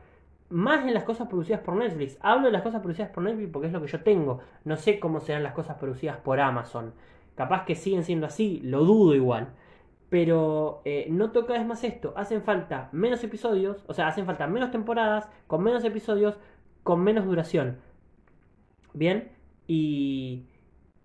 más 0.49 0.85
en 0.85 0.93
las 0.93 1.03
cosas 1.03 1.27
producidas 1.27 1.61
por 1.61 1.75
Netflix. 1.75 2.17
Hablo 2.21 2.47
de 2.47 2.51
las 2.51 2.61
cosas 2.61 2.81
producidas 2.81 3.09
por 3.09 3.23
Netflix 3.23 3.49
porque 3.51 3.67
es 3.67 3.73
lo 3.73 3.81
que 3.81 3.87
yo 3.87 4.01
tengo. 4.01 4.39
No 4.63 4.77
sé 4.77 4.99
cómo 4.99 5.19
serán 5.19 5.43
las 5.43 5.53
cosas 5.53 5.77
producidas 5.77 6.17
por 6.17 6.39
Amazon. 6.39 6.93
Capaz 7.35 7.65
que 7.65 7.75
siguen 7.75 8.03
siendo 8.03 8.27
así, 8.27 8.61
lo 8.63 8.85
dudo 8.85 9.15
igual. 9.15 9.49
Pero 10.09 10.81
eh, 10.85 11.07
no 11.09 11.31
toca 11.31 11.53
vez 11.53 11.65
más 11.65 11.83
esto. 11.83 12.13
Hacen 12.15 12.43
falta 12.43 12.89
menos 12.91 13.23
episodios, 13.23 13.83
o 13.87 13.93
sea, 13.93 14.07
hacen 14.07 14.25
falta 14.25 14.47
menos 14.47 14.71
temporadas, 14.71 15.29
con 15.47 15.63
menos 15.63 15.83
episodios, 15.83 16.37
con 16.83 17.01
menos 17.03 17.25
duración. 17.25 17.77
Bien, 18.93 19.31
y, 19.67 20.45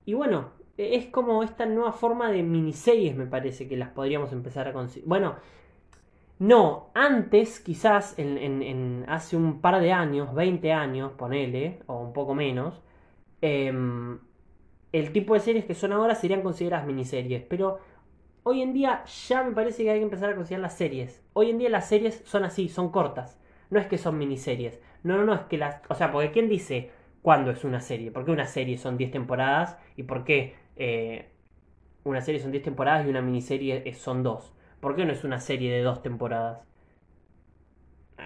y 0.05 0.15
bueno, 0.15 0.51
e, 0.79 0.97
es 0.97 1.07
como 1.07 1.43
esta 1.43 1.67
nueva 1.67 1.93
forma 1.93 2.31
de 2.31 2.43
miniseries, 2.43 3.17
me 3.17 3.27
parece 3.27 3.69
que 3.69 3.77
las 3.77 3.91
podríamos 3.91 4.33
empezar 4.33 4.69
a 4.69 4.73
conseguir. 4.73 5.09
Bueno, 5.09 5.37
no, 6.41 6.91
antes, 6.95 7.61
quizás 7.61 8.15
en, 8.19 9.05
hace 9.09 9.37
un 9.37 9.61
par 9.61 9.81
de 9.81 9.93
años, 9.93 10.35
20 10.35 10.73
años, 10.73 11.13
ponele, 11.13 11.81
o 11.87 12.01
un 12.01 12.13
poco 12.15 12.35
menos, 12.35 12.81
em, 13.43 14.19
el 14.93 15.13
tipo 15.13 15.35
de 15.35 15.41
series 15.41 15.65
que 15.67 15.75
son 15.75 15.93
ahora 15.93 16.15
serían 16.15 16.43
consideradas 16.43 16.87
miniseries. 16.87 17.43
Pero 17.43 17.79
hoy 18.43 18.63
en 18.63 18.73
día 18.73 19.05
ya 19.05 19.43
me 19.45 19.53
parece 19.53 19.85
que 19.85 19.91
hay 19.91 19.99
que 19.99 20.05
empezar 20.05 20.31
a 20.31 20.35
considerar 20.35 20.63
las 20.63 20.77
series. 20.77 21.23
Hoy 21.35 21.51
en 21.51 21.59
día 21.59 21.69
las 21.69 21.89
series 21.89 22.23
son 22.25 22.45
así, 22.45 22.69
son 22.71 22.91
cortas. 22.91 23.39
No 23.69 23.79
es 23.79 23.87
que 23.87 23.99
son 23.99 24.19
miniseries. 24.19 24.81
No, 25.03 25.17
no, 25.19 25.25
no, 25.27 25.35
es 25.35 25.43
que 25.43 25.59
las... 25.59 25.83
O 25.91 25.95
sea, 25.95 26.11
porque 26.11 26.33
¿quién 26.33 26.49
dice 26.49 26.91
cuándo 27.23 27.51
es 27.51 27.65
una 27.65 27.81
serie? 27.81 28.11
¿Por 28.11 28.25
qué 28.25 28.31
una 28.31 28.47
serie 28.47 28.79
son 28.79 28.97
10 28.97 29.11
temporadas? 29.11 29.79
¿Y 29.97 30.05
por 30.05 30.25
qué 30.25 30.55
eh, 30.77 31.31
una 32.05 32.21
serie 32.21 32.41
son 32.41 32.51
10 32.53 32.65
temporadas 32.65 33.07
y 33.07 33.11
una 33.11 33.23
miniserie 33.23 33.93
son 33.95 34.23
2? 34.23 34.55
¿Por 34.81 34.97
qué 34.97 35.05
no 35.05 35.13
es 35.13 35.25
una 35.25 35.41
serie 35.41 35.71
de 35.73 35.83
dos 35.83 36.03
temporadas? 36.03 36.63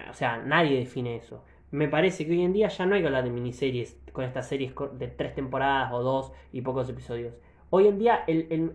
O 0.09 0.13
sea, 0.13 0.37
nadie 0.37 0.79
define 0.79 1.17
eso. 1.17 1.43
Me 1.71 1.87
parece 1.87 2.25
que 2.25 2.31
hoy 2.31 2.43
en 2.43 2.53
día 2.53 2.69
ya 2.69 2.85
no 2.85 2.95
hay 2.95 3.01
que 3.01 3.07
hablar 3.07 3.23
de 3.23 3.29
miniseries 3.29 3.99
con 4.13 4.23
estas 4.23 4.47
series 4.47 4.73
de 4.93 5.07
tres 5.07 5.35
temporadas 5.35 5.91
o 5.91 6.01
dos 6.01 6.31
y 6.53 6.61
pocos 6.61 6.89
episodios. 6.89 7.33
Hoy 7.69 7.87
en 7.87 7.99
día 7.99 8.23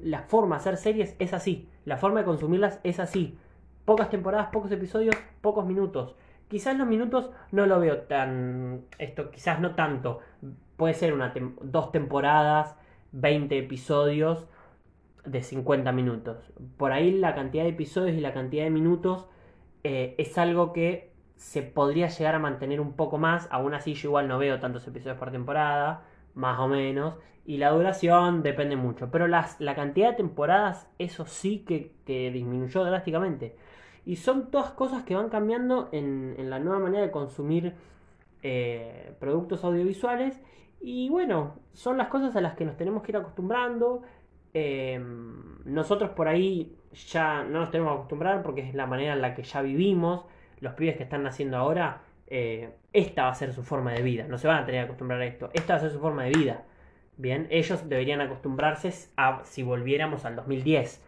la 0.03 0.23
forma 0.23 0.57
de 0.57 0.61
hacer 0.61 0.77
series 0.77 1.16
es 1.18 1.33
así. 1.33 1.68
La 1.87 1.97
forma 1.97 2.21
de 2.21 2.27
consumirlas 2.27 2.81
es 2.85 3.01
así. 3.01 3.39
Pocas 3.87 4.11
temporadas, 4.11 4.49
pocos 4.53 4.71
episodios, 4.73 5.16
pocos 5.41 5.64
minutos. 5.64 6.14
Quizás 6.51 6.77
los 6.77 6.87
minutos 6.87 7.31
no 7.53 7.65
lo 7.65 7.81
veo 7.81 8.03
tan... 8.03 8.85
Esto 8.99 9.31
quizás 9.31 9.61
no 9.61 9.75
tanto. 9.75 10.19
Puede 10.77 10.95
ser 10.95 11.15
una 11.15 11.33
dos 11.63 11.93
temporadas, 11.93 12.77
20 13.13 13.57
episodios 13.57 14.47
de 15.25 15.43
50 15.43 15.93
minutos. 15.93 16.53
Por 16.77 16.93
ahí 16.93 17.13
la 17.13 17.35
cantidad 17.35 17.63
de 17.65 17.71
episodios 17.71 18.17
y 18.17 18.21
la 18.21 18.35
cantidad 18.35 18.65
de 18.65 18.71
minutos 18.71 19.27
eh, 19.85 20.15
es 20.19 20.37
algo 20.39 20.73
que 20.73 21.13
se 21.37 21.63
podría 21.63 22.09
llegar 22.09 22.35
a 22.35 22.39
mantener 22.39 22.81
un 22.81 22.95
poco 22.95 23.17
más. 23.17 23.49
Aún 23.51 23.73
así 23.75 23.95
yo 23.95 24.09
igual 24.09 24.29
no 24.29 24.39
veo 24.39 24.61
tantos 24.61 24.87
episodios 24.87 25.19
por 25.19 25.31
temporada, 25.31 26.03
más 26.35 26.59
o 26.59 26.69
menos. 26.69 27.15
Y 27.47 27.57
la 27.57 27.71
duración 27.71 28.43
depende 28.43 28.77
mucho. 28.77 29.11
Pero 29.11 29.27
las, 29.27 29.61
la 29.61 29.75
cantidad 29.75 30.11
de 30.11 30.17
temporadas, 30.17 30.91
eso 30.99 31.27
sí 31.27 31.65
que, 31.67 31.93
disminuyó 32.33 32.85
drásticamente. 32.85 33.57
Y 34.05 34.17
son 34.17 34.51
todas 34.51 34.71
cosas 34.73 35.05
que 35.05 35.15
van 35.15 35.29
cambiando 35.29 35.89
en, 35.93 36.51
la 36.51 36.59
nueva 36.59 36.79
manera 36.81 37.03
de 37.03 37.11
consumir 37.11 37.75
eh, 38.43 39.13
productos 39.19 39.63
audiovisuales. 39.65 40.41
Y 40.81 41.09
bueno, 41.11 41.57
son 41.73 41.99
las 41.99 42.09
cosas 42.09 42.35
a 42.37 42.41
las 42.41 42.55
que 42.55 42.65
nos 42.65 42.77
tenemos 42.77 43.03
que 43.03 43.13
ir 43.13 43.17
acostumbrando. 43.17 44.03
Em, 44.53 45.63
nosotros 45.65 46.11
por 46.11 46.27
ahí 46.27 46.77
ya 46.93 47.45
no 47.45 47.61
nos 47.61 47.71
tenemos 47.71 47.93
que 47.93 47.99
acostumbrar 47.99 48.43
porque 48.43 48.63
es 48.63 48.75
la 48.75 48.87
manera 48.87 49.13
en 49.13 49.23
la 49.23 49.35
que 49.35 49.43
ya 49.43 49.63
vivimos. 49.63 50.25
Los 50.61 50.75
pibes 50.75 50.97
que 50.97 51.05
están 51.05 51.23
naciendo 51.23 51.57
ahora, 51.57 52.03
eh, 52.27 52.75
esta 52.93 53.25
va 53.25 53.31
a 53.31 53.35
ser 53.35 53.53
su 53.53 53.63
forma 53.63 53.93
de 53.93 54.03
vida. 54.03 54.27
No 54.29 54.39
se 54.39 54.49
van 54.49 54.63
a 54.63 54.67
tener 54.67 54.83
que 54.83 54.85
acostumbrar 54.87 55.21
a 55.21 55.27
esto. 55.27 55.51
Esta 55.53 55.75
va 55.75 55.79
a 55.79 55.83
ser 55.83 55.91
su 55.91 56.01
forma 56.01 56.25
de 56.25 56.31
vida. 56.31 56.65
Bien, 57.17 57.47
ellos 57.51 57.89
deberían 57.89 58.23
acostumbrarse 58.23 58.93
a, 59.17 59.43
si 59.45 59.63
volviéramos 59.63 60.25
al 60.25 60.37
2010, 60.37 61.05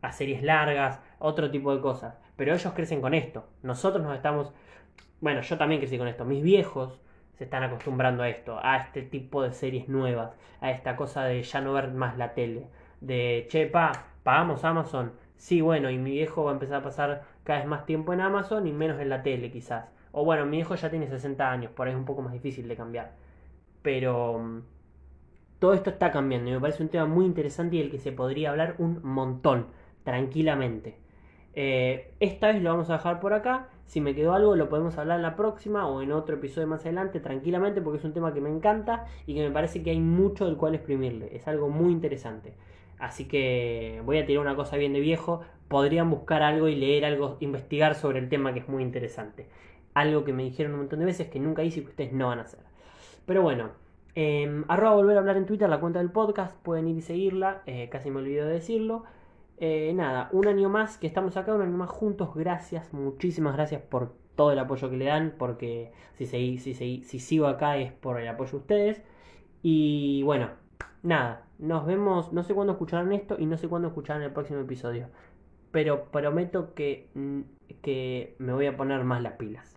a 0.00 0.12
series 0.12 0.42
largas, 0.44 1.00
otro 1.18 1.50
tipo 1.50 1.74
de 1.74 1.80
cosas. 1.80 2.20
Pero 2.36 2.54
ellos 2.54 2.72
crecen 2.74 3.00
con 3.00 3.14
esto. 3.14 3.48
Nosotros 3.62 4.02
nos 4.04 4.14
estamos. 4.14 4.52
Bueno, 5.20 5.40
yo 5.40 5.56
también 5.58 5.80
crecí 5.80 5.98
con 5.98 6.08
esto. 6.08 6.24
Mis 6.24 6.42
viejos 6.42 7.00
se 7.38 7.44
están 7.44 7.62
acostumbrando 7.62 8.22
a 8.22 8.28
esto, 8.28 8.58
a 8.62 8.76
este 8.78 9.02
tipo 9.02 9.42
de 9.42 9.52
series 9.52 9.88
nuevas, 9.88 10.32
a 10.60 10.70
esta 10.70 10.96
cosa 10.96 11.24
de 11.24 11.42
ya 11.42 11.60
no 11.60 11.72
ver 11.72 11.90
más 11.92 12.16
la 12.16 12.34
tele 12.34 12.68
de, 13.00 13.46
che, 13.50 13.66
pa, 13.66 13.92
pagamos 14.22 14.64
Amazon. 14.64 15.12
Sí, 15.36 15.60
bueno, 15.60 15.90
y 15.90 15.98
mi 15.98 16.12
viejo 16.12 16.44
va 16.44 16.50
a 16.50 16.54
empezar 16.54 16.76
a 16.76 16.82
pasar 16.82 17.24
cada 17.44 17.60
vez 17.60 17.68
más 17.68 17.86
tiempo 17.86 18.12
en 18.12 18.20
Amazon 18.20 18.66
y 18.66 18.72
menos 18.72 19.00
en 19.00 19.08
la 19.08 19.22
tele 19.22 19.50
quizás. 19.50 19.86
O 20.12 20.24
bueno, 20.24 20.46
mi 20.46 20.56
viejo 20.58 20.74
ya 20.74 20.90
tiene 20.90 21.08
60 21.08 21.50
años, 21.50 21.70
por 21.72 21.86
ahí 21.86 21.92
es 21.92 21.98
un 21.98 22.06
poco 22.06 22.22
más 22.22 22.32
difícil 22.32 22.68
de 22.68 22.76
cambiar. 22.76 23.12
Pero 23.82 24.38
mm, 24.38 24.62
todo 25.58 25.74
esto 25.74 25.90
está 25.90 26.10
cambiando 26.10 26.50
y 26.50 26.54
me 26.54 26.60
parece 26.60 26.82
un 26.82 26.88
tema 26.88 27.06
muy 27.06 27.26
interesante 27.26 27.76
y 27.76 27.80
del 27.80 27.90
que 27.90 27.98
se 27.98 28.12
podría 28.12 28.50
hablar 28.50 28.76
un 28.78 29.00
montón, 29.02 29.66
tranquilamente. 30.04 30.98
Eh, 31.56 32.12
esta 32.20 32.48
vez 32.48 32.62
lo 32.62 32.70
vamos 32.70 32.90
a 32.90 32.94
dejar 32.94 33.18
por 33.18 33.32
acá. 33.32 33.68
Si 33.86 34.00
me 34.00 34.14
quedó 34.14 34.34
algo, 34.34 34.56
lo 34.56 34.68
podemos 34.68 34.96
hablar 34.98 35.16
en 35.16 35.22
la 35.22 35.36
próxima 35.36 35.88
o 35.88 36.02
en 36.02 36.12
otro 36.12 36.36
episodio 36.36 36.66
más 36.66 36.82
adelante, 36.82 37.18
tranquilamente, 37.18 37.80
porque 37.80 37.98
es 37.98 38.04
un 38.04 38.12
tema 38.12 38.34
que 38.34 38.40
me 38.42 38.50
encanta 38.50 39.06
y 39.26 39.34
que 39.34 39.42
me 39.42 39.50
parece 39.50 39.82
que 39.82 39.90
hay 39.90 40.00
mucho 40.00 40.44
del 40.44 40.56
cual 40.56 40.74
exprimirle. 40.74 41.34
Es 41.34 41.48
algo 41.48 41.70
muy 41.70 41.92
interesante. 41.92 42.52
Así 42.98 43.26
que 43.26 44.02
voy 44.04 44.18
a 44.18 44.26
tirar 44.26 44.42
una 44.42 44.54
cosa 44.54 44.76
bien 44.76 44.92
de 44.92 45.00
viejo. 45.00 45.40
Podrían 45.68 46.10
buscar 46.10 46.42
algo 46.42 46.68
y 46.68 46.76
leer 46.76 47.04
algo, 47.06 47.38
investigar 47.40 47.94
sobre 47.94 48.18
el 48.18 48.28
tema 48.28 48.52
que 48.52 48.60
es 48.60 48.68
muy 48.68 48.82
interesante. 48.82 49.46
Algo 49.94 50.24
que 50.24 50.34
me 50.34 50.44
dijeron 50.44 50.72
un 50.74 50.80
montón 50.80 50.98
de 50.98 51.06
veces 51.06 51.28
que 51.28 51.40
nunca 51.40 51.64
hice 51.64 51.80
y 51.80 51.82
que 51.84 51.90
ustedes 51.90 52.12
no 52.12 52.28
van 52.28 52.40
a 52.40 52.42
hacer. 52.42 52.60
Pero 53.24 53.40
bueno, 53.40 53.70
eh, 54.14 54.62
arroba 54.68 54.94
volver 54.94 55.16
a 55.16 55.20
hablar 55.20 55.36
en 55.38 55.46
Twitter, 55.46 55.68
la 55.70 55.80
cuenta 55.80 56.00
del 56.00 56.10
podcast. 56.10 56.54
Pueden 56.62 56.86
ir 56.88 56.98
y 56.98 57.02
seguirla. 57.02 57.62
Eh, 57.66 57.88
casi 57.90 58.10
me 58.10 58.18
olvidé 58.18 58.44
de 58.44 58.52
decirlo. 58.52 59.04
Eh, 59.58 59.92
nada, 59.94 60.28
un 60.32 60.46
año 60.48 60.68
más 60.68 60.98
que 60.98 61.06
estamos 61.06 61.36
acá, 61.36 61.54
un 61.54 61.62
año 61.62 61.76
más 61.76 61.90
juntos. 61.90 62.34
Gracias, 62.34 62.92
muchísimas 62.92 63.54
gracias 63.54 63.82
por 63.82 64.12
todo 64.34 64.52
el 64.52 64.58
apoyo 64.58 64.90
que 64.90 64.96
le 64.96 65.06
dan. 65.06 65.34
Porque 65.38 65.92
si, 66.14 66.26
si, 66.26 66.58
si, 66.58 67.02
si 67.02 67.18
sigo 67.18 67.46
acá 67.46 67.76
es 67.78 67.92
por 67.92 68.20
el 68.20 68.28
apoyo 68.28 68.52
de 68.52 68.56
ustedes. 68.58 69.02
Y 69.62 70.22
bueno, 70.24 70.50
nada, 71.02 71.46
nos 71.58 71.86
vemos, 71.86 72.32
no 72.32 72.42
sé 72.42 72.54
cuándo 72.54 72.74
escucharán 72.74 73.12
esto 73.12 73.36
y 73.38 73.46
no 73.46 73.56
sé 73.58 73.68
cuándo 73.68 73.88
escucharán 73.88 74.22
el 74.22 74.32
próximo 74.32 74.60
episodio. 74.60 75.08
Pero 75.72 76.06
prometo 76.10 76.74
que, 76.74 77.10
mm, 77.14 77.40
que 77.82 78.36
me 78.38 78.52
voy 78.52 78.66
a 78.66 78.76
poner 78.76 79.04
más 79.04 79.22
las 79.22 79.34
pilas. 79.34 79.75